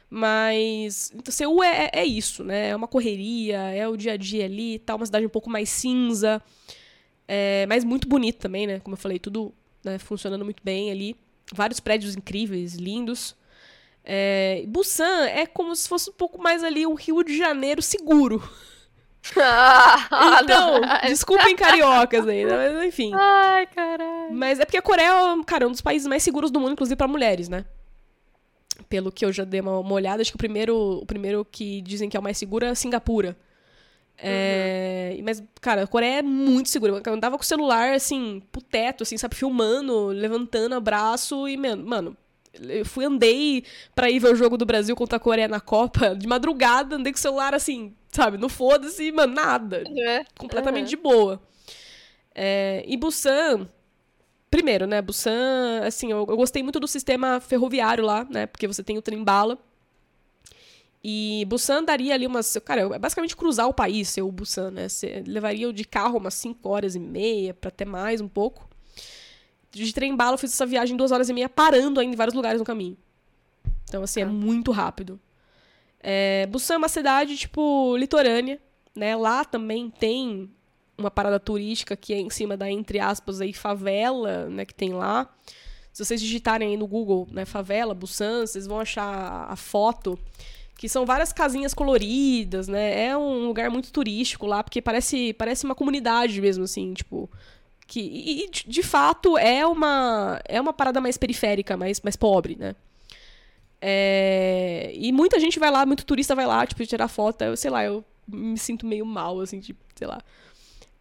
[0.08, 1.10] Mas.
[1.14, 2.68] Então, Seul é, é, isso, né?
[2.70, 5.68] É uma correria, é o dia a dia ali tal, uma cidade um pouco mais
[5.68, 6.40] cinza.
[7.26, 8.80] É, mas muito bonito também, né?
[8.80, 11.16] Como eu falei, tudo né, funcionando muito bem ali.
[11.52, 13.34] Vários prédios incríveis, lindos.
[14.04, 18.42] É, Busan é como se fosse um pouco mais ali um Rio de Janeiro seguro.
[19.36, 22.52] Ah, então, desculpem cariocas aí, né?
[22.56, 23.12] mas enfim.
[23.14, 24.32] Ai, caralho.
[24.32, 26.96] Mas é porque a Coreia é, cara, um dos países mais seguros do mundo, inclusive
[26.96, 27.64] para mulheres, né?
[28.88, 31.80] Pelo que eu já dei uma, uma olhada, acho que o primeiro, o primeiro que
[31.82, 33.36] dizem que é o mais seguro é Singapura.
[34.16, 37.00] É, Mas, cara, a Coreia é muito segura.
[37.04, 39.34] Eu andava com o celular, assim, pro teto, assim, sabe?
[39.34, 42.16] Filmando, levantando abraço e, mano,
[42.60, 46.14] eu fui, andei pra ir ver o jogo do Brasil contra a Coreia na Copa,
[46.14, 48.38] de madrugada, andei com o celular, assim, sabe?
[48.38, 49.82] Não foda-se, mano, nada.
[49.96, 50.24] É.
[50.38, 50.90] Completamente Uhum.
[50.90, 51.42] de boa.
[52.34, 53.68] É, e Busan,
[54.50, 55.00] primeiro, né?
[55.02, 58.46] Busan, assim, eu, eu gostei muito do sistema ferroviário lá, né?
[58.46, 59.58] Porque você tem o trem-bala.
[61.02, 62.56] E Busan daria ali umas.
[62.64, 64.88] Cara, é basicamente cruzar o país, ser o Busan, né?
[64.88, 68.66] Você levaria de carro umas 5 horas e meia, pra até mais um pouco.
[69.74, 72.34] De trem-bala, eu fiz essa viagem em 2 horas e meia, parando ainda em vários
[72.34, 72.96] lugares no caminho.
[73.88, 74.30] Então, assim, é Tá.
[74.30, 75.20] muito rápido.
[76.00, 78.60] É, Busan é uma cidade, tipo, litorânea,
[78.94, 79.16] né?
[79.16, 80.50] Lá também tem
[80.96, 84.92] uma parada turística que é em cima da, entre aspas, aí, favela, né, que tem
[84.92, 85.28] lá.
[85.92, 90.18] Se vocês digitarem aí no Google, né, favela, Busan, vocês vão achar a foto,
[90.76, 93.06] que são várias casinhas coloridas, né?
[93.06, 97.28] É um lugar muito turístico lá, porque parece, parece uma comunidade mesmo, assim, tipo...
[97.86, 102.56] Que, e, de- de fato, é uma, é uma parada mais periférica, mais, mais pobre,
[102.58, 102.74] né?
[103.80, 107.42] É, e muita gente vai lá, muito turista vai lá, tipo, tirar foto.
[107.42, 110.20] Eu, sei lá, eu me sinto meio mal, assim, tipo, sei lá.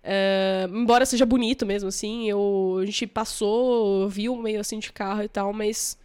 [0.04, 5.24] É, embora seja bonito mesmo, assim, eu, a gente passou, viu meio assim de carro
[5.24, 5.98] e tal, mas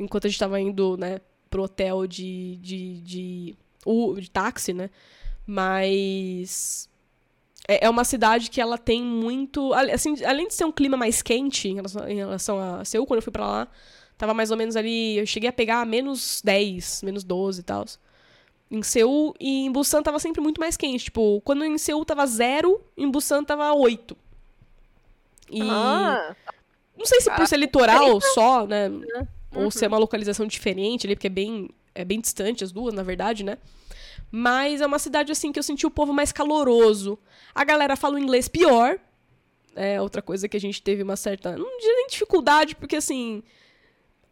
[0.00, 3.56] enquanto a gente tava indo, né, pro hotel de, de, de,
[3.86, 4.90] u- de táxi, né,
[5.46, 6.88] mas
[7.68, 11.22] é, é uma cidade que ela tem muito, assim, além de ser um clima mais
[11.22, 13.68] quente em relação, em relação a Seul, quando eu fui pra lá,
[14.16, 17.84] tava mais ou menos ali, eu cheguei a pegar menos 10, menos 12 e tal.
[18.70, 21.04] Em Seul e em Busan tava sempre muito mais quente.
[21.04, 24.16] Tipo, quando em Seul tava zero, em Busan tava 8.
[25.50, 26.34] E Ah,
[26.96, 28.88] não sei se por ser litoral só, né?
[28.88, 29.64] Uhum.
[29.64, 32.92] Ou se é uma localização diferente ali, porque é bem, é bem distante as duas,
[32.92, 33.56] na verdade, né?
[34.30, 37.18] Mas é uma cidade, assim, que eu senti o povo mais caloroso.
[37.54, 38.98] A galera fala o inglês pior.
[39.74, 41.56] É outra coisa que a gente teve uma certa.
[41.56, 43.42] Não diria nem dificuldade, porque, assim.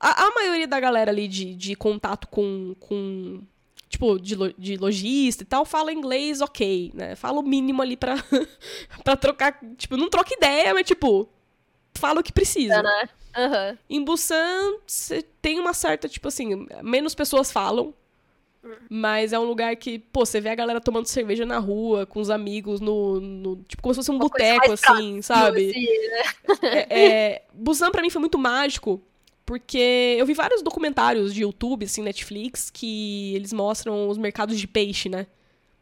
[0.01, 2.75] A, a maioria da galera ali de, de contato com.
[2.81, 3.43] com
[3.89, 7.15] tipo, de, lo- de lojista e tal, fala inglês ok, né?
[7.15, 8.17] Fala o mínimo ali pra,
[9.05, 9.59] pra trocar.
[9.77, 11.29] Tipo, não troca ideia, mas, tipo,
[11.95, 12.77] fala o que precisa.
[13.37, 13.79] Aham.
[13.89, 17.95] Em Busan, você tem uma certa, tipo assim, menos pessoas falam.
[18.89, 22.21] Mas é um lugar que, pô, você vê a galera tomando cerveja na rua, com
[22.21, 23.21] os amigos, no.
[23.21, 25.71] no- tipo, como se fosse um boteco, assim, sabe?
[25.71, 26.87] Assim, né?
[26.89, 29.01] É, é, Busan pra mim foi muito mágico,
[29.45, 34.67] porque eu vi vários documentários de YouTube, assim, Netflix, que eles mostram os mercados de
[34.67, 35.27] peixe, né?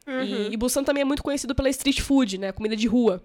[0.06, 0.22] Uhum.
[0.22, 2.50] E, e Busan também é muito conhecido pela street food, né?
[2.52, 3.22] Comida de rua.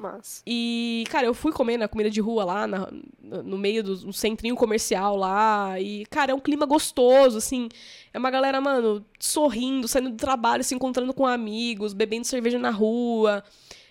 [0.00, 0.42] Mas.
[0.46, 2.88] E, cara, eu fui comer na comida de rua lá, na-
[3.20, 5.78] no meio do um centrinho comercial lá.
[5.78, 7.68] E, cara, é um clima gostoso, assim.
[8.12, 12.70] É uma galera, mano, sorrindo, saindo do trabalho, se encontrando com amigos, bebendo cerveja na
[12.70, 13.44] rua.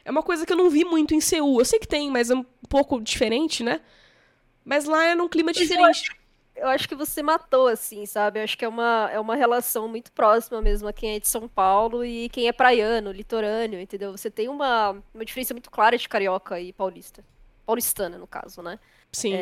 [0.04, 1.60] É uma coisa que eu não vi muito em Seul.
[1.60, 3.80] Eu sei que tem, mas é um pouco diferente, né?
[4.66, 6.10] Mas lá é num clima diferente.
[6.60, 8.40] Eu acho que você matou, assim, sabe?
[8.40, 11.28] Eu acho que é uma, é uma relação muito próxima mesmo a quem é de
[11.28, 14.12] São Paulo e quem é praiano, litorâneo, entendeu?
[14.12, 17.24] Você tem uma, uma diferença muito clara de carioca e paulista.
[17.66, 18.80] Paulistana, no caso, né?
[19.12, 19.34] Sim.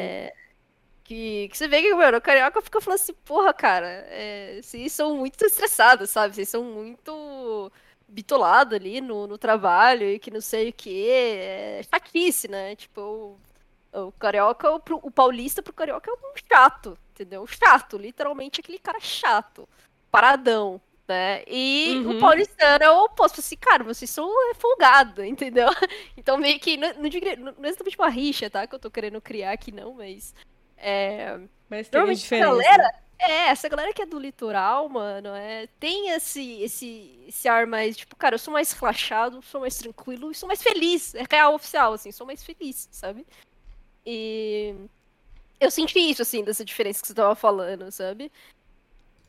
[1.03, 4.91] Que, que você vê que, mano, o carioca fica falando assim, porra, cara, é, vocês
[4.91, 6.35] são muito estressados, sabe?
[6.35, 7.71] Vocês são muito
[8.07, 11.09] bitolados ali no, no trabalho e que não sei o que.
[11.09, 12.75] É chatice, né?
[12.75, 13.37] Tipo,
[13.93, 17.45] o, o carioca, o, o paulista pro carioca é um chato, entendeu?
[17.47, 19.67] Chato, literalmente aquele cara chato,
[20.11, 20.79] paradão.
[21.07, 21.43] Né?
[21.47, 22.17] E Uhum.
[22.17, 25.69] o paulistano é o oposto, assim, cara, vocês são é, folgado, entendeu?
[26.17, 28.67] Então meio que, não, não, não é exatamente uma rixa, tá?
[28.67, 30.35] Que eu tô querendo criar aqui, não, mas
[30.75, 31.39] é,
[31.69, 32.49] Mas tem normalmente diferença.
[32.49, 37.65] galera, é, essa galera que é do litoral, mano, é, tem esse, esse, esse ar
[37.65, 41.15] mais, tipo, cara, eu sou mais relaxado, sou mais tranquilo e sou mais feliz.
[41.15, 43.25] É real oficial, assim, sou mais feliz, sabe?
[44.05, 44.75] E
[45.59, 48.31] eu senti isso, assim, dessa diferença que você tava falando, sabe?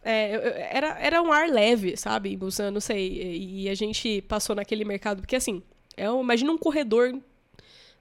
[0.03, 3.09] É, eu- eu- era, era um ar leve, sabe, Busan, não sei.
[3.09, 5.63] E, e a gente passou naquele mercado, porque assim,
[5.97, 7.19] é um, imagina um corredor,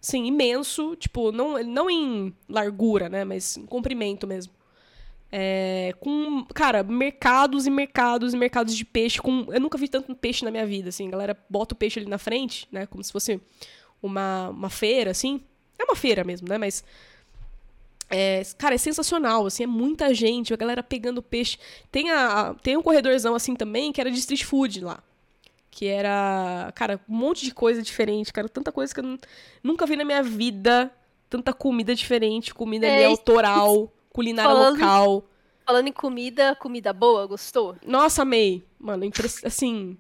[0.02, 4.54] assim, imenso, tipo, não, não em largura, né, mas em comprimento mesmo.
[5.32, 9.22] É, com, cara, mercados e mercados e mercados de peixe.
[9.22, 11.08] Com, eu nunca vi tanto peixe na minha vida, assim.
[11.08, 13.42] A galera bota o peixe ali na frente, né, como se fosse
[14.02, 15.42] uma, uma feira, assim.
[15.80, 16.84] É uma feira mesmo, né, mas...
[18.10, 21.58] É, cara, é sensacional, assim, é muita gente, a galera pegando peixe.
[21.92, 25.04] Tem, a, tem um corredorzão assim também que era de street food lá.
[25.70, 28.48] Que era, cara, um monte de coisa diferente, cara.
[28.50, 29.20] Tanta coisa que eu nu-
[29.62, 30.92] nunca vi na minha vida.
[31.30, 35.24] Tanta comida diferente, comida ali É, autoral, culinária falando- local.
[35.66, 37.76] Falando em comida, comida boa, gostou?
[37.86, 38.64] Nossa, amei.
[38.80, 39.98] Mano, impress- assim.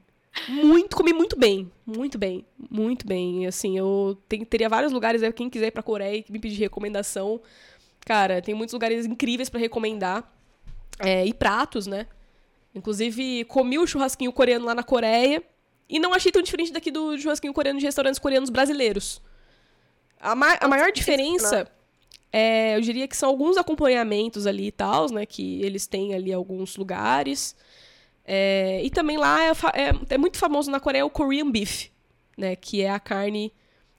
[0.47, 1.69] Muito, comi muito bem.
[1.85, 2.45] Muito bem.
[2.71, 3.45] Muito bem.
[3.45, 6.59] Assim, eu tem, teria vários lugares aí, quem quiser ir pra Coreia e me pedir
[6.59, 7.41] recomendação.
[8.07, 10.33] Cara, tem muitos lugares incríveis para recomendar.
[10.97, 12.07] É, e pratos, né?
[12.73, 15.43] Inclusive, comi o churrasquinho coreano lá na Coreia.
[15.89, 19.21] E não achei tão diferente daqui do churrasquinho coreano de restaurantes coreanos brasileiros.
[20.21, 21.69] A, ma a maior diferença,
[22.31, 25.25] é, eu diria que são alguns acompanhamentos ali e tal, né?
[25.25, 27.57] Que eles têm ali alguns lugares.
[28.23, 31.89] É, e também lá é, é, é, muito famoso na Coreia o Korean Beef,
[32.37, 32.55] né?
[32.55, 33.51] Que é a carne,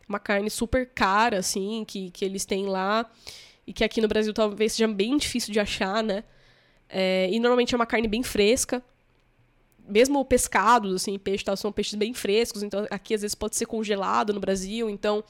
[0.08, 3.04] uma carne super cara, assim, que, que eles têm lá.
[3.68, 6.24] E que aqui no Brasil talvez seja bem difícil de achar, né?
[6.88, 8.82] É, e normalmente é uma carne bem fresca
[9.88, 13.66] mesmo pescados, assim, peixe tal, são peixes bem frescos, então aqui às vezes pode ser
[13.66, 15.24] congelado no Brasil, então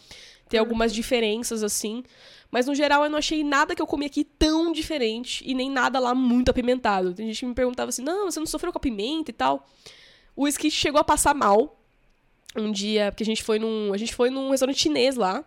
[0.48, 2.02] tem algumas diferenças, assim.
[2.50, 5.70] Mas no geral eu não achei nada que eu comi aqui tão diferente e nem
[5.70, 7.14] nada lá muito apimentado.
[7.14, 9.68] Tem gente que me perguntava assim: não, você não sofreu com a pimenta e tal.
[10.34, 11.78] O Skit chegou a passar mal
[12.56, 13.92] um dia, porque a gente foi num.
[13.92, 15.44] A gente foi num restaurante chinês lá.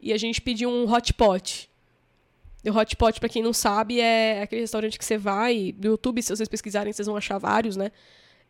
[0.00, 1.70] E a gente pediu um hot pot.
[2.66, 5.74] O hot pot, pra quem não sabe, é aquele restaurante que você vai.
[5.78, 7.92] No YouTube, se vocês pesquisarem, vocês vão achar vários, né?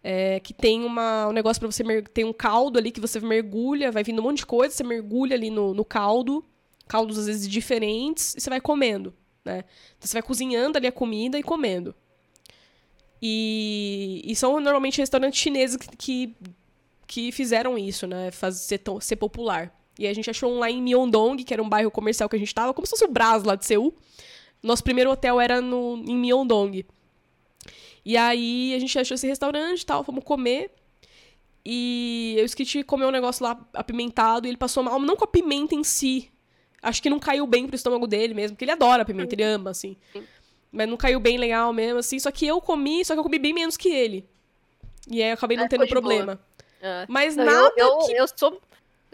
[0.02, 3.90] É, que tem uma, um negócio para você tem um caldo ali que você mergulha,
[3.90, 6.44] vai vindo um monte de coisa, você mergulha ali no, no caldo,
[6.86, 9.64] caldos às vezes diferentes, e você vai comendo, né?
[9.96, 11.94] Então você vai cozinhando ali a comida e comendo.
[13.20, 16.36] E, e são normalmente restaurantes chineses que, que,
[17.06, 18.30] que fizeram isso, né?
[18.30, 19.74] Fazer ser, ser popular.
[19.98, 22.38] E a gente achou um lá em Myeongdong, que era um bairro comercial que a
[22.38, 23.94] gente tava, como se fosse o Brás lá de Seul.
[24.62, 26.84] Nosso primeiro hotel era no, em Myeongdong.
[28.04, 30.70] E aí a gente achou esse restaurante e tal, fomos comer.
[31.64, 35.24] E eu esqueci de comer um negócio lá apimentado e ele passou mal, não com
[35.24, 36.30] a pimenta em si.
[36.82, 39.42] Acho que não caiu bem pro estômago dele mesmo, porque ele adora a pimenta, ele
[39.42, 39.96] ama, assim.
[40.70, 42.18] Mas não caiu bem legal mesmo, assim.
[42.18, 44.28] Só que eu comi, só que eu comi bem menos que ele.
[45.08, 46.38] E aí eu acabei não tendo problema.
[46.82, 47.06] É.
[47.08, 47.72] Mas não, nada.
[47.76, 48.12] Eu, eu, que...
[48.12, 48.60] eu, sou.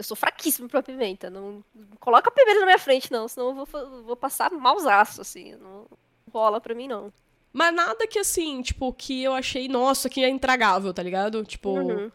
[0.01, 1.29] Eu sou fraquíssimo pra pimenta.
[1.29, 3.29] Não, não coloca a pimenta na minha frente, não.
[3.29, 5.55] Senão eu vou, vou passar mausaço, assim.
[5.57, 5.87] Não
[6.33, 7.13] rola pra mim, não.
[7.53, 11.45] Mas nada que assim, tipo, que eu achei, nossa, que é intragável, tá ligado?
[11.45, 11.79] Tipo.
[11.79, 12.11] Uhum.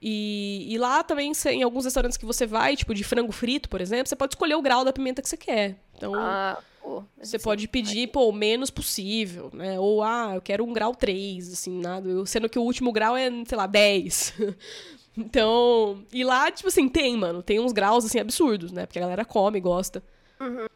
[0.00, 3.80] E, e lá também, em alguns restaurantes que você vai, tipo, de frango frito, por
[3.80, 5.76] exemplo, você pode escolher o grau da pimenta que você quer.
[5.96, 9.80] Então, ah, pô, você pode pedir, pô, o menos possível, né?
[9.80, 12.24] Ou, ah, eu quero um grau 3, assim, nada.
[12.26, 14.34] Sendo que o último grau é, sei lá, 10.
[15.16, 18.86] então, e lá, tipo assim, tem, mano, tem uns graus, assim, absurdos, né?
[18.86, 20.02] Porque a galera come, gosta.
[20.40, 20.66] Uhum.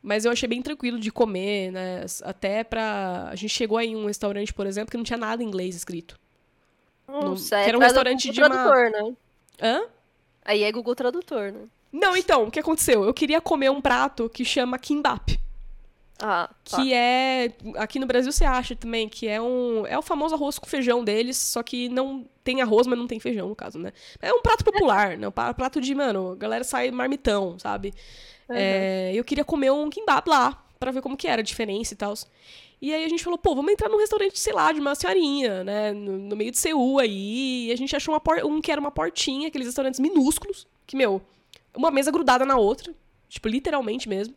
[0.00, 2.06] Mas eu achei bem tranquilo de comer, né?
[2.22, 3.28] Até pra.
[3.30, 5.74] A gente chegou aí em um restaurante, por exemplo, que não tinha nada em inglês
[5.74, 6.18] escrito.
[7.08, 7.36] Hum, no...
[7.36, 8.48] Que era um restaurante de uma.
[8.48, 9.16] Tradutor, né?
[9.60, 9.82] Hã?
[10.44, 11.60] Aí é Google Tradutor, né?
[11.92, 13.04] Não, então, o que aconteceu?
[13.04, 15.38] Eu queria comer um prato que chama kimbap.
[16.20, 16.76] Ah, tá.
[16.76, 17.52] Que é.
[17.76, 19.86] Aqui no Brasil você acha também, que é um.
[19.86, 23.20] É o famoso arroz com feijão deles, só que não tem arroz, mas não tem
[23.20, 23.92] feijão, no caso, né?
[24.20, 25.28] É um prato popular, né?
[25.28, 27.94] Um prato de, mano, a galera sai marmitão, sabe?
[28.48, 28.56] Uhum.
[28.56, 31.96] É, eu queria comer um kimbap lá, para ver como que era a diferença e
[31.96, 32.14] tal.
[32.80, 35.64] E aí a gente falou, pô, vamos entrar num restaurante, sei lá, de uma senhorinha,
[35.64, 35.92] né?
[35.92, 37.66] No, no meio de Seul aí.
[37.66, 41.20] E a gente achou uma um que era uma portinha, aqueles restaurantes minúsculos, que, meu,
[41.76, 42.94] uma mesa grudada na outra.
[43.28, 44.34] Tipo, literalmente mesmo.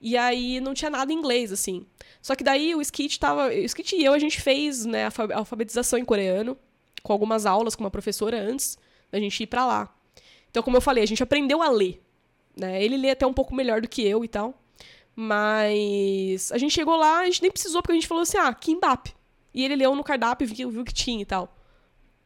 [0.00, 1.86] E aí não tinha nada em inglês, assim.
[2.22, 3.48] Só que daí o Skit tava.
[3.48, 6.56] O Skit e eu, a gente fez, né, a alfabetização em coreano,
[7.02, 8.78] com algumas aulas com uma professora antes
[9.10, 9.94] da gente ir para lá.
[10.50, 12.02] Então, como eu falei, a gente aprendeu a ler.
[12.56, 12.82] Né?
[12.82, 14.60] Ele lê até um pouco melhor do que eu e tal.
[15.14, 18.52] Mas a gente chegou lá, a gente nem precisou, porque a gente falou assim, ah,
[18.54, 19.12] kimbap.
[19.52, 21.56] E ele leu no cardápio, viu, viu que tinha e tal.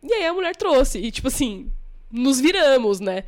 [0.03, 0.99] E aí a mulher trouxe.
[0.99, 1.73] E, tipo assim,
[2.11, 3.25] nos viramos, né?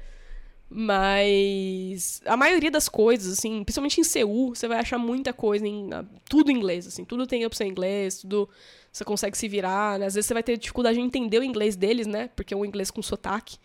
[0.76, 5.88] Mas a maioria das coisas, assim, principalmente em Seul, você vai achar muita coisa em
[6.28, 8.48] tudo em inglês, assim, tudo tem opção em inglês, tudo
[8.90, 10.06] você consegue se virar, né?
[10.06, 12.28] Às vezes você vai ter dificuldade em entender o inglês deles, né?
[12.34, 13.56] Porque é um inglês com sotaque.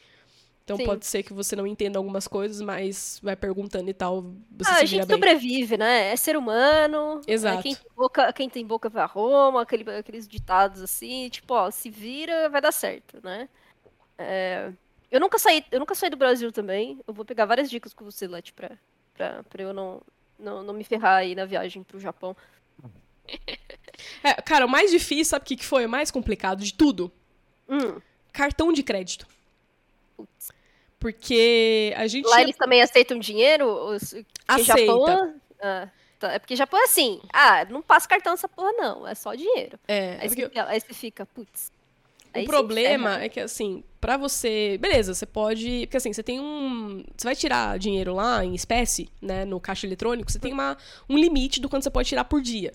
[0.64, 0.86] Então Sim.
[0.86, 4.22] pode ser que você não entenda algumas coisas, mas vai perguntando e tal.
[4.55, 6.12] Você ah, a gente sobrevive, né?
[6.12, 7.16] É ser humano.
[7.16, 7.22] Né?
[7.26, 7.64] Exato.
[7.64, 11.72] Quem, tem boca, quem tem boca vai a Roma, aquele, aqueles ditados assim, tipo, ó,
[11.72, 13.49] se vira, vai dar certo, né?
[14.16, 14.72] É,
[15.12, 16.99] eu nunca saí, eu nunca saí do Brasil também.
[17.07, 18.72] Eu vou pegar várias dicas com você, Leti, pra,
[19.14, 20.01] pra, pra eu não,
[20.38, 22.36] não, não me ferrar aí na viagem pro Japão.
[24.24, 25.86] É, cara, o mais difícil, sabe o que foi?
[25.86, 27.12] O mais complicado de tudo?
[27.68, 27.99] Hum.
[28.32, 29.28] Cartão de crédito.
[30.16, 30.51] Putz.
[30.97, 32.26] Porque a gente.
[32.28, 33.68] Lá eles também aceitam dinheiro?
[33.68, 34.16] Os...
[34.47, 34.86] Aceita.
[34.86, 35.36] Japão...
[35.62, 36.32] Ah, tá.
[36.32, 37.22] É porque Japão é assim.
[37.32, 39.05] Ah, não passa cartão nessa porra, não.
[39.05, 39.78] É só dinheiro.
[39.88, 40.18] É.
[40.22, 40.47] Aí, é porque...
[40.47, 41.72] você, aí você fica, putz.
[42.36, 44.77] O problema é que, assim, para você.
[44.80, 45.82] Beleza, você pode.
[45.82, 47.03] Porque, assim, você tem um.
[47.17, 49.45] Você vai tirar dinheiro lá em espécie, né?
[49.45, 50.77] No caixa eletrônico, você tem uma,
[51.09, 52.73] um limite do quanto você pode tirar por dia.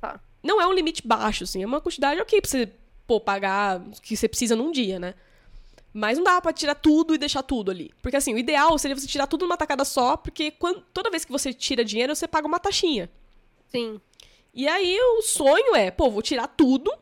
[0.00, 0.20] Tá.
[0.42, 1.62] Não é um limite baixo, assim.
[1.62, 2.72] É uma quantidade ok pra você
[3.08, 5.14] pô, pagar o que você precisa num dia, né?
[5.92, 7.90] Mas não dá pra tirar tudo e deixar tudo ali.
[8.02, 11.24] Porque assim, o ideal seria você tirar tudo numa tacada só, porque quando, toda vez
[11.24, 13.10] que você tira dinheiro, você paga uma taxinha.
[13.68, 13.98] Sim.
[14.54, 16.92] E aí o sonho é, pô, vou tirar tudo,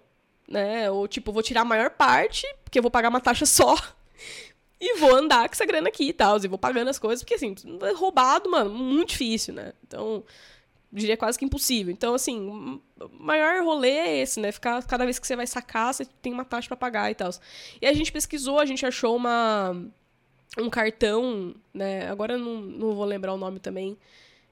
[0.48, 0.90] né?
[0.90, 3.76] Ou tipo, vou tirar a maior parte, porque eu vou pagar uma taxa só.
[4.80, 6.36] E vou andar com essa grana aqui e tal.
[6.42, 7.54] E vou pagando as coisas, porque assim,
[7.96, 9.72] roubado, mano, muito difícil, né?
[9.86, 10.22] Então,
[10.92, 11.92] diria quase que impossível.
[11.92, 14.52] Então, assim, o maior rolê é esse, né?
[14.52, 17.30] Ficar, cada vez que você vai sacar, você tem uma taxa para pagar e tal.
[17.80, 19.74] E a gente pesquisou, a gente achou uma
[20.58, 22.08] um cartão, né?
[22.08, 23.96] Agora eu não, não vou lembrar o nome também.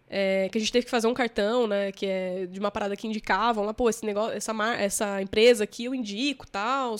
[0.08, 1.90] É, que a gente teve que fazer um cartão, né?
[1.92, 5.64] Que é de uma parada que indicavam lá, pô, esse negócio, essa, mar, essa empresa
[5.64, 6.96] aqui eu indico, tal.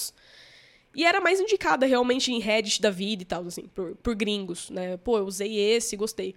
[0.94, 4.70] E era mais indicada realmente em Reddit da vida e tal, assim, por, por gringos,
[4.70, 4.96] né?
[4.98, 6.34] Pô, eu usei esse, gostei.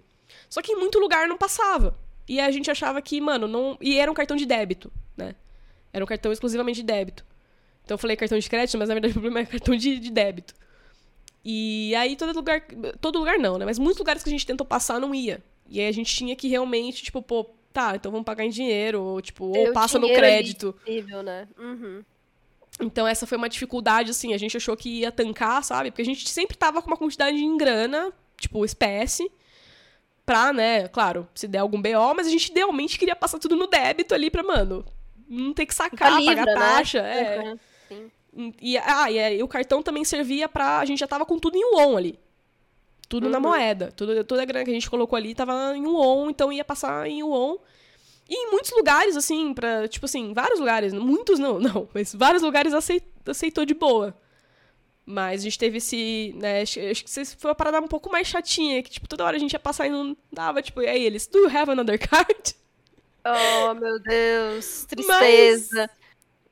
[0.48, 1.96] Só que em muito lugar não passava.
[2.28, 3.78] E a gente achava que, mano, não.
[3.80, 5.34] E era um cartão de débito, né?
[5.92, 7.24] Era um cartão exclusivamente de débito.
[7.84, 10.10] Então eu falei cartão de crédito, mas na verdade o problema é cartão de, de
[10.10, 10.54] débito.
[11.44, 12.62] E aí todo lugar.
[13.00, 13.64] Todo lugar não, né?
[13.64, 15.42] Mas muitos lugares que a gente tentou passar não ia.
[15.68, 19.02] E aí a gente tinha que realmente, tipo, pô, tá, então vamos pagar em dinheiro,
[19.02, 20.74] ou tipo, ou passa no crédito.
[20.76, 21.48] Disponível, né?
[21.58, 22.02] Uhum.
[22.80, 25.90] Então essa foi uma dificuldade, assim, a gente achou que ia tancar, sabe?
[25.90, 29.30] Porque a gente sempre tava com uma quantidade em grana, tipo, espécie,
[30.24, 33.66] pra, né, claro, se der algum BO, mas a gente idealmente queria passar tudo no
[33.66, 34.84] débito ali pra, mano,
[35.28, 36.54] não ter que sacar, livre, pagar né?
[36.54, 36.98] taxa.
[36.98, 37.40] É.
[37.40, 37.58] Uhum,
[37.88, 38.10] sim.
[38.60, 40.78] E, ah, e, e, o cartão também servia pra.
[40.78, 42.18] A gente já tava com tudo em won ali.
[43.08, 43.30] Tudo uhum.
[43.30, 43.92] na moeda.
[43.92, 47.08] Tudo, toda a grana que a gente colocou ali tava em won, então ia passar
[47.08, 47.58] em won.
[48.28, 52.42] E em muitos lugares, assim, para tipo assim, vários lugares, muitos não, não, mas vários
[52.42, 54.14] lugares aceitou, aceitou de boa.
[55.06, 58.28] Mas a gente teve esse, né, acho, acho que foi uma parada um pouco mais
[58.28, 61.02] chatinha, que, tipo, toda hora a gente ia passar e não dava, tipo, e aí
[61.02, 62.54] eles, do you have another card?
[63.24, 65.90] Oh, meu Deus, tristeza.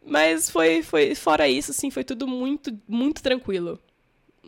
[0.02, 3.78] Mas, mas foi, foi, fora isso, assim, foi tudo muito, muito tranquilo.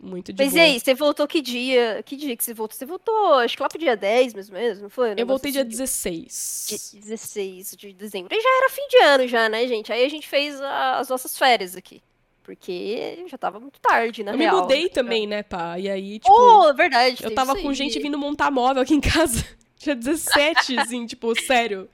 [0.01, 0.63] Muito de Mas boa.
[0.63, 2.01] e aí, você voltou que dia?
[2.05, 2.77] Que dia que você voltou?
[2.77, 5.13] Você voltou, acho que lá pro dia 10 mesmo, mesmo não foi?
[5.17, 6.95] Eu voltei dia 16.
[7.01, 8.33] 16 de dezembro.
[8.33, 9.91] E já era fim de ano já, né, gente?
[9.91, 12.01] Aí a gente fez a, as nossas férias aqui.
[12.43, 14.55] Porque já tava muito tarde, na eu real.
[14.55, 14.89] Eu me mudei né?
[14.89, 15.77] também, né, pá?
[15.77, 16.33] E aí, tipo...
[16.33, 17.23] Oh, verdade.
[17.23, 19.45] Eu tava com gente vindo montar móvel aqui em casa.
[19.77, 21.87] Dia 17, assim, tipo, sério.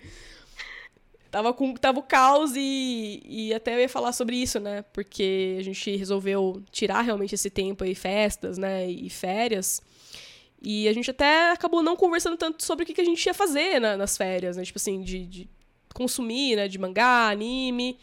[1.36, 4.86] Tava, com, tava o caos e, e até eu ia falar sobre isso, né?
[4.94, 8.90] Porque a gente resolveu tirar realmente esse tempo aí, festas, né?
[8.90, 9.82] E férias.
[10.62, 13.34] E a gente até acabou não conversando tanto sobre o que, que a gente ia
[13.34, 14.64] fazer na, nas férias, né?
[14.64, 15.50] Tipo assim, de, de
[15.94, 16.70] consumir, né?
[16.70, 18.00] De mangá, anime.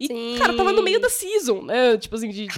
[0.00, 0.34] E, Sim.
[0.36, 1.96] cara, tava no meio da season, né?
[1.96, 2.48] Tipo assim, de.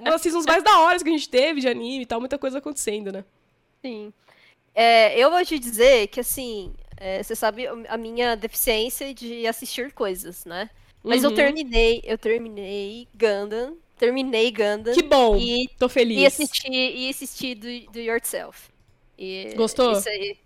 [0.00, 2.38] uma das seasons mais da hora que a gente teve de anime e tal, muita
[2.38, 3.24] coisa acontecendo, né?
[3.82, 4.12] Sim.
[4.74, 9.92] É, eu vou te dizer que, assim, é, você sabe a minha deficiência de assistir
[9.92, 10.68] coisas, né?
[11.02, 11.30] Mas uhum.
[11.30, 14.92] eu terminei, eu terminei Gundam, terminei Gundam.
[14.92, 16.18] Que bom, e, tô feliz.
[16.18, 18.68] E assisti, e assisti do, do Yourself.
[19.16, 19.96] E Gostou?
[20.06, 20.36] Aí,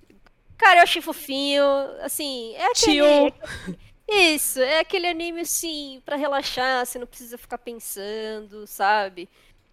[0.59, 1.65] cara, eu achei fofinho,
[2.01, 3.33] assim, é aquele...
[4.09, 9.29] Isso, é aquele anime, assim, para relaxar, você não precisa ficar pensando, sabe?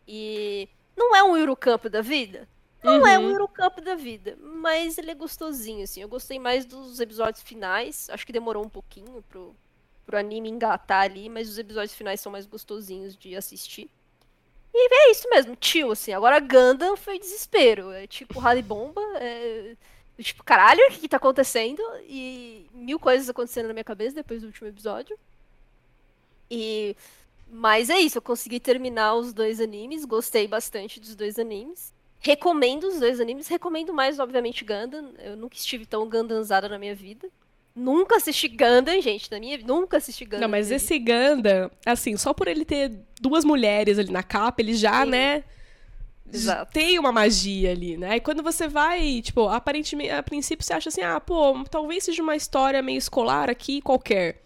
[0.07, 2.47] E não é um Eurocamp da vida,
[2.83, 3.07] não uhum.
[3.07, 3.31] é um uhum.
[3.31, 6.01] Eurocamp da vida, mas ele é gostosinho, assim.
[6.01, 8.09] Eu gostei mais dos episódios finais.
[8.09, 9.55] Acho que demorou um pouquinho pro,
[10.05, 13.89] pro anime engatar ali, mas os episódios finais são mais gostosinhos de assistir.
[14.73, 16.13] E é isso mesmo, tio, assim.
[16.13, 17.91] Agora Gundam foi desespero.
[17.91, 19.75] É tipo Rally Bomba, é...
[20.17, 21.81] Tipo, caralho, o que, que tá acontecendo?
[22.03, 25.17] E mil coisas acontecendo na minha cabeça depois do último episódio.
[26.51, 26.95] E.
[27.51, 31.93] Mas é isso, eu consegui terminar os dois animes, gostei bastante dos dois animes.
[32.19, 33.47] Recomendo os dois animes.
[33.47, 35.13] Recomendo mais, obviamente, Gundam.
[35.19, 37.29] Eu nunca estive tão Gundamzada na minha vida.
[37.75, 39.71] Nunca assisti Gundam, gente, na minha vida.
[39.71, 40.41] Nunca assisti Gundam.
[40.41, 42.91] Não, mas esse Gundam, assim, só por ele ter
[43.21, 45.11] duas mulheres ali na capa, ele já, Sim.
[45.11, 45.43] né?
[46.31, 46.71] Exato.
[46.73, 48.17] Tem uma magia ali, né?
[48.17, 52.21] E quando você vai, tipo, aparentemente, a princípio você acha assim, ah, pô, talvez seja
[52.21, 54.43] uma história meio escolar aqui, qualquer.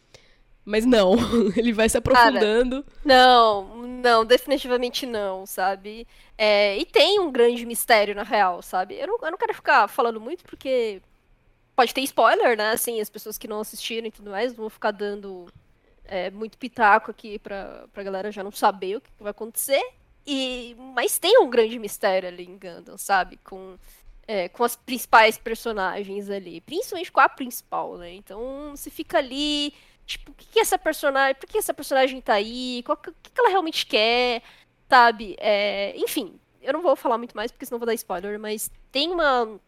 [0.66, 1.16] Mas não,
[1.58, 2.84] ele vai se aprofundando.
[2.84, 6.08] Cara, não, não, definitivamente não, sabe?
[6.38, 8.96] É, e tem um grande mistério, na real, sabe?
[8.96, 11.02] Eu não, eu não quero ficar falando muito porque
[11.76, 12.72] pode ter spoiler, né?
[12.72, 15.48] Assim, as pessoas que não assistiram e tudo mais vão ficar dando
[16.06, 19.84] é, muito pitaco aqui pra, pra galera já não saber o que vai acontecer.
[20.26, 23.38] E, mas tem um grande mistério ali em Gundam, sabe?
[23.44, 23.78] Com,
[24.26, 26.62] é, com as principais personagens ali.
[26.62, 28.14] Principalmente com a principal, né?
[28.14, 29.74] Então, você fica ali
[30.06, 31.36] Tipo, o que, que essa personagem.
[31.36, 32.84] Por que essa personagem tá aí?
[32.88, 34.42] o que, que ela realmente quer?
[34.90, 35.36] Sabe?
[35.40, 39.12] É, enfim, eu não vou falar muito mais porque senão vou dar spoiler, mas tem
[39.12, 39.60] uma.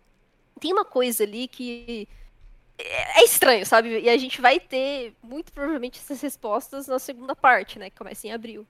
[0.60, 2.08] Tem uma coisa ali que.
[2.78, 4.00] É, é estranho, sabe?
[4.02, 7.90] E a gente vai ter, muito provavelmente, essas respostas na segunda parte, né?
[7.90, 8.68] Que começa em abril.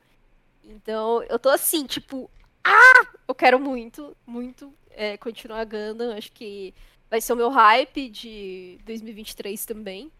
[0.64, 2.30] Então, eu tô assim, tipo,
[2.64, 3.08] ah!
[3.28, 6.16] Eu quero muito, muito é, continuar Gundam.
[6.18, 6.74] Acho que
[7.10, 10.12] vai ser o meu hype de 2023 também.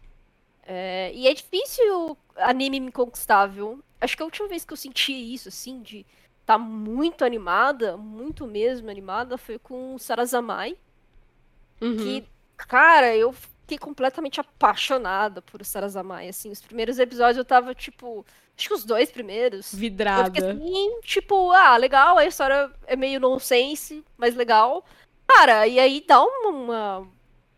[0.68, 3.82] É, e é difícil anime me conquistar, viu?
[4.00, 6.04] Acho que a última vez que eu senti isso, assim, de
[6.44, 10.76] tá muito animada, muito mesmo animada, foi com Sarazamai.
[11.80, 11.96] Uhum.
[11.96, 12.24] Que,
[12.56, 16.50] cara, eu fiquei completamente apaixonada por Sarazamai, assim.
[16.50, 18.24] Os primeiros episódios eu tava, tipo...
[18.58, 19.74] Acho que os dois primeiros.
[19.74, 20.28] Vidrada.
[20.28, 24.82] Eu fiquei assim, tipo, ah, legal, a história é meio nonsense, mas legal.
[25.26, 26.48] Cara, e aí dá uma.
[26.48, 27.08] uma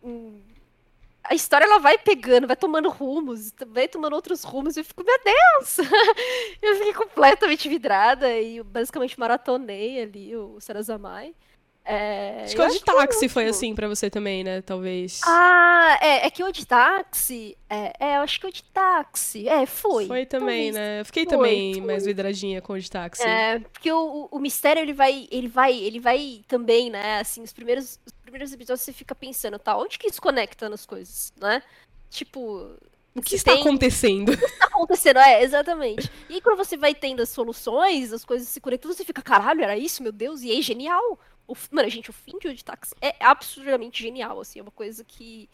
[0.03, 0.41] um...
[1.31, 5.05] A história ela vai pegando, vai tomando rumos, vai tomando outros rumos, e eu fico,
[5.05, 5.79] meu Deus!
[6.63, 11.35] eu fiquei completamente vidrada e basicamente maratonei ali o Sarazamai.
[11.91, 14.61] É, acho que o de táxi foi assim para você também, né?
[14.61, 15.21] Talvez.
[15.25, 17.57] Ah, é, é que o de táxi.
[17.71, 19.49] É, é, eu acho que o de táxi.
[19.49, 20.07] É, foi.
[20.07, 20.75] Foi também, talvez.
[20.75, 21.01] né?
[21.01, 21.83] Eu fiquei Foi, também foi.
[21.83, 23.23] mais vidradinha com o de táxi.
[23.23, 27.21] É, porque o, o, o mistério ele vai, ele vai, ele vai também, né?
[27.21, 29.75] Assim, os primeiros, os primeiros episódios você fica pensando, tá?
[29.75, 31.63] Onde que isso conecta nas coisas, né?
[32.11, 32.71] Tipo,
[33.15, 34.37] o que está tem- acontecendo?
[34.61, 36.11] tá acontecendo, é, exatamente.
[36.29, 39.63] E aí, quando você vai tendo as soluções, as coisas se conectam, você fica, caralho,
[39.63, 41.19] era isso, meu Deus, e aí, genial.
[41.49, 45.49] O, mano, gente, o fim de Taxi é absurdamente genial, assim, é uma coisa que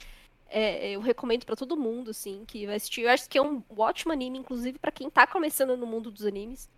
[0.50, 3.02] é, eu recomendo pra todo mundo, assim, que vai assistir.
[3.02, 6.26] Eu acho que é um ótimo anime, inclusive, pra quem tá começando no mundo dos
[6.26, 6.68] animes.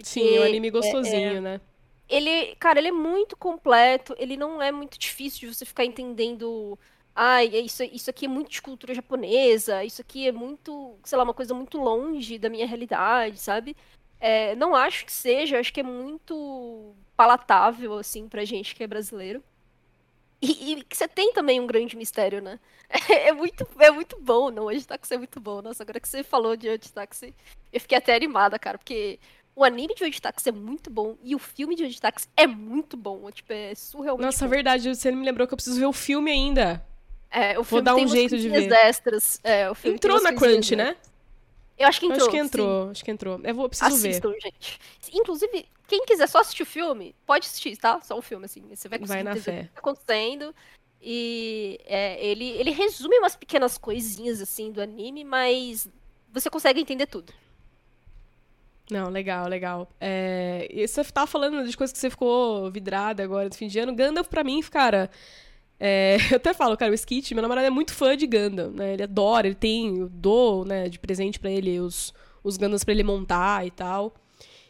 [0.00, 1.60] Sim, é um anime gostosinho, né?
[2.08, 6.78] Ele, cara, ele é muito completo, ele não é muito difícil de você ficar entendendo.
[7.14, 11.18] Ai, é isso, isso aqui é muito de cultura japonesa, isso aqui é muito, sei
[11.18, 13.76] lá, uma coisa muito longe da minha realidade, sabe?
[14.24, 18.86] É, não acho que seja, acho que é muito palatável, assim, pra gente que é
[18.86, 19.42] brasileiro.
[20.40, 22.60] E, e que você tem também um grande mistério, né?
[23.10, 25.60] É muito, é muito bom, não, hoje Taxi é muito bom.
[25.60, 27.34] Nossa, agora que você falou de Hoje Taxi,
[27.72, 29.18] eu fiquei até animada, cara, porque
[29.56, 32.46] o anime de Hoje Taxi é muito bom e o filme de Hoje Taxi é
[32.46, 33.28] muito bom.
[33.32, 34.50] Tipo, é surrealmente Nossa, bom.
[34.50, 36.84] verdade, você me lembrou que eu preciso ver o filme ainda.
[37.28, 38.70] É, o filme dar tem um jeito de ver.
[38.72, 39.40] extras.
[39.42, 40.96] É, Entrou na Crunch, né?
[41.78, 42.20] Eu acho que entrou.
[42.20, 42.46] acho que sim.
[42.46, 43.40] entrou, acho que entrou.
[43.42, 44.10] Eu vou, preciso ver.
[44.10, 44.80] Assistam, gente.
[45.12, 48.00] Inclusive, quem quiser só assistir o filme, pode assistir, tá?
[48.02, 48.62] Só o filme, assim.
[48.68, 49.60] Você vai conseguir Vai na fé.
[49.60, 50.54] o que tá acontecendo.
[51.00, 55.88] E é, ele, ele resume umas pequenas coisinhas, assim, do anime, mas
[56.32, 57.32] você consegue entender tudo.
[58.90, 59.88] Não, legal, legal.
[60.00, 63.78] É, e você tava falando de coisas que você ficou vidrada agora no fim de
[63.78, 63.94] ano.
[63.94, 65.10] Gandalf, pra mim, cara.
[65.84, 68.92] É, eu até falo, cara, o Skit, meu namorado é muito fã de Gundam, né?
[68.92, 72.14] Ele adora, ele tem, eu dou, né, de presente pra ele os,
[72.44, 74.14] os Gundams pra ele montar e tal.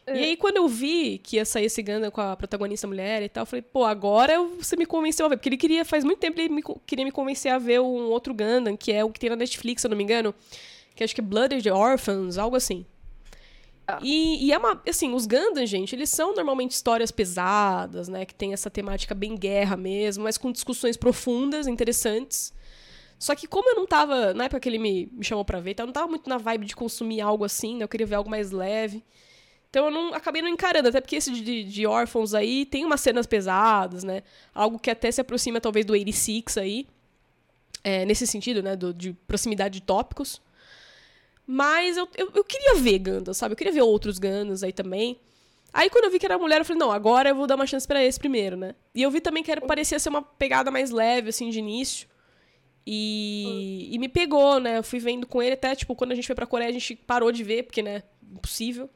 [0.07, 0.17] É.
[0.17, 3.29] E aí, quando eu vi que ia sair esse Gundam com a protagonista mulher e
[3.29, 5.37] tal, eu falei, pô, agora você me convenceu a ver.
[5.37, 8.33] Porque ele queria, faz muito tempo, ele me queria me convencer a ver um outro
[8.33, 10.35] Gundam, que é o que tem na Netflix, se eu não me engano.
[10.97, 12.87] Que acho que é Blooded Orphans, algo assim.
[13.87, 13.99] Ah.
[14.03, 18.24] E, e é uma, assim, os Gundam, gente, eles são normalmente histórias pesadas, né?
[18.24, 22.53] Que tem essa temática bem guerra mesmo, mas com discussões profundas, interessantes.
[23.18, 25.72] Só que como eu não tava, na época que ele me, me chamou pra ver,
[25.72, 27.85] então eu não tava muito na vibe de consumir algo assim, né?
[27.85, 29.05] Eu queria ver algo mais leve.
[29.70, 33.01] Então eu não, acabei não encarando, até porque esse de, de Orphans aí tem umas
[33.01, 34.22] cenas pesadas, né?
[34.55, 36.87] Algo que até se aproxima talvez do 86 aí.
[37.85, 38.76] É, nesse sentido, né?
[38.76, 40.43] Do, de proximidade de tópicos.
[41.47, 43.53] Mas eu, eu, eu queria ver Gundam, sabe?
[43.53, 45.18] Eu queria ver outros Gundams aí também.
[45.72, 47.66] Aí quando eu vi que era mulher, eu falei, não, agora eu vou dar uma
[47.66, 48.74] chance pra esse primeiro, né?
[48.95, 52.07] E eu vi também que era, parecia ser uma pegada mais leve, assim, de início.
[52.86, 54.78] E, e me pegou, né?
[54.78, 56.95] Eu fui vendo com ele até, tipo, quando a gente foi pra Coreia, a gente
[56.95, 58.90] parou de ver, porque, né, impossível.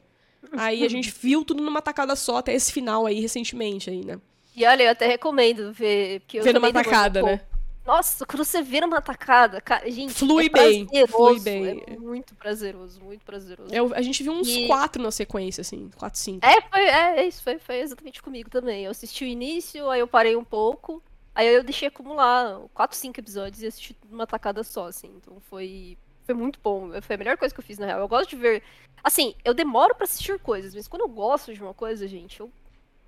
[0.55, 4.19] Aí a gente viu tudo numa tacada só, até esse final aí, recentemente aí, né?
[4.55, 6.21] E olha, eu até recomendo ver.
[6.21, 7.41] Porque eu Ver demorei tacada, né?
[7.87, 11.81] Nossa, quando você vê numa tacada, cara, gente, Flui é bem, flui bem.
[11.87, 13.73] É muito prazeroso, muito prazeroso.
[13.73, 16.45] Eu- a gente viu uns E- quatro na sequência, assim, quatro, cinco.
[16.45, 18.83] É, foi, é, é isso, foi, foi exatamente comigo também.
[18.83, 21.01] Eu assisti o início, aí eu parei um pouco,
[21.33, 25.09] aí eu deixei acumular 4, 5 episódios e assisti tudo numa tacada só, assim.
[25.15, 26.89] Então foi, foi muito bom.
[27.01, 28.01] Foi a melhor coisa que eu fiz, na real.
[28.01, 28.63] Eu gosto de ver.
[29.01, 32.51] Assim, eu demoro pra assistir coisas, mas quando eu gosto de uma coisa, gente, eu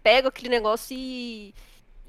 [0.01, 1.53] pego aquele negócio e.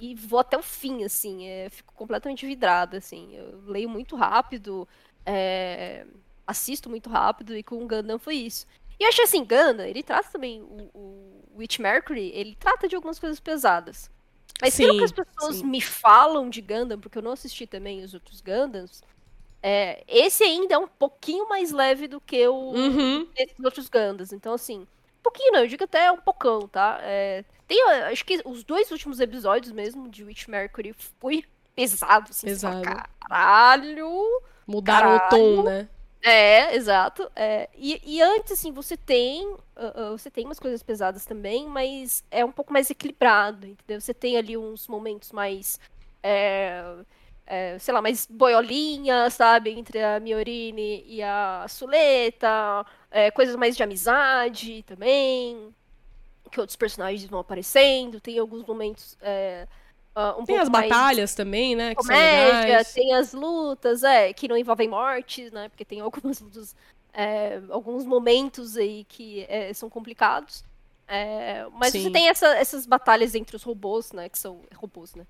[0.00, 1.46] E vou até o fim, assim.
[1.46, 3.34] é, fico completamente vidrada, assim.
[3.36, 4.88] Eu leio muito rápido,
[5.26, 6.06] é,
[6.46, 8.66] assisto muito rápido, e com o Gundam foi isso.
[8.98, 12.96] E eu achei assim, Gundam, ele trata também o, o Witch Mercury, ele trata de
[12.96, 14.10] algumas coisas pesadas.
[14.60, 15.64] Mas pelo que as Sim, pessoas sim.
[15.64, 19.02] me falam de Gundam, porque eu não assisti também os outros Gundams,
[19.62, 23.26] é, esse ainda é um pouquinho mais leve do que o Uhum.
[23.64, 24.32] outros Gundams.
[24.32, 24.86] Então, assim,
[25.22, 26.98] pouquinho não, eu digo até um pocão, tá?
[27.02, 31.44] É, tem, acho que os dois últimos episódios mesmo de Witch Mercury foi
[31.74, 33.08] pesado, assim, você fala, Pesado.
[33.28, 34.42] caralho.
[34.66, 35.62] Mudaram o tom, Caralho.
[35.62, 35.88] né?
[36.22, 37.30] É, exato.
[37.34, 39.46] É, e, e antes, assim, você tem.
[39.46, 44.00] Uh, uh, você tem umas coisas pesadas também, mas é um pouco mais equilibrado, entendeu?
[44.00, 45.80] Você tem ali uns momentos mais.
[46.22, 46.84] É,
[47.50, 49.70] é, sei lá, mais boiolinha, sabe?
[49.70, 52.86] Entre a Miorine e a Suleta.
[53.10, 55.74] É, coisas mais de amizade também.
[56.48, 58.20] Que outros personagens vão aparecendo.
[58.20, 59.18] Tem alguns momentos.
[59.20, 59.66] É,
[60.14, 61.92] uh, um tem as batalhas também, né?
[61.96, 65.68] comédia, tem as lutas, é, que não envolvem mortes, né?
[65.70, 66.76] Porque tem algumas lutas.
[67.12, 70.62] É, alguns momentos aí que é, são complicados.
[71.08, 72.04] É, mas Sim.
[72.04, 74.28] você tem essa, essas batalhas entre os robôs, né?
[74.28, 75.26] Que são robôs, né?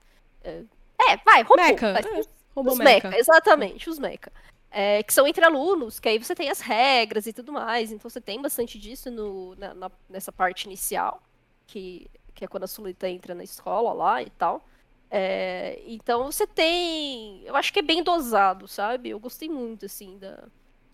[1.08, 1.56] É, vai, robô.
[1.56, 1.92] Mecha.
[1.92, 2.22] Vai, é,
[2.54, 3.08] robô os mecha.
[3.08, 3.18] mecha.
[3.18, 4.30] Exatamente, os mecha.
[4.70, 7.90] É, que são entre alunos, que aí você tem as regras e tudo mais.
[7.90, 11.22] Então você tem bastante disso no, na, na, nessa parte inicial,
[11.66, 14.62] que, que é quando a Sulita entra na escola lá e tal.
[15.10, 17.42] É, então você tem.
[17.44, 19.10] Eu acho que é bem dosado, sabe?
[19.10, 20.44] Eu gostei muito, assim, da,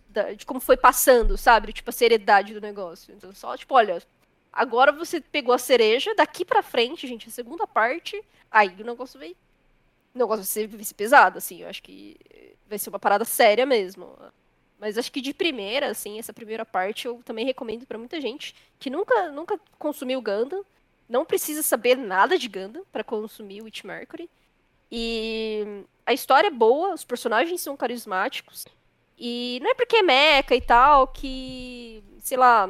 [0.09, 1.73] da, de como foi passando, sabe?
[1.73, 3.15] Tipo, a seriedade do negócio.
[3.15, 4.03] Então, só, tipo, olha,
[4.51, 9.21] agora você pegou a cereja, daqui pra frente, gente, a segunda parte, aí o negócio
[9.21, 9.37] veio
[10.19, 11.63] negócio vai ser, vai ser pesado, assim.
[11.63, 12.17] Eu acho que
[12.69, 14.17] vai ser uma parada séria mesmo.
[14.79, 18.55] Mas acho que de primeira, assim, essa primeira parte eu também recomendo para muita gente
[18.79, 20.65] que nunca, nunca consumiu Gundam,
[21.09, 24.29] não precisa saber nada de Gundam para consumir Witch Mercury.
[24.91, 28.67] E a história é boa, os personagens são carismáticos.
[29.19, 32.69] E não é porque é meca e tal que, sei lá,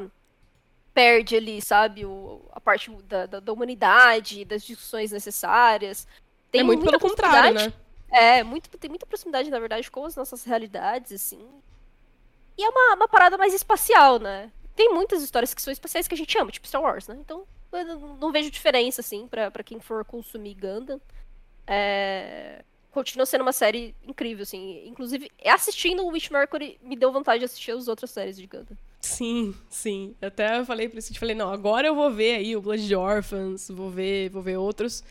[0.94, 6.06] perde ali, sabe, o, a parte da, da, da humanidade, das discussões necessárias.
[6.50, 7.72] Tem é muito pelo contrário, né?
[8.10, 11.46] É, muito, tem muita proximidade, na verdade, com as nossas realidades, assim.
[12.56, 14.50] E é uma, uma parada mais espacial, né?
[14.74, 17.16] Tem muitas histórias que são espaciais que a gente ama, tipo Star Wars, né?
[17.20, 17.84] Então, eu
[18.20, 21.00] não vejo diferença, assim, pra, pra quem for consumir Gundam.
[21.66, 22.62] É...
[22.90, 24.86] Continua sendo uma série incrível, assim.
[24.86, 28.76] Inclusive, assistindo o Witch Mercury me deu vontade de assistir as outras séries de Gundam.
[29.00, 30.16] Sim, sim.
[30.22, 33.68] Até eu falei pra isso, falei, não, agora eu vou ver aí o Blood Orphans,
[33.70, 35.04] vou ver, vou ver outros.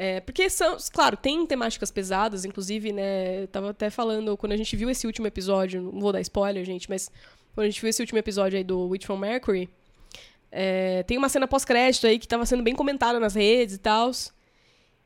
[0.00, 3.48] É, porque são, claro, tem temáticas pesadas, inclusive, né?
[3.48, 6.88] Tava até falando, quando a gente viu esse último episódio, não vou dar spoiler, gente,
[6.88, 7.10] mas
[7.52, 9.68] quando a gente viu esse último episódio aí do Witch from Mercury,
[10.52, 14.12] é, tem uma cena pós-crédito aí que tava sendo bem comentada nas redes e tal.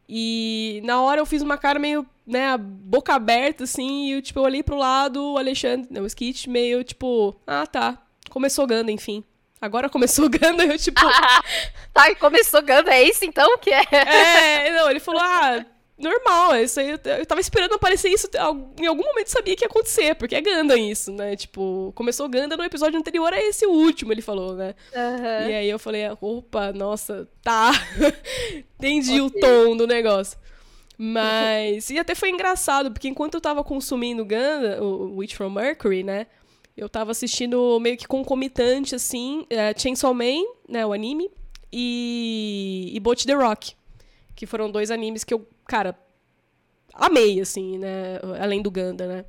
[0.07, 4.41] E na hora eu fiz uma cara meio, né, boca aberta, assim, e eu, tipo,
[4.41, 7.97] eu olhei pro lado, o Alexandre, o Skit, meio, tipo, ah, tá,
[8.29, 9.25] começou Ganda, enfim.
[9.63, 11.01] Agora começou Ganda, eu tipo.
[11.95, 13.85] tá, começou Ganda, é isso então que é?
[13.93, 15.65] É, não, ele falou, ah,
[15.97, 16.91] normal, é isso aí.
[16.91, 18.29] Eu, eu tava esperando aparecer isso,
[18.81, 21.37] em algum momento sabia que ia acontecer, porque é Ganda isso, né?
[21.37, 24.75] Tipo, começou Ganda no episódio anterior a esse último, ele falou, né?
[24.93, 25.51] Uhum.
[25.51, 27.71] E aí eu falei, opa, nossa, tá.
[28.81, 29.39] Entendi okay.
[29.39, 30.37] o tom do negócio.
[30.99, 31.89] Mas.
[31.89, 36.27] e até foi engraçado, porque enquanto eu tava consumindo Ganda, o Witch from Mercury, né?
[36.77, 41.31] Eu tava assistindo meio que concomitante, assim, é, Chainsaw Man, né, o anime,
[41.71, 43.75] e, e Boat the Rock,
[44.35, 45.99] que foram dois animes que eu, cara,
[46.95, 49.25] amei, assim, né, além do Ganda, né.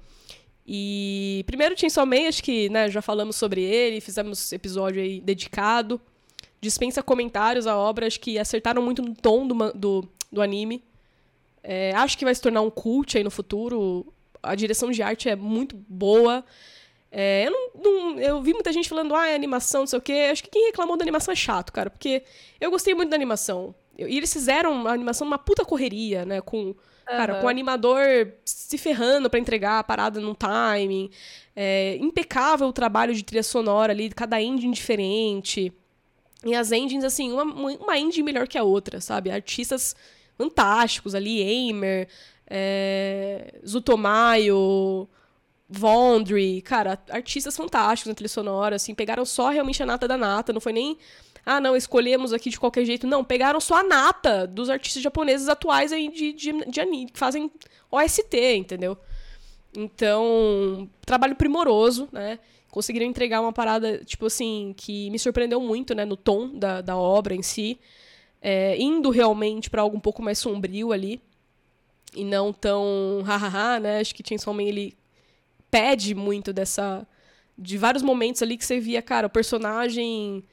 [0.65, 5.99] E primeiro Chainsaw Man, acho que, né, já falamos sobre ele, fizemos episódio aí dedicado.
[6.61, 10.81] Dispensa comentários a obra, acho que acertaram muito no tom do, do, do anime.
[11.61, 14.13] É, acho que vai se tornar um cult aí no futuro.
[14.41, 16.45] A direção de arte é muito boa.
[17.15, 20.01] É, eu, não, não, eu vi muita gente falando, ah, é animação, não sei o
[20.01, 20.29] quê.
[20.31, 22.23] Acho que quem reclamou da animação é chato, cara, porque
[22.59, 23.75] eu gostei muito da animação.
[23.95, 26.41] E eles fizeram a animação uma puta correria, né?
[26.41, 26.75] Com, uhum.
[27.05, 28.01] cara, com o animador
[28.43, 31.11] se ferrando para entregar a parada no timing.
[31.55, 35.71] É, impecável o trabalho de trilha sonora ali, cada engine diferente.
[36.43, 39.29] E as engines, assim, uma, uma engine melhor que a outra, sabe?
[39.29, 39.95] Artistas
[40.35, 42.07] fantásticos ali, Aimer,
[42.47, 45.07] é, Zutomayo.
[45.75, 50.53] Vondry, cara, artistas fantásticos na trilha sonora, assim, pegaram só realmente a nata da nata,
[50.53, 50.97] não foi nem,
[51.43, 55.49] ah, não, escolhemos aqui de qualquer jeito, não, pegaram só a nata dos artistas japoneses
[55.49, 57.51] atuais aí de, de, de anime, que fazem
[57.89, 58.95] OST, entendeu?
[59.75, 62.37] Então, trabalho primoroso, né?
[62.69, 66.95] Conseguiram entregar uma parada, tipo assim, que me surpreendeu muito, né, no tom da, da
[66.95, 67.79] obra em si,
[68.41, 71.19] é, indo realmente para algo um pouco mais sombrio ali,
[72.15, 73.99] e não tão hahaha, né?
[73.99, 74.95] Acho que Chainsaw Man, ele
[75.73, 77.07] pede muito dessa.
[77.57, 80.43] De vários momentos ali que você via, cara, o personagem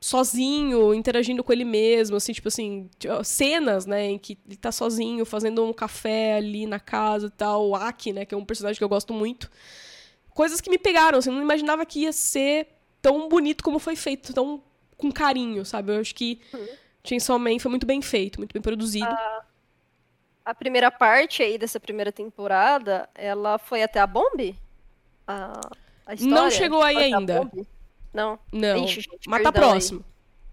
[0.00, 2.90] sozinho, interagindo com ele mesmo, assim, tipo assim,
[3.24, 7.68] cenas, né, em que ele tá sozinho fazendo um café ali na casa e tal,
[7.68, 9.50] o Aki, né, que é um personagem que eu gosto muito.
[10.34, 12.68] Coisas que me pegaram, assim, não imaginava que ia ser
[13.00, 14.62] tão bonito como foi feito, tão
[14.96, 15.92] com carinho, sabe?
[15.92, 16.68] Eu acho que uhum.
[17.04, 19.06] Chainsaw Man foi muito bem feito, muito bem produzido.
[19.06, 19.41] Uh,
[20.44, 24.54] a primeira parte aí dessa primeira temporada, ela foi até a Bomb?
[25.26, 25.60] Ah.
[26.06, 26.34] A história?
[26.34, 27.48] Não chegou aí ainda.
[28.12, 28.38] Não.
[28.52, 29.74] Não, Ixi, gente, mas tá perdão aí.
[29.74, 30.04] próximo.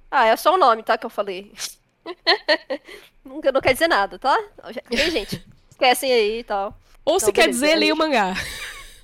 [0.10, 0.98] Ah, é só o nome, tá?
[0.98, 1.52] Que eu falei.
[3.24, 4.36] Nunca não quer dizer nada, tá?
[4.90, 6.78] Ei, gente, esquecem aí e tal.
[7.04, 8.34] Ou se Não, quer dizer, leia o mangá.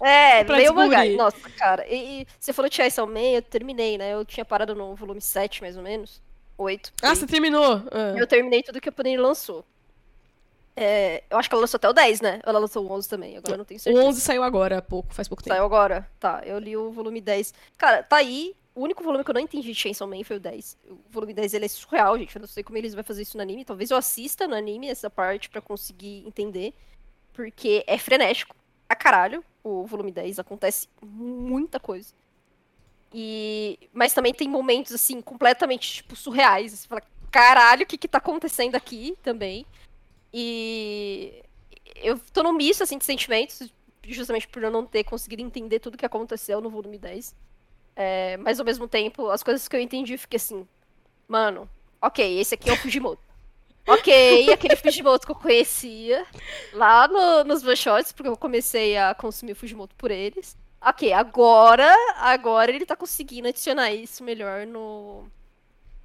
[0.02, 1.06] É, Pra leia o mangá.
[1.06, 1.88] Nossa, cara.
[1.88, 4.14] E, e você falou Chainsaw Man, eu terminei, né?
[4.14, 6.22] Eu tinha parado no volume 7, mais ou menos.
[6.58, 6.92] 8.
[7.02, 7.82] Ah, você terminou.
[7.90, 8.14] Ah.
[8.18, 9.66] Eu terminei tudo que a Panini lançou.
[10.76, 12.42] É, eu acho que ela lançou até o 10, né?
[12.44, 14.06] Ela lançou o 11 também, agora não tenho O certeza.
[14.06, 15.56] 11 saiu agora, há pouco, faz pouco tempo.
[15.56, 16.10] Saiu agora?
[16.20, 17.54] Tá, eu li o volume 10.
[17.78, 18.56] Cara, tá aí.
[18.76, 20.78] O único volume que eu não entendi de Chainsaw Man foi o 10.
[20.90, 22.36] O volume 10 ele é surreal, gente.
[22.36, 23.64] Eu não sei como eles vão fazer isso no anime.
[23.64, 26.74] Talvez eu assista no anime essa parte pra conseguir entender.
[27.32, 28.54] Porque é frenético.
[28.90, 29.46] A caralho.
[29.64, 32.14] O volume 10 acontece muita coisa.
[33.14, 33.80] E...
[33.94, 36.74] Mas também tem momentos, assim, completamente, tipo, surreais.
[36.74, 39.66] Você fala, caralho, o que que tá acontecendo aqui também?
[40.38, 41.44] E
[41.98, 43.72] eu tô num misto, assim, de sentimentos,
[44.06, 47.36] justamente por eu não ter conseguido entender tudo que aconteceu no volume 10.
[47.96, 50.68] É, mas ao mesmo tempo, as coisas que eu entendi, eu fiquei assim,
[51.28, 51.70] mano,
[52.02, 53.22] ok, esse aqui é o Fujimoto.
[53.88, 56.26] ok, aquele Fujimoto que eu conhecia
[56.72, 60.58] lá no- nos shots, porque eu comecei a consumir Fujimoto por eles.
[60.82, 61.88] Ok, agora,
[62.18, 65.26] agora ele tá conseguindo adicionar isso melhor no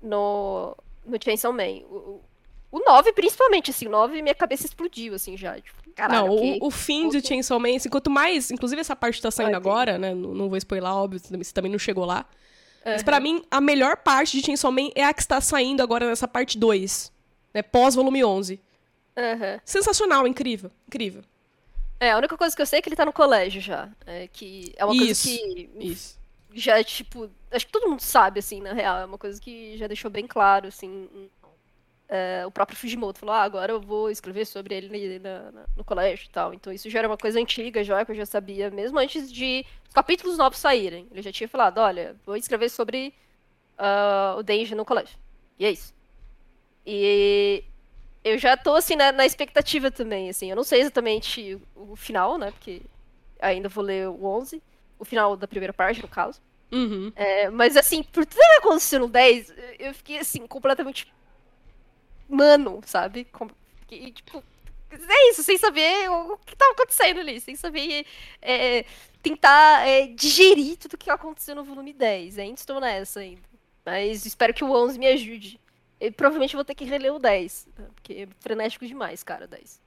[0.02, 1.82] no no Chainsaw Man.
[1.90, 2.23] O,
[2.71, 5.61] o 9, principalmente, assim, o 9 minha cabeça explodiu, assim, já.
[5.61, 6.59] Tipo, caralho, não, ok.
[6.61, 7.27] o, o fim de.
[7.27, 10.57] Chainsaw Man, assim, quanto mais, inclusive essa parte tá saindo agora, né, não, não vou
[10.57, 12.27] spoiler, óbvio, você também não chegou lá.
[12.85, 13.05] Mas Aham.
[13.05, 16.27] pra mim, a melhor parte de Chainsaw Man é a que está saindo agora nessa
[16.27, 17.13] parte 2,
[17.53, 18.61] né, pós-volume 11.
[19.17, 19.61] Aham.
[19.65, 21.23] Sensacional, incrível, incrível.
[21.99, 23.91] É, a única coisa que eu sei é que ele tá no colégio já.
[24.07, 25.29] É que é uma Isso.
[25.29, 26.19] coisa que Isso.
[26.55, 29.01] já, tipo, acho que todo mundo sabe, assim, na real.
[29.01, 31.09] É uma coisa que já deixou bem claro, assim.
[32.11, 35.85] É, o próprio Fujimoto falou, ah, agora eu vou escrever sobre ele na- na- no
[35.85, 36.53] colégio e tal.
[36.53, 39.65] Então isso já era uma coisa antiga, já, que eu já sabia, mesmo antes de
[39.89, 41.07] os capítulos novos saírem.
[41.12, 43.15] Ele já tinha falado, olha, vou escrever sobre
[43.78, 45.19] ah, o Denji no colégio.
[45.59, 45.95] E é isso.
[46.87, 47.62] E
[48.24, 50.51] eu já tô, assim, na, na expectativa também, assim.
[50.51, 52.51] Eu não sei exatamente o, o final, né?
[52.51, 52.82] Porque
[53.41, 54.62] ainda vou ler o 11.
[54.99, 56.41] O final da primeira parte, no caso.
[56.73, 57.12] Uhum.
[57.16, 61.12] É, mas, assim, por tudo que aconteceu no 10, eu fiquei, assim, completamente...
[62.31, 63.27] Mano, sabe?
[63.81, 64.43] Fiquei, tipo...
[64.93, 67.40] É isso, sem saber o que tava acontecendo ali.
[67.40, 68.05] Sem saber
[68.43, 68.85] é,
[69.23, 72.39] tentar é, digerir tudo que aconteceu no volume 10.
[72.39, 73.43] Ainda estou nessa ainda.
[73.85, 75.61] Mas espero que o 11 me ajude.
[76.01, 77.69] Eu provavelmente vou ter que reler o 10.
[77.78, 79.81] né, Porque é frenético demais, cara, o 10.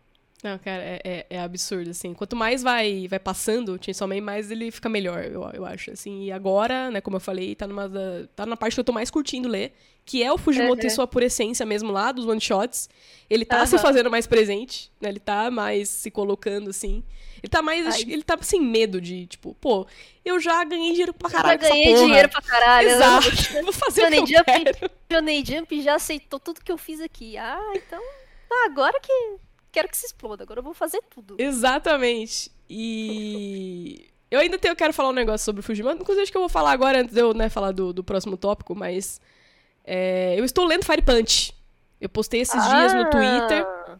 [0.43, 2.13] Não, cara, é, é, é absurdo, assim.
[2.13, 5.89] Quanto mais vai, vai passando o Chainsaw Man, mais ele fica melhor, eu, eu acho,
[5.91, 6.25] assim.
[6.25, 8.91] E agora, né, como eu falei, tá numa da, tá na parte que eu tô
[8.91, 9.71] mais curtindo ler,
[10.05, 10.95] que é o Fujimoto em Uhum.
[10.95, 12.89] sua pura essência mesmo lá, dos one-shots.
[13.29, 13.81] Ele tá se Aham.
[13.81, 17.01] fazendo mais presente, né, ele tá mais se colocando, assim.
[17.41, 18.01] Ele tá mais, Ai.
[18.11, 19.87] ele tá sem medo de, tipo, pô,
[20.25, 22.89] eu já ganhei dinheiro pra Já caralho com essa ganhei dinheiro pra caralho.
[22.89, 23.29] Exato,
[23.63, 24.45] vou fazer o que eu Johnny Jump.
[24.45, 24.91] quero.
[25.09, 27.37] Johnny Jump já aceitou tudo que eu fiz aqui.
[27.37, 28.01] Ah, então.
[28.49, 29.37] Tá, agora que.
[29.73, 30.43] Quero que se exploda.
[30.43, 31.35] Agora eu vou fazer tudo.
[31.39, 32.51] Exatamente.
[32.69, 36.01] E eu ainda tenho, quero falar um negócio sobre o Fujimoto.
[36.01, 38.37] Inclusive, acho que eu vou falar agora, antes de eu né, falar do, do próximo
[38.37, 39.19] tópico, mas
[39.83, 41.53] é, eu estou lendo Fire Punch.
[41.99, 43.97] Eu postei esses dias no Twitter Ah,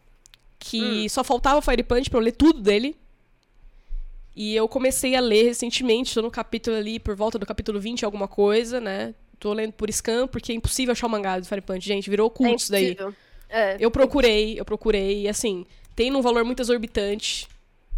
[0.60, 2.96] que só faltava Fire Punch pra eu ler tudo dele.
[4.36, 8.04] E eu comecei a ler recentemente, tô no capítulo ali, por volta do capítulo 20,
[8.04, 9.12] alguma coisa, né?
[9.40, 11.84] Tô lendo por scan, porque é impossível achar o mangá do Fire Punch.
[11.84, 12.96] Gente, virou É cult isso daí.
[13.54, 13.76] É.
[13.78, 15.64] Eu procurei, eu procurei, e assim,
[15.94, 17.46] tem num valor muito exorbitante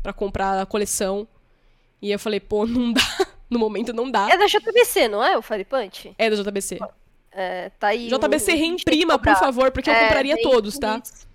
[0.02, 1.26] pra comprar a coleção.
[2.02, 3.00] E eu falei, pô, não dá.
[3.48, 4.28] No momento não dá.
[4.28, 5.38] É da JBC, não é?
[5.38, 6.12] O Fire Punch?
[6.18, 6.78] É da JBC.
[7.32, 8.08] É, tá aí.
[8.08, 11.00] JBC que reimprima, por favor, porque eu É, compraria tem todos, tá?
[11.02, 11.26] isso.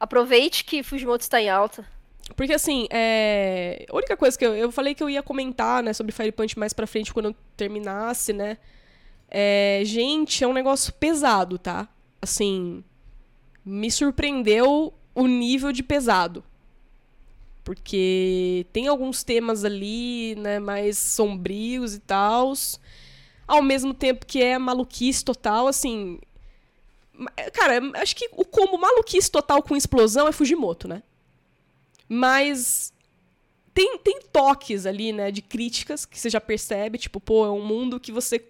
[0.00, 1.86] Aproveite que Fujimoto está em alta.
[2.34, 3.84] Porque assim, é...
[3.88, 6.58] a única coisa que eu, eu falei que eu ia comentar, né, sobre Fire Punch
[6.58, 8.58] mais pra frente quando eu terminasse, né?
[9.30, 9.82] É...
[9.84, 11.88] Gente, é um negócio pesado, tá?
[12.20, 12.82] Assim,
[13.68, 16.42] me surpreendeu o nível de pesado.
[17.64, 22.80] Porque tem alguns temas ali, né, mais sombrios e tals.
[23.46, 26.18] Ao mesmo tempo que é maluquice total, assim.
[27.12, 31.02] ma- Cara, acho que o combo maluquice total com explosão é Fujimoto, né?
[32.08, 32.92] Mas
[33.74, 37.64] tem, tem toques ali, né, de críticas que você já percebe, tipo, pô, é um
[37.64, 38.42] mundo que você.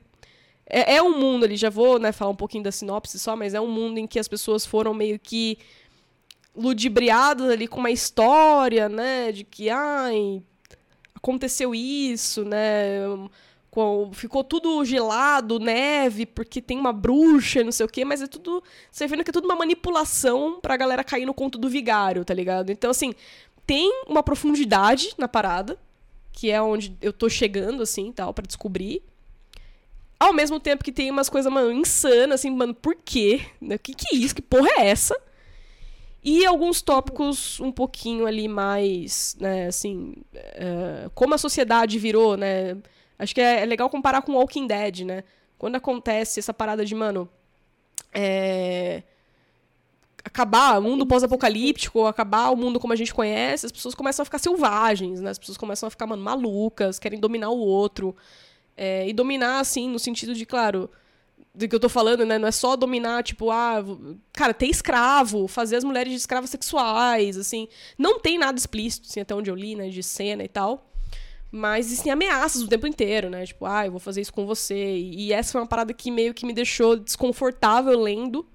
[0.68, 3.54] É, é um mundo ali, já vou né, falar um pouquinho da sinopse só, mas
[3.54, 5.58] é um mundo em que as pessoas foram meio que
[6.54, 10.42] ludibriadas ali com uma história, né, de que, ai,
[11.14, 13.00] aconteceu isso, né,
[14.12, 18.62] ficou tudo gelado, neve, porque tem uma bruxa, não sei o quê, mas é tudo.
[18.90, 22.34] Você vendo que é tudo uma manipulação pra galera cair no conto do vigário, tá
[22.34, 22.70] ligado?
[22.70, 23.14] Então, assim,
[23.66, 25.78] tem uma profundidade na parada,
[26.32, 29.02] que é onde eu tô chegando, assim, tal, para descobrir.
[30.20, 33.40] Ao mesmo tempo que tem umas coisas, mano, insanas, assim, mano, por quê?
[33.62, 34.34] O que que é isso?
[34.34, 35.16] Que porra é essa?
[36.22, 42.76] E alguns tópicos um pouquinho ali mais, né, assim, uh, como a sociedade virou, né?
[43.18, 45.24] Acho que é, é, legal comparar com Walking Dead, né?
[45.56, 47.28] Quando acontece essa parada de, mano,
[48.12, 49.02] é...
[50.24, 54.26] acabar o mundo pós-apocalíptico, acabar o mundo como a gente conhece, as pessoas começam a
[54.26, 55.30] ficar selvagens, né?
[55.30, 58.14] As pessoas começam a ficar, mano, malucas, querem dominar o outro.
[58.80, 60.88] É, e dominar, assim, no sentido de, claro,
[61.52, 62.38] do que eu tô falando, né?
[62.38, 63.84] Não é só dominar, tipo, ah,
[64.32, 67.66] cara, ter escravo, fazer as mulheres de escravas sexuais, assim.
[67.98, 70.88] Não tem nada explícito, assim, até onde eu li, né, de cena e tal.
[71.50, 73.44] Mas existem ameaças o tempo inteiro, né?
[73.46, 74.96] Tipo, ah, eu vou fazer isso com você.
[74.96, 78.46] E essa foi uma parada que meio que me deixou desconfortável lendo.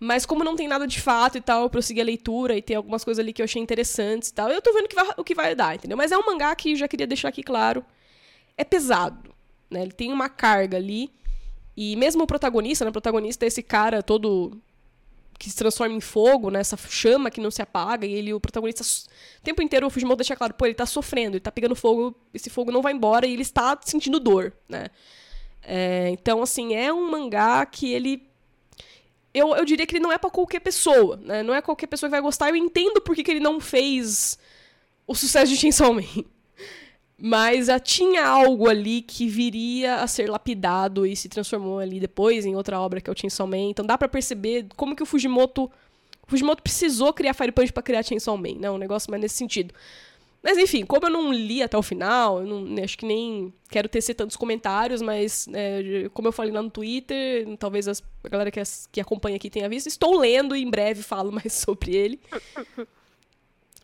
[0.00, 2.76] Mas como não tem nada de fato e tal, eu prossegui a leitura e tem
[2.76, 4.50] algumas coisas ali que eu achei interessantes e tal.
[4.50, 5.96] Eu tô vendo que vai, o que vai dar, entendeu?
[5.96, 7.84] Mas é um mangá que já queria deixar aqui claro.
[8.56, 9.33] É pesado,
[9.70, 9.82] né?
[9.82, 11.10] Ele tem uma carga ali
[11.76, 12.90] e mesmo o protagonista, né?
[12.90, 14.60] O protagonista é esse cara todo
[15.38, 16.60] que se transforma em fogo, né?
[16.60, 18.06] Essa chama que não se apaga.
[18.06, 21.36] E ele, o protagonista, o tempo inteiro o Fujimoto deixa claro, pô, ele tá sofrendo,
[21.36, 24.86] ele tá pegando fogo, esse fogo não vai embora e ele está sentindo dor, né?
[25.62, 28.28] É, então, assim, é um mangá que ele.
[29.32, 31.42] Eu, eu diria que ele não é para qualquer pessoa, né?
[31.42, 32.50] Não é qualquer pessoa que vai gostar.
[32.50, 34.38] Eu entendo por que, que ele não fez
[35.06, 36.02] o sucesso de Chainsaw Man.
[37.16, 42.44] Mas já tinha algo ali que viria a ser lapidado e se transformou ali depois
[42.44, 43.70] em outra obra que é o Chainsaw Man.
[43.70, 45.70] Então dá para perceber como que o Fujimoto...
[46.26, 48.70] O Fujimoto precisou criar Fire Punch pra criar Chainsaw Man, né?
[48.70, 49.74] Um negócio mais nesse sentido.
[50.44, 53.88] Mas enfim, como eu não li até o final, eu não, acho que nem quero
[53.88, 58.50] tecer tantos comentários, mas é, como eu falei lá no Twitter, talvez as, a galera
[58.50, 58.60] que,
[58.92, 62.20] que acompanha aqui tenha visto, estou lendo e em breve falo mais sobre ele.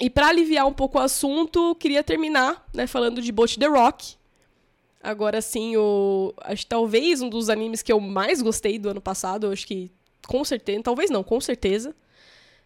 [0.00, 4.14] E para aliviar um pouco o assunto, queria terminar, né, falando de Boat the Rock.
[5.02, 9.50] Agora sim, o acho talvez um dos animes que eu mais gostei do ano passado,
[9.50, 9.90] acho que
[10.26, 11.94] com certeza, talvez não, com certeza.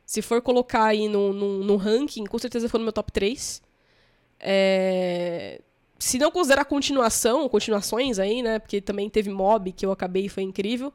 [0.07, 3.63] Se for colocar aí no, no, no ranking, com certeza foi no meu top 3.
[4.39, 5.61] É...
[5.99, 8.59] Se não considerar continuação, continuações aí, né?
[8.59, 10.93] Porque também teve Mob, que eu acabei e foi incrível.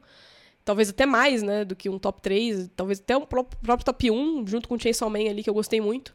[0.64, 1.64] Talvez até mais, né?
[1.64, 2.70] Do que um top 3.
[2.76, 5.80] Talvez até um próprio, próprio top 1, junto com Chainsaw Man ali, que eu gostei
[5.80, 6.14] muito.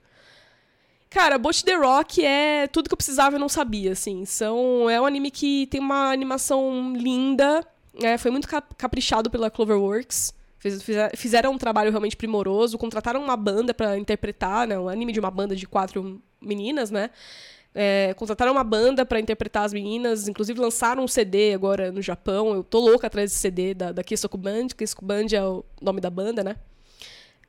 [1.10, 4.26] Cara, Boat the Rock é tudo que eu precisava e não sabia, assim.
[4.26, 7.65] São, é um anime que tem uma animação linda,
[8.02, 10.34] é, foi muito caprichado pela Cloverworks.
[10.60, 10.84] Fiz,
[11.15, 14.77] fizeram um trabalho realmente primoroso, contrataram uma banda para interpretar, né?
[14.80, 17.11] Um anime de uma banda de quatro meninas, né?
[17.73, 22.53] É, contrataram uma banda para interpretar as meninas, inclusive lançaram um CD agora no Japão.
[22.53, 24.68] Eu tô louca atrás desse CD da, da Kisoku Band.
[24.77, 26.56] Kisoku Band é o nome da banda, né?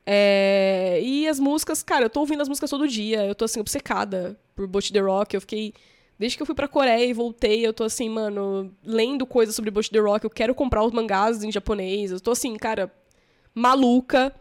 [0.09, 3.25] É, e as músicas, cara, eu tô ouvindo as músicas todo dia.
[3.25, 5.35] Eu tô assim, obcecada por Boat the Rock.
[5.35, 5.73] Eu fiquei.
[6.17, 9.69] Desde que eu fui pra Coreia e voltei, eu tô assim, mano, lendo coisas sobre
[9.69, 10.23] Boat the Rock.
[10.23, 12.11] Eu quero comprar os mangás em japonês.
[12.11, 12.89] Eu tô assim, cara,
[13.53, 14.33] maluca.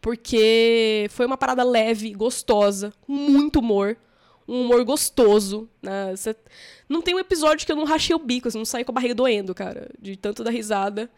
[0.00, 3.96] Porque foi uma parada leve, gostosa, muito humor.
[4.46, 5.68] Um humor gostoso.
[5.82, 6.14] Né?
[6.16, 6.36] Cê...
[6.86, 8.94] Não tem um episódio que eu não rachei o bico, assim, não saí com a
[8.94, 9.88] barriga doendo, cara.
[9.98, 11.10] De tanto da risada.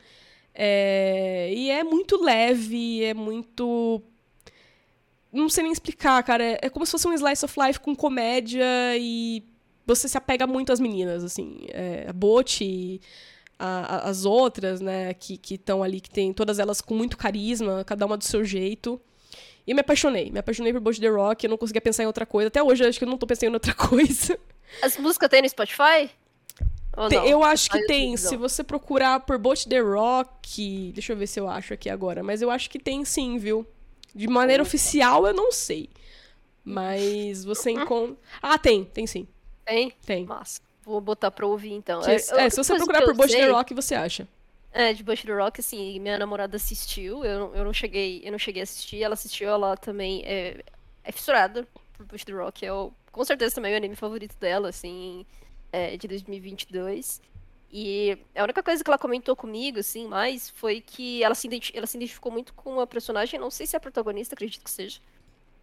[0.60, 4.02] É, e é muito leve, é muito.
[5.32, 6.42] Não sei nem explicar, cara.
[6.42, 8.66] É, é como se fosse um slice of life com comédia
[8.98, 9.44] e
[9.86, 11.60] você se apega muito às meninas, assim.
[11.68, 13.00] É, a Bote,
[13.56, 18.16] as outras, né, que estão ali, que tem todas elas com muito carisma, cada uma
[18.16, 19.00] do seu jeito.
[19.64, 20.28] E eu me apaixonei.
[20.32, 22.48] Me apaixonei por Boat The Rock, eu não conseguia pensar em outra coisa.
[22.48, 24.36] Até hoje eu acho que eu não tô pensando em outra coisa.
[24.82, 26.10] As músicas tem no Spotify?
[27.26, 28.16] Eu acho que tem.
[28.16, 30.92] Se você procurar por Boat the Rock.
[30.92, 32.22] Deixa eu ver se eu acho aqui agora.
[32.22, 33.66] Mas eu acho que tem sim, viu?
[34.14, 35.88] De maneira oficial, eu não sei.
[36.64, 38.16] Mas você encontra.
[38.42, 39.26] Ah, tem, tem sim.
[39.64, 39.92] Tem?
[40.04, 40.24] Tem.
[40.24, 40.60] Massa.
[40.84, 42.00] Vou botar pra ouvir então.
[42.00, 44.26] Que, é, é se você procurar por Boat the Rock, você acha.
[44.72, 48.38] É, de Bush the Rock, assim, minha namorada assistiu, eu, eu não cheguei, eu não
[48.38, 50.62] cheguei a assistir, ela assistiu, ela também é,
[51.02, 51.66] é fissurada
[51.96, 55.24] por Bush the Rock, é o, com certeza também é o anime favorito dela, assim,
[55.72, 57.20] é, de 2022.
[57.70, 61.86] E a única coisa que ela comentou comigo, assim, mais, foi que ela se, ela
[61.86, 65.00] se identificou muito com a personagem, não sei se é a protagonista, acredito que seja.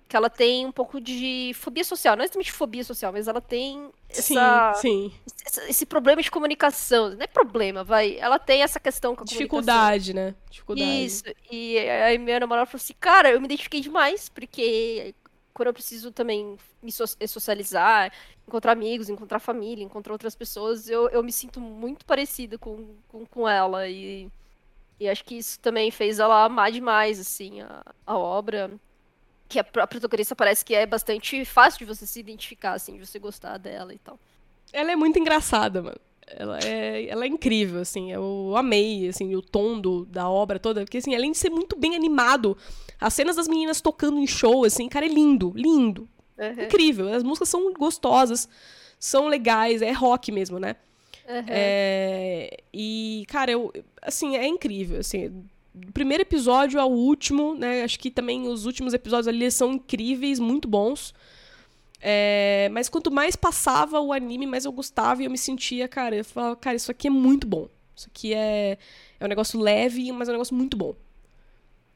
[0.07, 3.41] Que ela tem um pouco de fobia social, não é exatamente fobia social, mas ela
[3.41, 5.13] tem essa, sim, sim.
[5.43, 7.09] Esse, esse, problema de comunicação.
[7.09, 8.15] Não é problema, vai.
[8.19, 10.35] Ela tem essa questão com a Dificuldade, né?
[10.47, 11.05] Dificuldade.
[11.05, 11.23] Isso.
[11.49, 15.15] E aí minha namorada falou assim, cara, eu me identifiquei demais, porque
[15.55, 18.11] quando eu preciso também me so socializar,
[18.45, 23.25] encontrar amigos, encontrar família, encontrar outras pessoas, eu, eu me sinto muito parecida com, com,
[23.25, 23.87] com ela.
[23.87, 24.29] E,
[24.99, 28.69] e acho que isso também fez ela amar demais, assim, a, a obra.
[29.47, 33.07] que a, a protagonista parece que é bastante fácil de você se identificar, assim, de
[33.07, 34.19] você gostar dela e tal.
[34.73, 35.99] Ela é muito engraçada, mano.
[36.27, 38.11] Ela é, ela é incrível, assim.
[38.11, 40.83] Eu amei, assim, o tom do, da obra toda.
[40.83, 42.57] Porque, assim, além de ser muito bem animado,
[42.99, 46.07] as cenas das meninas tocando em show, assim, cara, é lindo, lindo.
[46.37, 46.63] Uhum.
[46.63, 47.13] Incrível.
[47.13, 48.47] As músicas são gostosas,
[48.99, 50.75] são legais, é rock mesmo, né?
[51.27, 51.43] Uhum.
[51.47, 55.43] É, e, cara, eu, assim, é incrível, assim,
[55.73, 60.39] do primeiro episódio ao último, né, acho que também os últimos episódios ali são incríveis,
[60.39, 61.13] muito bons,
[61.99, 66.15] é, mas quanto mais passava o anime, mais eu gostava e eu me sentia, cara,
[66.15, 68.77] eu falava, cara, isso aqui é muito bom, isso aqui é,
[69.19, 70.95] é um negócio leve, mas é um negócio muito bom.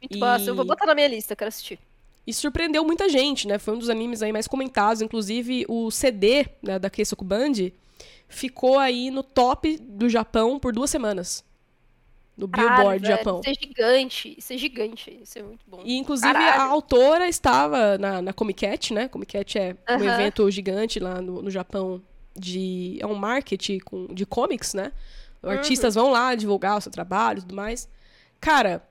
[0.01, 0.49] Muito e- massa.
[0.49, 1.79] Eu vou botar na minha lista, quero assistir.
[2.25, 3.57] E surpreendeu muita gente, né?
[3.57, 5.01] Foi um dos animes aí mais comentados.
[5.01, 7.71] Inclusive, o CD né, da Keisoku Band
[8.27, 11.43] ficou aí no top do Japão por duas semanas.
[12.37, 13.41] No Caralho, Billboard velho, Japão.
[13.41, 14.35] Isso é gigante.
[14.37, 15.19] Isso é gigante.
[15.23, 15.81] Isso é muito bom.
[15.83, 16.61] E, inclusive, Caralho.
[16.61, 19.07] a autora estava na, na Comic Cat, né?
[19.09, 20.13] Comic Cat é um Aham.
[20.13, 22.01] evento gigante lá no, no Japão
[22.37, 22.97] de...
[23.01, 24.93] É um market com, de comics, né?
[25.43, 25.49] Uhum.
[25.49, 27.89] Artistas vão lá divulgar o seu trabalho e tudo mais.
[28.39, 28.87] Cara,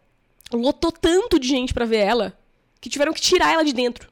[0.52, 2.38] lotou tanto de gente pra ver ela
[2.80, 4.10] que tiveram que tirar ela de dentro.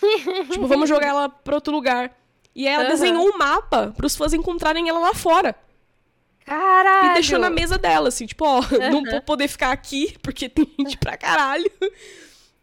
[0.50, 2.16] tipo, vamos jogar ela pra outro lugar.
[2.54, 2.92] E ela Aham.
[2.92, 5.54] desenhou um mapa pros fãs encontrarem ela lá fora.
[6.44, 7.10] Caralho!
[7.10, 8.60] E deixou na mesa dela, assim, tipo, ó,
[8.90, 9.10] não Aham.
[9.10, 11.70] vou poder ficar aqui porque tem gente pra caralho.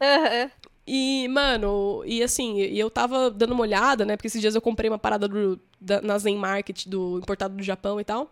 [0.01, 0.51] Aham.
[0.85, 4.17] E, mano, e assim, e eu tava dando uma olhada, né?
[4.17, 7.63] Porque esses dias eu comprei uma parada do, da, na Zen Market, do importado do
[7.63, 8.29] Japão e tal.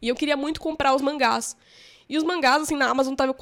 [0.00, 1.56] E eu queria muito comprar os mangás.
[2.08, 3.32] E os mangás, assim, na Amazon tava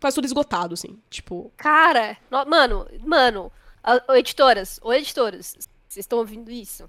[0.00, 0.98] quase tudo esgotado, assim.
[1.10, 3.52] Tipo, Cara, no- mano, mano,
[3.82, 5.54] a- editoras, ou editoras,
[5.88, 6.88] vocês estão ouvindo isso?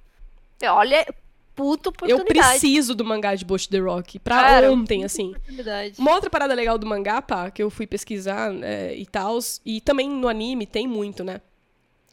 [0.63, 1.05] Olha,
[1.55, 2.59] puta eu oportunidade.
[2.59, 4.19] preciso do mangá de Bosch The Rock.
[4.19, 5.33] Pra Cara, ontem, assim.
[5.97, 9.81] Uma outra parada legal do mangá, pá, que eu fui pesquisar é, e tal, e
[9.81, 11.41] também no anime tem muito, né?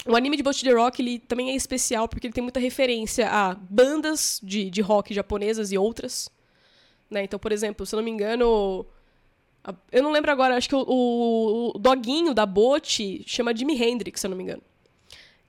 [0.07, 3.29] O anime de Bolt The Rock, ele também é especial porque ele tem muita referência
[3.29, 6.31] a bandas de, de rock japonesas e outras.
[7.11, 7.25] Né?
[7.25, 8.87] Então, por exemplo, se eu não me engano.
[9.93, 14.21] Eu não lembro agora, acho que o, o- o doguinho da Bote chama Jimi Hendrix,
[14.21, 14.63] se eu não me engano.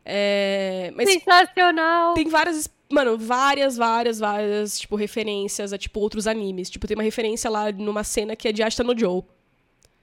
[0.05, 2.13] É, mas Sensacional!
[2.15, 6.69] tem várias, mano, várias, várias, várias, tipo, referências a, tipo, outros animes.
[6.69, 9.21] Tipo, tem uma referência lá numa cena que é de Ashita no Joe.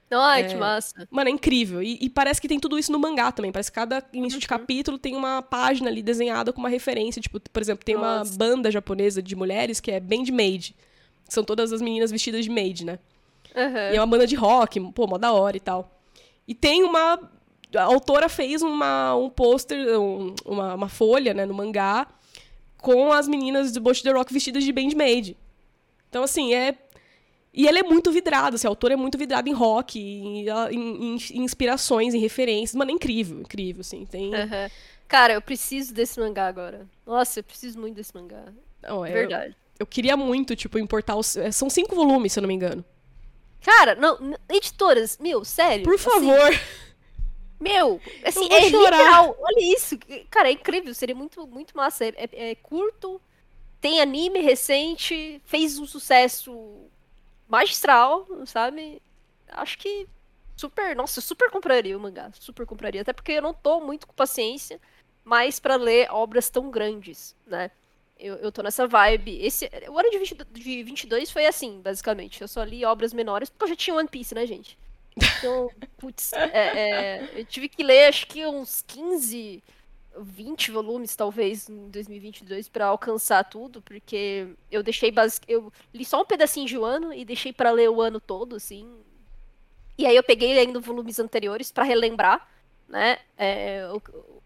[0.09, 0.44] Ai, É.
[0.48, 1.09] que massa.
[1.10, 1.82] Mano, é incrível.
[1.82, 3.51] E, e parece que tem tudo isso no mangá também.
[3.51, 4.40] Parece que cada início Uhum.
[4.40, 7.20] de capítulo tem uma página ali desenhada com uma referência.
[7.20, 8.36] Tipo, por exemplo, tem uma Nossa.
[8.38, 10.76] banda japonesa de mulheres que é Band Maid.
[11.28, 13.01] São todas as meninas vestidas de maid, né?
[13.56, 13.92] Aham.
[13.92, 15.90] E é uma banda de rock, pô, mó da hora e tal.
[16.46, 17.18] E tem uma.
[17.74, 22.06] A autora fez uma, um pôster, um- uma, uma folha, né, no mangá,
[22.78, 25.36] com as meninas de Bosch The Rock vestidas de Bandmaid.
[26.08, 26.76] Então, assim, é.
[27.52, 31.16] E ela é muito vidrada, assim, a autora é muito vidrada em rock, em, em-
[31.16, 32.74] em- inspirações, em referências.
[32.76, 34.04] Mano, é incrível, incrível, assim.
[34.04, 34.32] Tem.
[34.34, 34.70] Aham.
[35.08, 36.86] Cara, eu preciso desse mangá agora.
[37.06, 38.44] Nossa, eu preciso muito desse mangá.
[38.82, 39.56] Não, é- Verdade.
[39.78, 41.36] Eu queria muito, tipo, importar os.
[41.36, 42.84] é, São cinco volumes, se eu não me engano.
[43.66, 44.16] Cara, não,
[44.48, 45.82] editoras, meu, sério.
[45.82, 46.60] Por assim, favor.
[47.60, 48.97] meu, assim, é chorar.
[48.97, 49.36] literal.
[49.40, 49.98] Olha isso.
[50.30, 50.94] Cara, é incrível.
[50.94, 52.05] Seria muito, muito massa.
[52.05, 53.20] É, é- é curto,
[53.80, 56.86] tem anime recente, fez um sucesso
[57.48, 59.02] magistral, sabe?
[59.48, 60.06] Acho que
[60.56, 64.14] super, nossa, super compraria o mangá, super compraria, até porque eu não tô muito com
[64.14, 64.80] paciência
[65.24, 67.70] mais pra ler obras tão grandes, né?
[68.18, 69.38] Eu, eu tô nessa vibe.
[69.44, 72.40] Esse, o ano de, 20, de 22 foi assim, basicamente.
[72.40, 74.78] Eu só li obras menores, porque eu já tinha One Piece, né, gente?
[75.38, 79.62] Então, putz, é, é, eu tive que ler acho que uns 15,
[80.18, 85.44] 20 volumes, talvez, em 2022, pra alcançar tudo, porque eu deixei basic...
[85.51, 88.56] eu li só um pedacinho de um ano e deixei pra ler o ano todo,
[88.56, 88.90] assim.
[89.98, 92.47] E aí eu peguei ainda volumes anteriores pra relembrar,
[92.88, 93.86] né, é,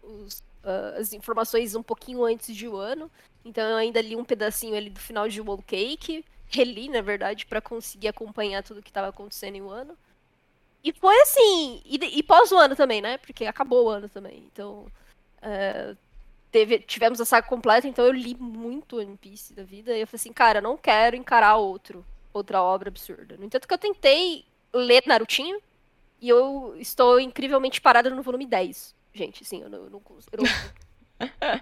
[0.03, 3.09] os- ah, as informações um pouquinho antes de um ano.
[3.43, 7.45] Então eu ainda li um pedacinho ali do final de Wall Cake, reli, na verdade,
[7.45, 9.97] pra conseguir acompanhar tudo que tava acontecendo em um ano.
[10.83, 13.17] E foi assim, e, e pós o ano também, né?
[13.17, 14.43] Porque acabou o ano também.
[14.51, 14.87] Então,
[15.41, 15.95] é,
[16.51, 19.95] teve, tivemos a saga completa, então eu li muito One Piece da vida.
[19.95, 23.37] E eu falei assim, cara, eu não quero encarar outro, outra obra absurda.
[23.37, 25.61] No entanto que eu tentei ler Narutinho,
[26.21, 28.93] e eu estou incrivelmente parada no volume 10.
[29.13, 30.01] Gente, assim, eu não, eu não,
[30.31, 30.45] eu não,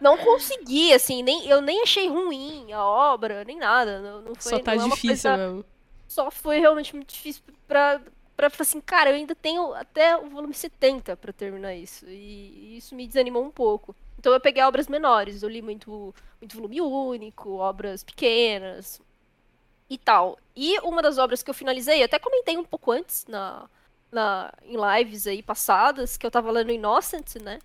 [0.02, 4.00] não consegui, assim, nem, eu nem achei ruim a obra, nem nada.
[4.02, 5.66] Não, não foi, Só tá é difícil coisa- mesmo.
[6.08, 8.02] só foi realmente muito difícil pra,
[8.36, 12.06] pra falar assim, cara, eu ainda tenho até o volume 70 pra terminar isso.
[12.08, 12.12] E,
[12.74, 13.96] e isso me desanimou um pouco.
[14.18, 19.00] Então eu peguei obras menores, eu li muito, muito volume único, obras pequenas
[19.90, 20.38] e tal.
[20.56, 23.68] E uma das obras que eu finalizei, até comentei um pouco antes na,
[24.12, 27.60] na, em lives aí passadas que eu tava lendo Innocent, né?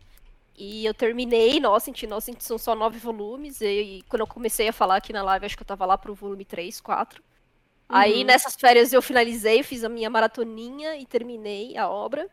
[0.56, 4.72] E eu terminei Innocent, Innocent são só nove volumes, e, e, quando eu comecei a
[4.72, 7.20] falar aqui na live, acho que eu tava lá pro volume 3, 4.
[7.20, 7.96] Uhum.
[7.96, 12.28] Aí nessas férias eu finalizei, fiz a minha maratoninha e terminei a obra.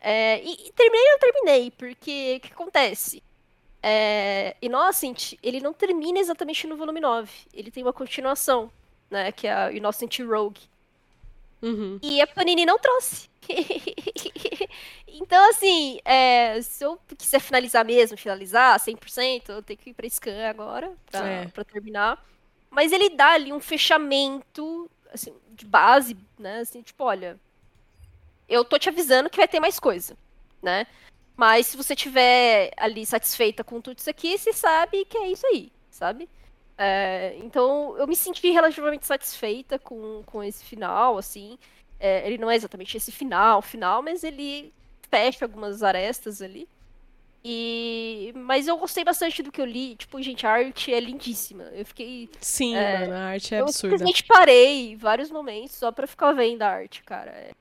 [0.00, 3.22] É, e, e, terminei não terminei, porque o que acontece?
[3.82, 8.70] É, Innocent, ele não termina exatamente no volume 9, ele tem uma continuação,
[9.10, 10.60] né, que é a Innocent Rogue.
[11.62, 11.98] Uhum.
[12.02, 13.30] E a Panini não trouxe.
[15.22, 20.08] então, assim, é, se eu quiser finalizar mesmo, finalizar 100%, eu tenho que ir pra
[20.08, 21.46] Scan agora, pra, é.
[21.46, 22.24] pra terminar.
[22.68, 26.58] Mas ele dá ali um fechamento, assim, de base, né?
[26.58, 27.38] Assim, tipo, olha,
[28.48, 30.16] eu tô te avisando que vai ter mais coisa,
[30.60, 30.86] né?
[31.36, 35.46] Mas se você tiver ali satisfeita com tudo isso aqui, você sabe que é isso
[35.46, 36.28] aí, sabe?
[36.76, 41.56] É, então, eu me senti relativamente satisfeita com, com esse final, assim.
[42.00, 44.72] É, ele não é exatamente esse final, final, mas ele
[45.12, 46.66] fecha algumas arestas ali.
[47.44, 48.32] E...
[48.34, 49.94] Mas eu gostei bastante do que eu li.
[49.96, 51.64] Tipo, gente, a arte é lindíssima.
[51.64, 52.30] Eu fiquei.
[52.40, 53.00] Sim, é...
[53.00, 53.94] mano, a arte é eu absurda.
[53.94, 57.30] Eu simplesmente parei vários momentos só pra ficar vendo a arte, cara.
[57.30, 57.52] É...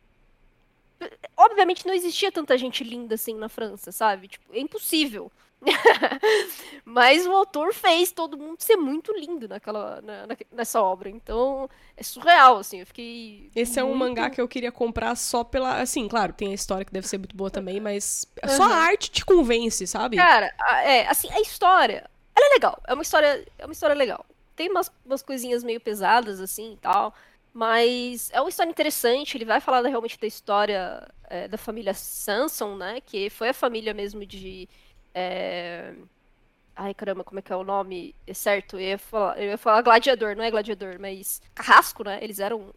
[1.35, 4.29] Obviamente não existia tanta gente linda assim na França, sabe?
[4.29, 5.29] Tipo, é impossível.
[6.83, 11.09] Mas o autor fez todo mundo ser muito lindo naquela, na, nessa obra.
[11.09, 12.79] Então, é surreal, assim.
[12.79, 13.49] Eu fiquei.
[13.55, 15.81] Esse é um mangá que eu queria comprar só pela.
[15.81, 18.49] Assim, claro, tem a história que deve ser muito boa também, mas uhum.
[18.49, 20.17] só a arte te convence, sabe?
[20.17, 22.09] Cara, é, assim, a história.
[22.35, 22.81] Ela é legal.
[22.87, 24.25] É uma história, é uma história legal.
[24.55, 27.13] Tem umas, umas coisinhas meio pesadas, assim e tal.
[27.53, 29.37] Mas é uma história interessante.
[29.37, 33.01] Ele vai falar realmente da história é, da família Sanson, né?
[33.01, 34.67] Que foi a família mesmo de
[35.13, 35.93] é...
[36.75, 38.77] Ai, caramba, como é que é o nome certo?
[38.77, 42.19] Eu ia, falar, eu ia falar gladiador, não é gladiador, mas carrasco, né?
[42.21, 42.73] Eles eram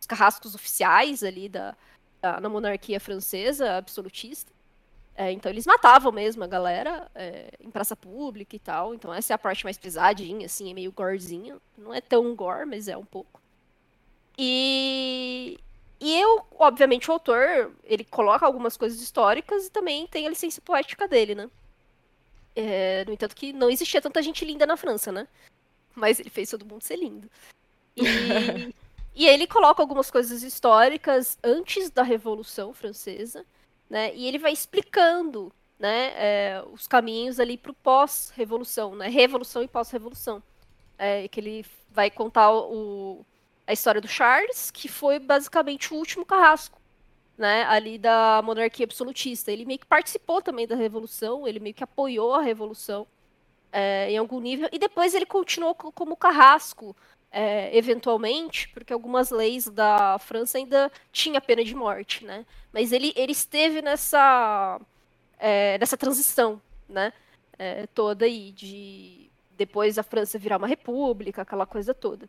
[0.00, 1.76] os carrascos oficiais ali da,
[2.20, 4.52] da na monarquia francesa, absolutista.
[5.16, 8.94] É, então eles matavam mesmo a galera é, em praça pública e tal.
[8.94, 11.60] Então essa é a parte mais pesadinha, assim, é meio gorezinho.
[11.78, 13.40] Não é tão gore, mas é um pouco.
[14.36, 15.58] E,
[16.00, 20.60] e eu, obviamente, o autor, ele coloca algumas coisas históricas e também tem a licença
[20.60, 21.48] poética dele, né?
[22.56, 25.26] É, no entanto, que não existia tanta gente linda na França, né?
[25.94, 27.28] Mas ele fez todo mundo ser lindo.
[27.96, 28.02] E,
[29.14, 33.44] e ele coloca algumas coisas históricas antes da Revolução Francesa,
[33.88, 34.14] né?
[34.14, 39.08] E ele vai explicando, né, é, os caminhos ali para o pós-revolução, né?
[39.08, 40.42] Revolução e pós-revolução.
[40.96, 43.26] É, que ele vai contar o,
[43.66, 46.80] a história do Charles, que foi basicamente o último carrasco
[47.36, 49.50] né, ali da monarquia absolutista.
[49.50, 53.06] Ele meio que participou também da revolução, ele meio que apoiou a revolução
[53.72, 56.94] é, em algum nível, e depois ele continuou como carrasco,
[57.30, 62.46] é, eventualmente, porque algumas leis da França ainda tinha pena de morte, né?
[62.72, 64.80] Mas ele, ele esteve nessa,
[65.38, 67.12] é, nessa transição, né?
[67.94, 72.28] Toda aí, de depois a França virar uma república, aquela coisa toda.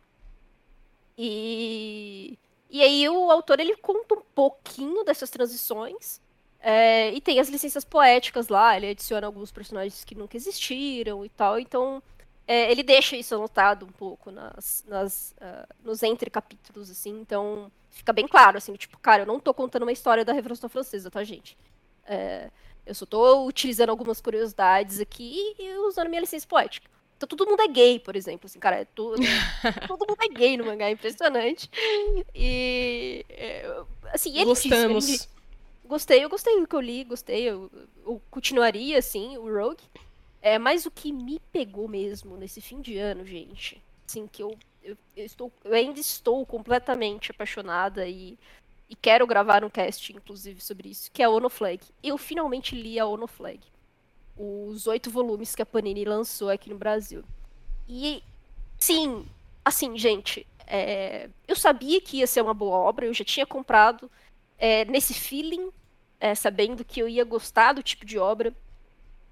[1.18, 2.38] E
[2.70, 6.22] e aí o autor ele conta um pouquinho dessas transições.
[6.60, 11.30] É, e tem as licenças poéticas lá, ele adiciona alguns personagens que nunca existiram e
[11.30, 11.60] tal.
[11.60, 12.02] Então,
[12.48, 17.20] é, ele deixa isso anotado um pouco nas, nas, uh, nos entre capítulos, assim.
[17.20, 20.70] Então, fica bem claro, assim, tipo, cara, eu não tô contando uma história da Revolução
[20.70, 21.58] Francesa, tá, gente?
[22.06, 22.50] É,
[22.86, 26.90] eu só tô utilizando algumas curiosidades aqui e usando minha licença poética.
[27.26, 29.18] Então todo mundo é gay, por exemplo, assim, cara, é todo,
[29.88, 31.70] todo mundo é gay no mangá, é impressionante.
[32.34, 33.84] E é,
[34.14, 35.08] assim, ele Gostamos.
[35.08, 37.72] Disse, ele, gostei, eu gostei do que eu li, gostei, eu,
[38.06, 39.84] eu continuaria assim, o Rogue.
[40.42, 44.56] É, mas o que me pegou mesmo nesse fim de ano, gente, assim, que eu,
[44.84, 48.38] eu, eu estou, eu ainda estou completamente apaixonada e,
[48.88, 51.80] e quero gravar um cast, inclusive, sobre isso, que é a Ono Flag.
[52.04, 53.60] Eu finalmente li a Ono Flag
[54.38, 57.24] os oito volumes que a Panini lançou aqui no Brasil.
[57.88, 58.24] E,
[58.78, 59.26] sim,
[59.64, 64.10] assim, gente, é, eu sabia que ia ser uma boa obra, eu já tinha comprado
[64.57, 65.70] é, nesse feeling,
[66.20, 68.53] é, sabendo que eu ia gostar do tipo de obra,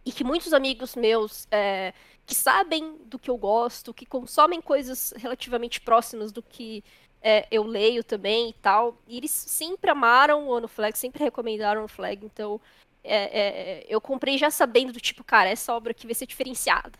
[0.05, 1.93] e que muitos amigos meus é,
[2.25, 6.83] que sabem do que eu gosto, que consomem coisas relativamente próximas do que
[7.21, 11.85] é, eu leio também e tal, e eles sempre amaram o Ono Flag, sempre recomendaram
[11.85, 12.59] o Flag, então
[13.03, 16.97] é, é, eu comprei já sabendo do tipo, cara, essa obra aqui vai ser diferenciada.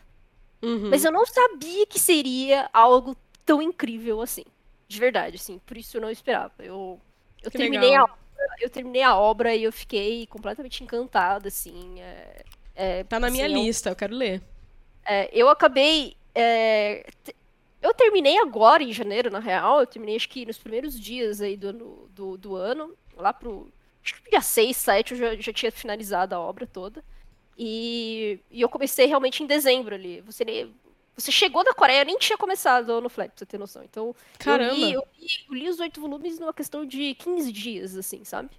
[0.62, 0.90] Uhum.
[0.90, 3.16] Mas eu não sabia que seria algo
[3.46, 4.46] tão incrível assim.
[4.88, 5.60] De verdade, assim.
[5.66, 6.54] Por isso eu não esperava.
[6.60, 7.00] Eu,
[7.42, 8.16] eu terminei a obra,
[8.62, 12.00] eu terminei a obra e eu fiquei completamente encantada, assim.
[12.02, 14.42] É, é, tá na assim, minha eu, lista, eu quero ler.
[15.06, 16.16] É, eu acabei.
[16.36, 17.06] É,
[17.82, 19.82] eu terminei agora, em janeiro, na real.
[19.82, 23.72] Eu terminei, acho que nos primeiros dias aí do ano, do, do ano lá pro
[24.04, 27.04] dia 6, 7 eu já, já tinha finalizado a obra toda.
[27.58, 30.22] E, e eu comecei realmente em dezembro ali.
[30.22, 30.70] Você,
[31.16, 33.84] você chegou da Coreia, nem tinha começado no Flat, pra você ter noção.
[33.84, 34.74] Então, Caramba.
[34.74, 38.24] Eu, li, eu, li, eu li os oito volumes numa questão de 15 dias, assim,
[38.24, 38.50] sabe?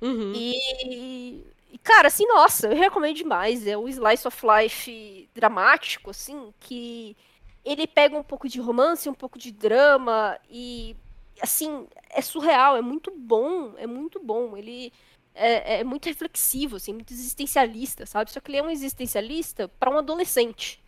[0.00, 0.32] Uhum.
[0.34, 3.66] E, e, cara, assim, nossa, eu recomendo demais.
[3.66, 7.16] É um slice of life dramático, assim, que
[7.64, 10.96] ele pega um pouco de romance, um pouco de drama e,
[11.40, 14.56] assim, é surreal, é muito bom, é muito bom.
[14.56, 14.92] Ele
[15.34, 18.30] é, é muito reflexivo, assim, muito existencialista, sabe?
[18.30, 20.80] Só que ele é um existencialista para um adolescente.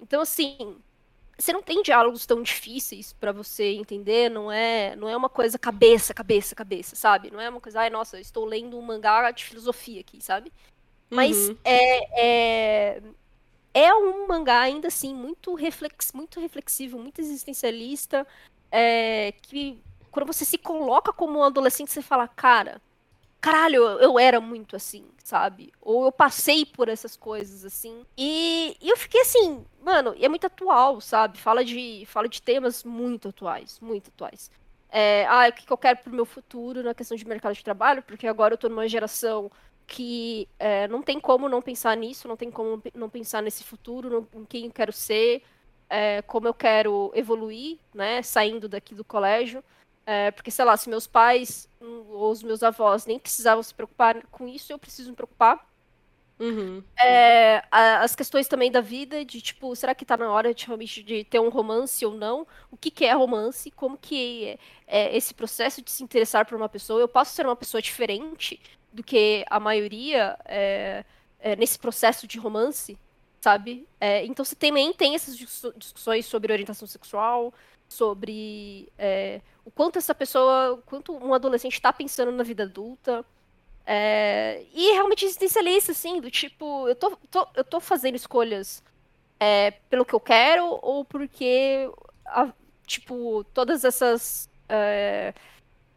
[0.00, 0.76] Então, assim,
[1.38, 5.58] você não tem diálogos tão difíceis para você entender, não é, não é uma coisa
[5.58, 7.30] cabeça, cabeça, cabeça, sabe?
[7.30, 10.52] Não é uma coisa, ai, nossa, estou lendo um mangá de filosofia aqui, sabe?
[11.08, 11.56] Mas Uhum.
[11.64, 12.20] é,
[12.96, 13.02] é,
[13.74, 18.26] é um mangá ainda assim muito, reflex, muito reflexivo, muito existencialista,
[18.70, 22.80] é, que quando você se coloca como um adolescente, você fala, cara,
[23.40, 25.72] caralho, eu, era muito assim, sabe?
[25.80, 28.04] Ou eu passei por essas coisas assim.
[28.16, 31.38] E, e eu fiquei assim, mano, é muito atual, sabe?
[31.38, 34.50] Fala de, fala de temas muito atuais, muito atuais.
[34.90, 37.64] É, ah, o que que eu quero pro meu futuro na questão de mercado de
[37.64, 39.50] trabalho, porque agora eu tô numa geração
[39.86, 44.08] que é, não tem como não pensar nisso, não tem como não pensar nesse futuro,
[44.32, 45.42] no- em quem eu quero ser,
[45.90, 49.62] é, como eu quero evoluir, né, saindo daqui do colégio.
[50.06, 53.74] É, porque, sei lá, se meus pais hum, ou os meus avós nem precisavam se
[53.74, 55.68] preocupar com isso, eu preciso me preocupar.
[56.40, 56.82] Uhum.
[56.98, 60.64] É, a- as questões também da vida, de tipo, será que tá na hora de
[60.66, 62.46] realmente de ter um romance ou não?
[62.70, 63.70] O que, que é romance?
[63.70, 66.98] Como que é, é esse processo de se interessar por uma pessoa?
[66.98, 68.58] Eu posso ser uma pessoa diferente
[68.90, 71.04] do que a maioria é,
[71.40, 72.98] é, nesse processo de romance,
[73.40, 73.86] sabe?
[74.00, 77.52] É, então você também tem essas discuss- discussões sobre orientação sexual,
[77.88, 83.24] sobre é, o quanto essa pessoa, o quanto um adolescente está pensando na vida adulta.
[83.86, 88.82] É, e realmente existencialista, assim, do tipo, eu tô, tô- eu tô fazendo escolhas
[89.40, 91.90] é, pelo que eu quero ou porque,
[92.26, 92.52] a-
[92.86, 95.32] tipo, todas essas, é,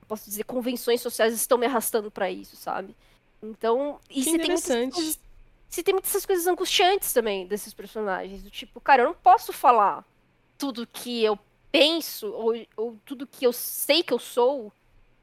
[0.07, 2.95] posso dizer, convenções sociais estão me arrastando pra isso, sabe?
[3.41, 4.63] Então, e Que se tem muitas
[5.73, 10.05] se tem muitas coisas angustiantes também desses personagens, do tipo, cara, eu não posso falar
[10.55, 11.37] tudo que eu
[11.71, 14.71] penso ou, ou tudo que eu sei que eu sou,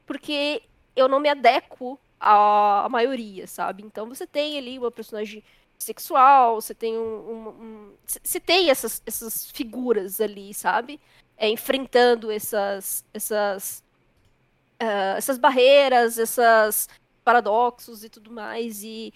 [0.05, 0.61] porque
[0.93, 3.81] eu não me adequo à, à maioria, sabe?
[3.81, 5.41] Então você tem ali uma personagem
[5.79, 7.01] sexual, você tem um.
[7.01, 7.93] um- um-
[8.45, 10.99] tem essas, essas figuras ali, sabe?
[11.37, 13.05] É, enfrentando essas.
[13.13, 13.81] essas.
[14.77, 16.89] ah, essas barreiras, esses
[17.23, 18.83] paradoxos e tudo mais.
[18.83, 19.13] E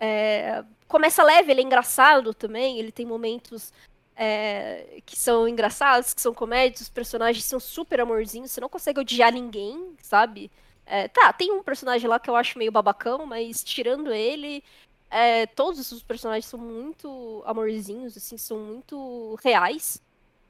[0.00, 3.72] é, começa leve, ele é engraçado também, ele tem momentos
[4.16, 9.00] é, que são engraçados, que são comédias, os personagens são super amorzinhos, você não consegue
[9.00, 10.50] odiar ninguém, sabe?
[10.86, 14.64] É, tá, tem um personagem lá que eu acho meio babacão, mas tirando ele,
[15.10, 20.02] é, todos os personagens são muito amorzinhos, assim, são muito reais.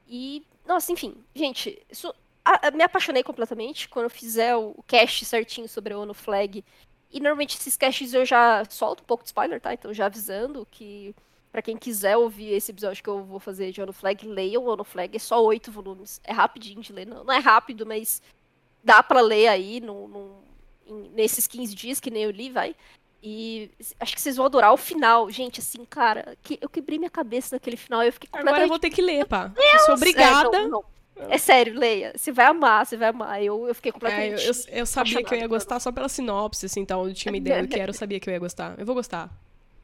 [0.07, 2.13] E, nossa, enfim, gente, isso,
[2.43, 6.13] a- a- me apaixonei completamente quando eu fizer o, o cast certinho sobre a ONU
[6.13, 6.63] Flag.
[7.11, 9.73] E normalmente esses casts eu já solto um pouco de spoiler, tá?
[9.73, 11.15] Então já avisando que
[11.51, 14.69] Pra quem quiser ouvir esse episódio que eu vou fazer de Ono Flag, leiam o
[14.69, 16.21] Ono Flag, é só oito volumes.
[16.23, 18.21] É rapidinho de ler, não, não é rápido, mas
[18.83, 20.43] dá pra ler aí no, no-
[21.11, 22.75] nesses 15 dias, que nem eu li, vai.
[23.21, 25.29] E acho que vocês vão adorar o final.
[25.31, 28.69] Gente, assim, cara, que, eu quebrei minha cabeça naquele final eu fiquei Agora eu completamente...
[28.69, 29.51] vou ter que ler, pá.
[29.57, 30.55] Eu sou obrigada.
[30.55, 30.85] É, não, não.
[31.27, 32.13] É sério, leia.
[32.15, 33.43] Você vai amar, você vai amar.
[33.43, 34.45] Eu, eu fiquei É, eu, completamente...
[34.47, 37.37] eu, eu sabia que eu ia gostar só pela sinopse, assim, então eu tinha uma
[37.37, 38.75] ideia do que era, eu sabia que eu ia gostar.
[38.77, 39.29] Eu vou gostar.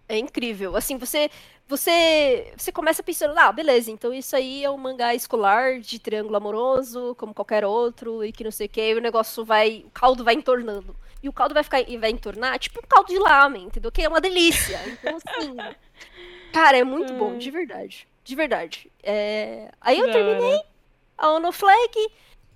[0.07, 0.75] É incrível.
[0.75, 1.29] Assim, você
[1.67, 6.35] você você começa pensando, ah, beleza, então isso aí é um mangá escolar de triângulo
[6.37, 9.89] amoroso, como qualquer outro, e que não sei o que, e o negócio vai, o
[9.89, 10.95] caldo vai entornando.
[11.23, 13.91] E o caldo vai ficar e vai entornar, tipo um caldo de lamen, entendeu?
[13.91, 14.79] Que é uma delícia.
[14.87, 15.55] Então, assim,
[16.53, 18.07] cara, é muito bom, de verdade.
[18.23, 18.91] De verdade.
[19.01, 20.61] É, Aí eu terminei.
[21.17, 21.91] A Ono Flag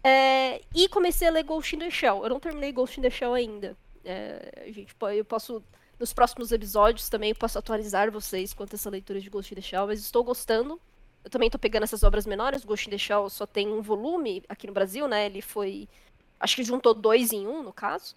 [0.04, 2.24] é, e comecei a ler Ghost in the Shell.
[2.24, 3.76] Eu não terminei Ghost in the Shell ainda.
[4.06, 5.64] É, gente, eu posso
[6.00, 9.56] nos próximos episódios também eu posso atualizar vocês quanto a essa leitura de Ghost in
[9.56, 10.80] the Shell, mas estou gostando.
[11.24, 12.64] Eu também tô pegando essas obras menores.
[12.64, 15.26] Ghost in the Shell só tem um volume aqui no Brasil, né?
[15.26, 15.88] Ele foi.
[16.40, 18.16] Acho que juntou dois em um, no caso.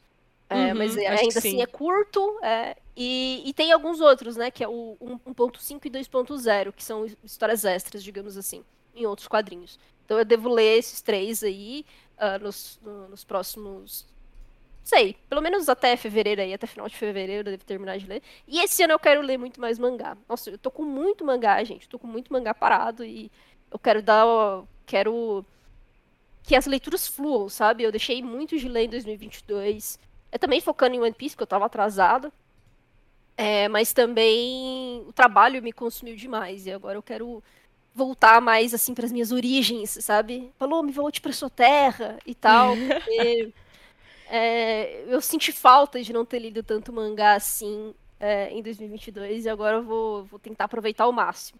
[0.49, 1.49] É, Uhum, mas é- ainda sim.
[1.49, 2.39] assim é curto.
[2.43, 4.51] é, e, e tem alguns outros, né?
[4.51, 8.63] Que é o 1.5 e 2.0, que são histórias extras, digamos assim,
[8.95, 9.79] em outros quadrinhos.
[10.13, 11.87] Então eu devo ler esses três aí
[12.19, 14.07] ah, nos, no- nos próximos.
[14.85, 18.23] Sei, pelo menos até fevereiro aí, até final de fevereiro eu devo terminar de ler.
[18.47, 20.15] E esse ano eu quero ler muito mais mangá.
[20.29, 21.89] Nossa, eu tô com muito mangá, gente.
[21.89, 23.33] Tô com muito mangá parado e
[23.71, 24.27] eu quero dar.
[24.85, 25.47] Quero
[26.43, 27.83] que as leituras fluam, sabe?
[27.85, 29.99] Eu deixei muito de ler em 2022.
[30.31, 32.31] É também focando em One Piece, que eu tava atrasada.
[33.37, 36.67] É, mas também o trabalho me consumiu demais.
[36.67, 37.43] E agora eu quero
[37.95, 40.51] voltar mais assim para as minhas origens, sabe?
[40.59, 42.75] Falou, me volte para sua terra e tal.
[43.05, 43.53] Porque,
[44.29, 49.49] é, eu senti falta de não ter lido tanto mangá assim é, em 2022 e
[49.49, 51.59] agora eu vou, vou tentar aproveitar ao máximo.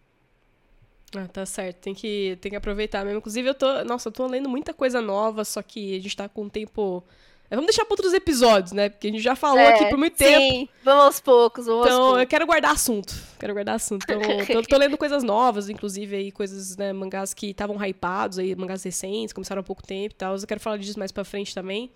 [1.15, 1.79] Ah, tá certo.
[1.81, 3.19] Tem que, tem que aproveitar mesmo.
[3.19, 3.85] Inclusive, eu tô.
[3.85, 7.05] Nossa, eu tô lendo muita coisa nova, só que a gente tá com um tempo.
[7.53, 8.89] É, vamos deixar para outros episódios, né?
[8.89, 10.25] Porque a gente já falou é, aqui por muito sim.
[10.25, 10.41] tempo.
[10.41, 12.23] Sim, vamos aos poucos, vamos Então, aos poucos.
[12.23, 13.15] eu quero guardar assunto.
[13.39, 14.05] Quero guardar assunto.
[14.05, 18.57] Então, eu tô lendo coisas novas, inclusive aí, coisas, né, mangás que estavam hypados aí,
[18.57, 20.35] mangás recentes, começaram há pouco tempo e tal.
[20.35, 21.91] Eu quero falar disso mais pra frente também.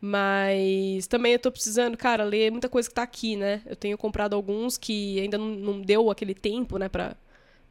[0.00, 3.60] Mas também eu tô precisando, cara, ler muita coisa que tá aqui, né?
[3.66, 7.14] Eu tenho comprado alguns que ainda não, não deu aquele tempo, né, pra,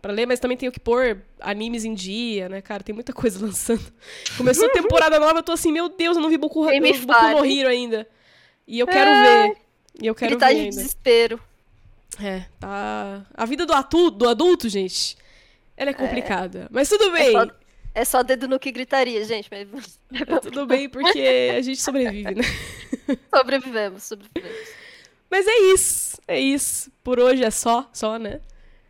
[0.02, 2.84] pra ler, mas também tenho que pôr animes em dia, né, cara?
[2.84, 3.84] Tem muita coisa lançando.
[4.38, 7.46] Começou a temporada nova, eu tô assim, meu Deus, eu não vi Boku, Boku no
[7.46, 8.08] Hero ainda.
[8.68, 9.48] E eu quero é...
[9.48, 9.58] ver.
[10.02, 10.76] E eu quero tá ver de ainda.
[10.76, 11.40] desespero.
[12.22, 13.26] É, tá.
[13.34, 14.10] A vida do, atu...
[14.10, 15.18] do adulto, gente,
[15.76, 16.64] ela é complicada.
[16.64, 16.68] É.
[16.72, 17.30] Mas tudo bem.
[17.30, 17.48] É só,
[17.94, 19.50] é só dedo no que gritaria, gente.
[19.52, 20.00] Mas...
[20.28, 22.44] É tudo bem, porque a gente sobrevive, né?
[23.34, 24.68] sobrevivemos, sobrevivemos.
[25.30, 26.22] Mas é isso.
[26.28, 26.92] É isso.
[27.04, 28.40] Por hoje é só, só, né?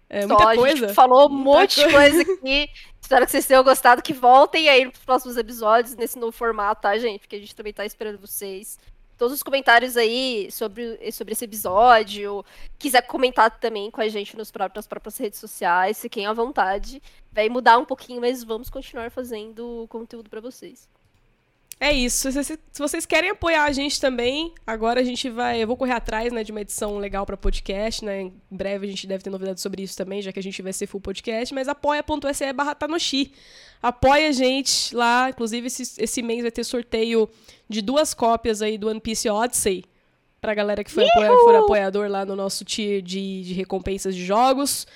[0.10, 0.88] É só, muita a coisa.
[0.88, 2.70] gente falou um monte de coisa aqui.
[3.02, 4.02] Espero que vocês tenham gostado.
[4.02, 7.22] Que voltem aí nos próximos episódios nesse novo formato, tá, gente?
[7.22, 8.78] Porque a gente também tá esperando vocês
[9.18, 12.46] todos os comentários aí sobre, sobre esse episódio.
[12.78, 17.02] Quiser comentar também com a gente nos próprios, nas próprias redes sociais, fiquem à vontade.
[17.32, 20.88] Vai mudar um pouquinho, mas vamos continuar fazendo conteúdo para vocês.
[21.80, 22.32] É isso.
[22.32, 25.62] Se, se, se, vocês querem apoiar a gente também, agora a gente vai.
[25.62, 28.22] Eu vou correr atrás né, de uma edição legal para podcast, né?
[28.22, 30.74] Em breve a gente deve ter novidades sobre isso também, já que a gente vai
[30.74, 33.32] ser full podcast, mas apoia.se barra Tanoshi.
[33.82, 35.30] Apoia a gente lá.
[35.30, 37.30] Inclusive, esse, esse mês vai ter sorteio
[37.70, 39.84] de duas cópias aí do One Piece Odyssey.
[40.42, 44.26] Pra galera que foi apoia, for apoiador lá no nosso tier de, de recompensas de
[44.26, 44.88] jogos.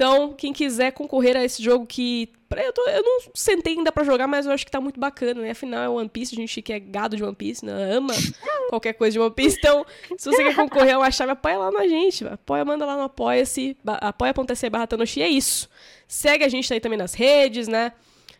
[0.00, 2.32] Então, quem quiser concorrer a esse jogo que.
[2.56, 5.42] Eu, tô, eu não sentei ainda pra jogar, mas eu acho que tá muito bacana,
[5.42, 5.50] né?
[5.50, 7.92] Afinal, é One Piece, a gente que é gado de One Piece, né?
[7.92, 8.14] ama
[8.70, 9.58] qualquer coisa de One Piece.
[9.58, 9.84] Então,
[10.16, 12.26] se você quer concorrer a uma chave, apoia lá na gente.
[12.26, 15.20] Apoia, manda lá no apoia-se, apoia.se barra Tanoshi.
[15.20, 15.68] É isso.
[16.08, 17.92] Segue a gente aí também nas redes, né?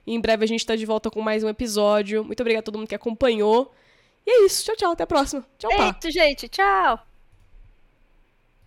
[0.07, 2.25] E em breve a gente tá de volta com mais um episódio.
[2.25, 3.71] Muito obrigada a todo mundo que acompanhou.
[4.27, 4.65] E é isso.
[4.65, 4.93] Tchau, tchau.
[4.93, 5.45] Até a próxima.
[5.59, 6.49] Tchau, Eita, gente.
[6.49, 7.10] Tchau.